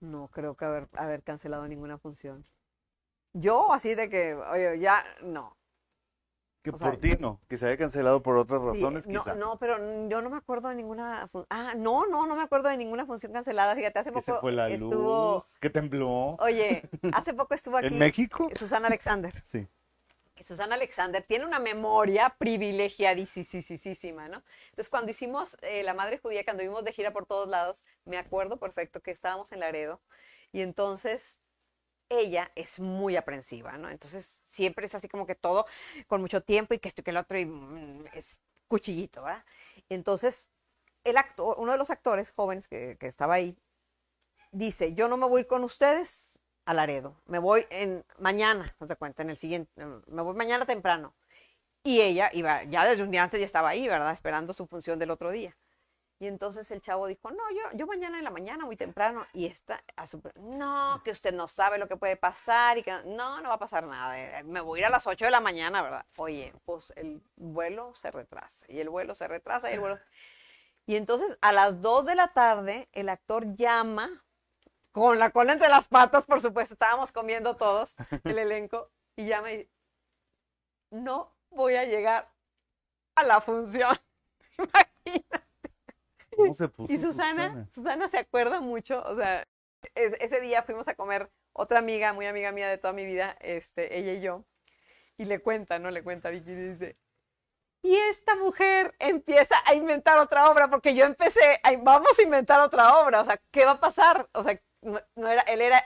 [0.00, 2.42] No creo que haber, haber cancelado ninguna función.
[3.32, 5.56] Yo, así de que, oye, ya, no.
[6.66, 9.20] Que O por sea, ti no, que se haya cancelado por otras Sí, razones, no,
[9.20, 9.34] quizá.
[9.36, 9.78] no, pero
[10.08, 13.32] yo no me acuerdo de ninguna Ah, no, no, no me acuerdo de ninguna función
[13.32, 13.76] cancelada.
[13.76, 15.34] Fíjate, hace que se poco fue la estuvo.
[15.34, 16.36] luz, que tembló.
[16.40, 16.82] Oye,
[17.12, 18.48] hace poco estuvo aquí ¿En México?
[18.56, 19.32] Susana Alexander.
[19.44, 19.68] Sí.
[20.34, 24.42] que Susana Alexander tiene una memoria privilegiadísima, ¿no?
[24.70, 28.18] Entonces, cuando hicimos eh, La Madre Judía, cuando vimos de gira por todos lados, me
[28.18, 30.00] acuerdo perfecto que estábamos en Laredo
[30.52, 31.38] y entonces
[32.08, 33.90] ella es muy aprensiva, ¿no?
[33.90, 35.66] Entonces, siempre es así como que todo
[36.06, 39.44] con mucho tiempo y que esto y que el otro mm, es cuchillito, ¿verdad?
[39.88, 40.50] Entonces,
[41.04, 43.56] el actor, uno de los actores jóvenes que, estaba ahí,
[44.52, 47.66] dice, yo no me voy con ustedes a Laredo, me voy
[48.18, 49.70] mañana, haz de cuenta, en el siguiente,
[50.06, 51.14] me voy mañana temprano.
[51.84, 54.12] Y ella iba, ya desde un día antes ya estaba ahí, ¿verdad?
[54.12, 55.56] Esperando su función del otro día.
[56.18, 59.26] Y entonces el chavo dijo, no, yo, yo mañana en la mañana, muy temprano.
[59.34, 62.92] Y está a su, no, que usted no sabe lo que puede pasar y que
[63.04, 64.18] no, no va a pasar nada.
[64.18, 66.06] eh, Me voy a ir a las 8 de la mañana, ¿verdad?
[66.16, 69.98] Oye, pues el vuelo se retrasa y el vuelo se retrasa y el vuelo...
[70.86, 74.24] Y entonces a las 2 de la tarde el actor llama
[74.92, 77.94] con la cola entre las patas, por supuesto, estábamos comiendo todos,
[78.24, 79.70] el elenco, y llama y dice,
[80.90, 82.30] no voy a llegar
[83.16, 83.96] a la función.
[86.36, 89.46] ¿Cómo se puso Y Susana, Susana, se acuerda mucho, o sea,
[89.94, 93.36] es- ese día fuimos a comer otra amiga, muy amiga mía de toda mi vida,
[93.40, 94.44] este, ella y yo,
[95.16, 95.90] y le cuenta, ¿no?
[95.90, 96.96] Le cuenta Vicky y dice,
[97.82, 102.60] y esta mujer empieza a inventar otra obra, porque yo empecé, a, vamos a inventar
[102.60, 104.28] otra obra, o sea, ¿qué va a pasar?
[104.32, 105.84] O sea, no, no era, él era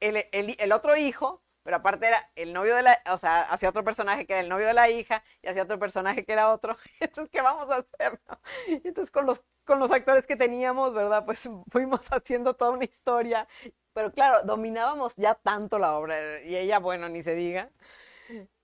[0.00, 3.68] el, el- el otro hijo, pero aparte era el novio de la, o sea, hacía
[3.68, 6.50] otro personaje que era el novio de la hija, y hacía otro personaje que era
[6.50, 8.18] otro, entonces, ¿qué vamos a hacer?
[8.26, 8.40] no?
[8.68, 11.26] Entonces, con los, con los actores que teníamos, ¿verdad?
[11.26, 13.46] Pues fuimos haciendo toda una historia,
[13.92, 17.70] pero claro, dominábamos ya tanto la obra, y ella, bueno, ni se diga,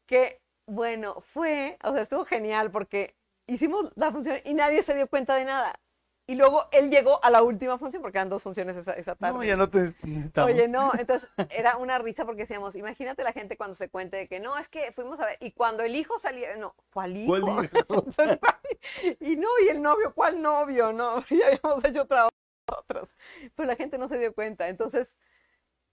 [0.07, 3.15] que, bueno, fue, o sea, estuvo genial porque
[3.47, 5.79] hicimos la función y nadie se dio cuenta de nada.
[6.27, 9.35] Y luego él llegó a la última función, porque eran dos funciones esa, esa tarde.
[9.35, 10.51] No, ya no te necesitamos.
[10.51, 14.29] Oye, no, entonces era una risa porque decíamos, imagínate la gente cuando se cuente de
[14.29, 17.41] que no, es que fuimos a ver, y cuando el hijo salía, no, ¿cuál hijo?
[17.41, 18.07] ¿Cuál hijo?
[19.21, 20.93] y no, y el novio, ¿cuál novio?
[20.93, 22.29] No, ya habíamos hecho otra
[22.69, 23.15] nosotros.
[23.55, 25.17] Pero la gente no se dio cuenta, entonces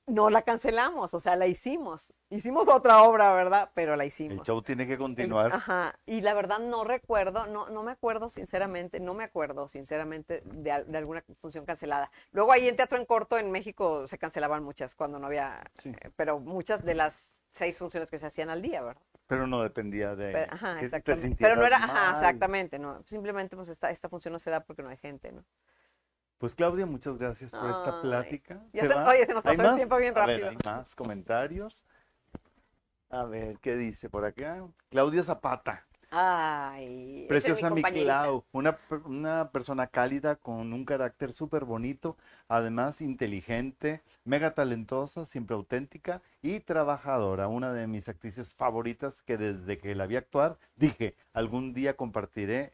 [0.07, 2.14] no la cancelamos, o sea, la hicimos.
[2.30, 3.69] Hicimos otra obra, ¿verdad?
[3.73, 4.40] Pero la hicimos.
[4.40, 5.53] El show tiene que El- continuar.
[5.53, 10.41] Ajá, y la verdad no recuerdo, no, no me acuerdo sinceramente, no me acuerdo sinceramente
[10.45, 12.11] de, al- de alguna función cancelada.
[12.32, 15.90] Luego ahí en Teatro en Corto en México se cancelaban muchas cuando no había, Sí.
[16.02, 19.02] eh, pero muchas de las seis funciones que se hacían al día, ¿verdad?
[19.28, 21.38] Pero no dependía de Pero, ajá, te exactamente.
[21.40, 23.02] Pero no era, ajá, exactamente, no.
[23.07, 25.45] Simplemente pues esta, esta función no se da porque no hay gente, ¿no?
[26.41, 28.59] Pues Claudia, muchas gracias por esta plática.
[28.73, 29.07] ya ¿Se se- va?
[29.07, 29.76] oye, se nos ¿Hay pasó el más?
[29.77, 30.49] tiempo bien A ver, rápido.
[30.49, 31.85] hay más comentarios.
[33.11, 34.68] A ver, ¿qué dice por acá?
[34.89, 35.85] Claudia Zapata.
[36.09, 37.84] Ay, es Preciosa mi.
[37.84, 45.55] Clau, una, una persona cálida con un carácter súper bonito, además inteligente, mega talentosa, siempre
[45.55, 47.49] auténtica y trabajadora.
[47.49, 52.73] Una de mis actrices favoritas que desde que la vi actuar dije, algún día compartiré,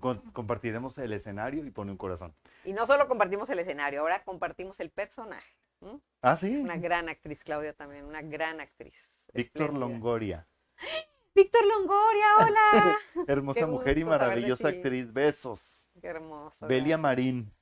[0.00, 2.34] con- compartiremos el escenario y pone un corazón.
[2.64, 5.54] Y no solo compartimos el escenario, ahora compartimos el personaje.
[6.22, 6.54] Ah, sí.
[6.54, 9.26] Es una gran actriz, Claudia también, una gran actriz.
[9.32, 9.74] Víctor.
[9.74, 10.46] Longoria.
[11.34, 12.98] Víctor Longoria, hola.
[13.28, 15.12] Hermosa Qué mujer y maravillosa actriz.
[15.12, 15.88] Besos.
[16.00, 16.66] Qué hermoso.
[16.66, 16.98] Belia.
[16.98, 17.52] Marín.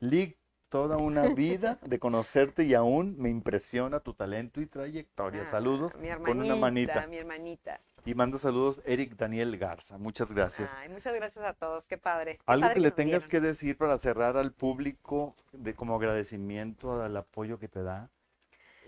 [0.00, 0.36] Lick,
[0.68, 5.42] toda una vida de conocerte y aún me impresiona tu talento y trayectoria.
[5.42, 5.96] Ah, Saludos.
[5.96, 7.06] Mi Pon una manita.
[7.06, 7.80] Mi hermanita.
[8.08, 9.98] Y manda saludos Eric Daniel Garza.
[9.98, 10.74] Muchas gracias.
[10.78, 12.36] Ay, muchas gracias a todos, qué padre.
[12.38, 13.42] Qué Algo padre que le tengas vieron.
[13.42, 18.08] que decir para cerrar al público de como agradecimiento al apoyo que te da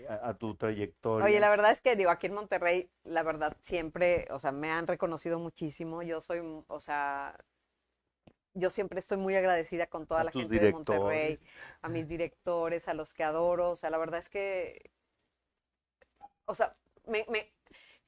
[0.09, 1.23] a, a tu trayectoria.
[1.23, 4.71] Oye, la verdad es que digo, aquí en Monterrey, la verdad siempre, o sea, me
[4.71, 6.01] han reconocido muchísimo.
[6.01, 7.37] Yo soy, o sea,
[8.55, 11.39] yo siempre estoy muy agradecida con toda A la gente de Monterrey,
[11.83, 13.69] a mis directores, a los que adoro.
[13.69, 14.89] O sea, la verdad es que,
[16.45, 16.75] o sea,
[17.05, 17.51] me, me-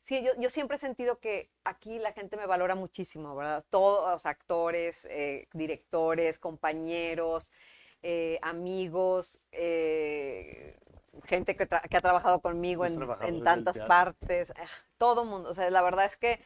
[0.04, 3.66] sí, yo, yo siempre he sentido que aquí la gente me valora muchísimo, ¿verdad?
[3.70, 7.52] Todos, actores, eh, directores, compañeros,
[8.04, 10.78] eh, amigos, eh,
[11.24, 14.68] gente que, ha trabajado conmigo en, en tantas partes, ah,
[14.98, 16.44] todo mundo, o sea, la verdad es que,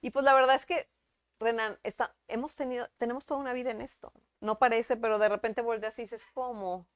[0.00, 0.88] y pues la verdad es que,
[1.38, 5.60] Renan, está, hemos tenido, tenemos toda una vida en esto, no parece, pero de repente
[5.60, 6.86] volteas y dices, ¿cómo?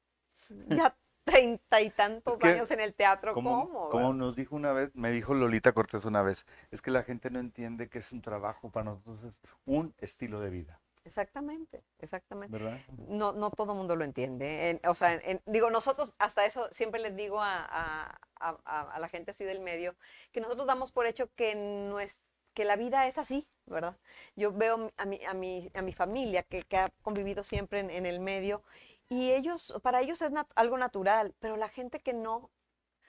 [0.83, 3.89] Ya treinta y tantos que, años en el teatro, Como, ¿cómo?
[3.91, 7.31] como nos dijo una vez, me dijo Lolita Cortés una vez, es que la gente
[7.31, 12.57] no entiende que es un trabajo, para nosotros es un estilo de vida, Exactamente, exactamente.
[12.57, 12.79] ¿verdad?
[13.09, 14.71] No, no todo el mundo lo entiende.
[14.71, 18.81] en- o sea, en- en- digo, nosotros hasta eso siempre les digo a, a- a-
[18.95, 19.97] a- la gente así del medio,
[20.33, 22.21] que nosotros damos por hecho que, nues-
[22.55, 23.97] que la vida es así, ¿verdad?
[24.37, 27.91] Yo veo a mi, a mi, a mi familia que, que ha convivido siempre en,
[27.91, 28.63] en el medio
[29.11, 32.51] y ellos, para ellos es nat- algo natural, pero la gente que no,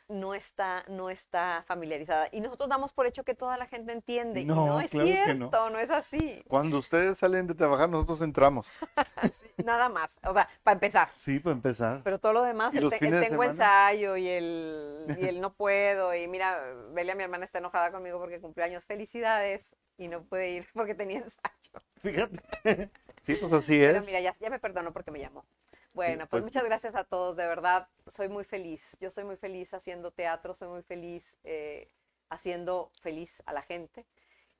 [0.09, 2.27] no está, no está familiarizada.
[2.33, 4.41] Y nosotros damos por hecho que toda la gente entiende.
[4.41, 5.69] y No, no es claro que cierto, no.
[5.69, 6.43] no es así.
[6.49, 8.69] Cuando ustedes salen de trabajar, nosotros entramos.
[9.63, 10.19] Nada más.
[10.25, 11.09] O sea, para empezar.
[11.15, 12.01] Sí, para empezar.
[12.03, 13.51] Pero todo lo demás, ¿Y el, te- el de tengo semana?
[13.51, 16.13] ensayo y el, y el no puedo.
[16.13, 16.61] Y mira,
[16.91, 18.85] Belia, mi hermana, está enojada conmigo porque cumplió años.
[18.85, 19.75] Felicidades.
[19.97, 21.85] Y no pude ir porque tenía ensayo.
[22.01, 22.89] Fíjate.
[23.21, 24.05] Sí, pues así Pero es.
[24.07, 25.45] mira, ya, ya me perdonó porque me llamó.
[25.93, 27.88] Bueno, pues pues- muchas gracias a todos, de verdad.
[28.07, 28.97] Soy muy feliz.
[28.99, 31.89] Yo soy muy feliz haciendo teatro, soy muy feliz eh,
[32.30, 34.05] haciendo feliz a la gente.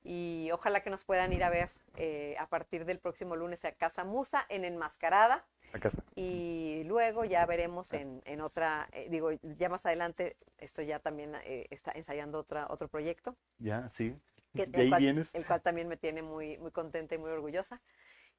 [0.04, 3.72] Y ojalá que nos puedan ir a ver eh, a partir del próximo lunes a
[3.72, 5.46] Casa Musa en Enmascarada.
[5.74, 6.04] Acá está.
[6.16, 11.36] Y luego ya veremos en, en otra, eh, digo, ya más adelante estoy ya también
[11.46, 14.16] eh, está ensayando otra, otro proyecto, Ya, sí.
[14.54, 15.34] que, De ahí cual, vienes.
[15.34, 17.80] el cual también me tiene muy, muy contenta y muy orgullosa.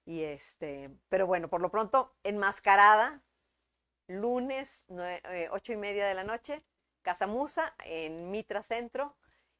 [0.04, 3.22] Y este, pero bueno, por lo pronto, enmascarada,
[4.08, 6.62] lunes, eh, ocho y media de la noche,
[7.02, 9.14] Casa Musa, en Mitra Centro,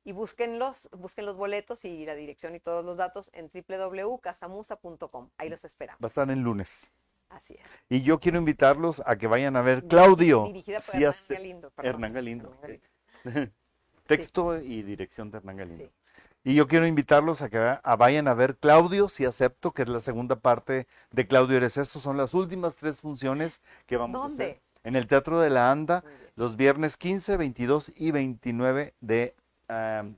[0.05, 5.31] y búsquenlos, busquen los boletos y la dirección y todos los datos en www.casamusa.com.
[5.39, 6.03] Ahí los esperamos.
[6.03, 6.91] Va a estar en lunes.
[7.29, 7.71] Así es.
[7.89, 10.45] Y yo quiero invitarlos a que vayan a ver Claudio.
[10.47, 11.71] Dirigida por Sí Hernán Galindo.
[11.71, 11.95] perdón.
[11.95, 12.59] Hernán Galindo.
[12.63, 12.81] Hernán
[13.25, 13.53] Galindo.
[14.07, 15.85] Texto y dirección de Hernán Galindo.
[15.87, 15.93] Sí.
[16.45, 19.89] Y yo quiero invitarlos a que a vayan a ver Claudio, si acepto, que es
[19.89, 22.01] la segunda parte de Claudio Eres Esto.
[22.01, 26.03] Son las últimas tres funciones que vamos a hacer en el Teatro de la Anda
[26.35, 29.35] los viernes 15, 22 y 29 de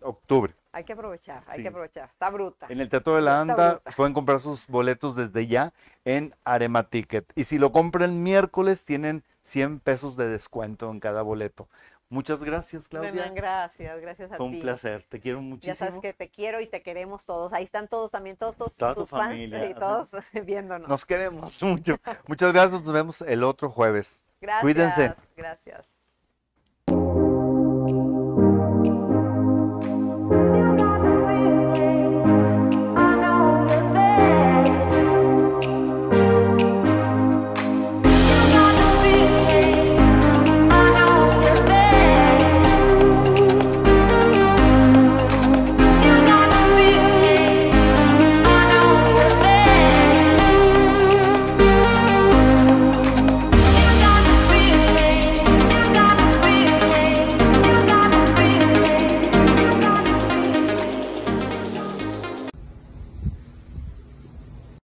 [0.01, 0.55] octubre.
[0.73, 2.09] Hay que aprovechar, hay que aprovechar.
[2.11, 2.67] Está bruta.
[2.69, 5.73] En el Teatro de la Anda pueden comprar sus boletos desde ya
[6.05, 7.31] en Arema Ticket.
[7.37, 11.69] Y si lo compran miércoles, tienen 100 pesos de descuento en cada boleto.
[12.09, 13.11] Muchas gracias, Claudia.
[13.11, 14.61] Renan, gracias, gracias a Fue un ti.
[14.61, 15.05] placer.
[15.09, 15.73] Te quiero muchísimo.
[15.73, 17.53] Ya sabes que te quiero y te queremos todos.
[17.53, 20.11] Ahí están todos también, todos, todos Toda tu tus fans familia, y todos
[20.45, 20.89] viéndonos.
[20.89, 21.97] Nos queremos mucho.
[22.27, 22.83] Muchas gracias.
[22.83, 24.25] Nos vemos el otro jueves.
[24.41, 25.15] gracias, cuídense.
[25.37, 25.94] Gracias.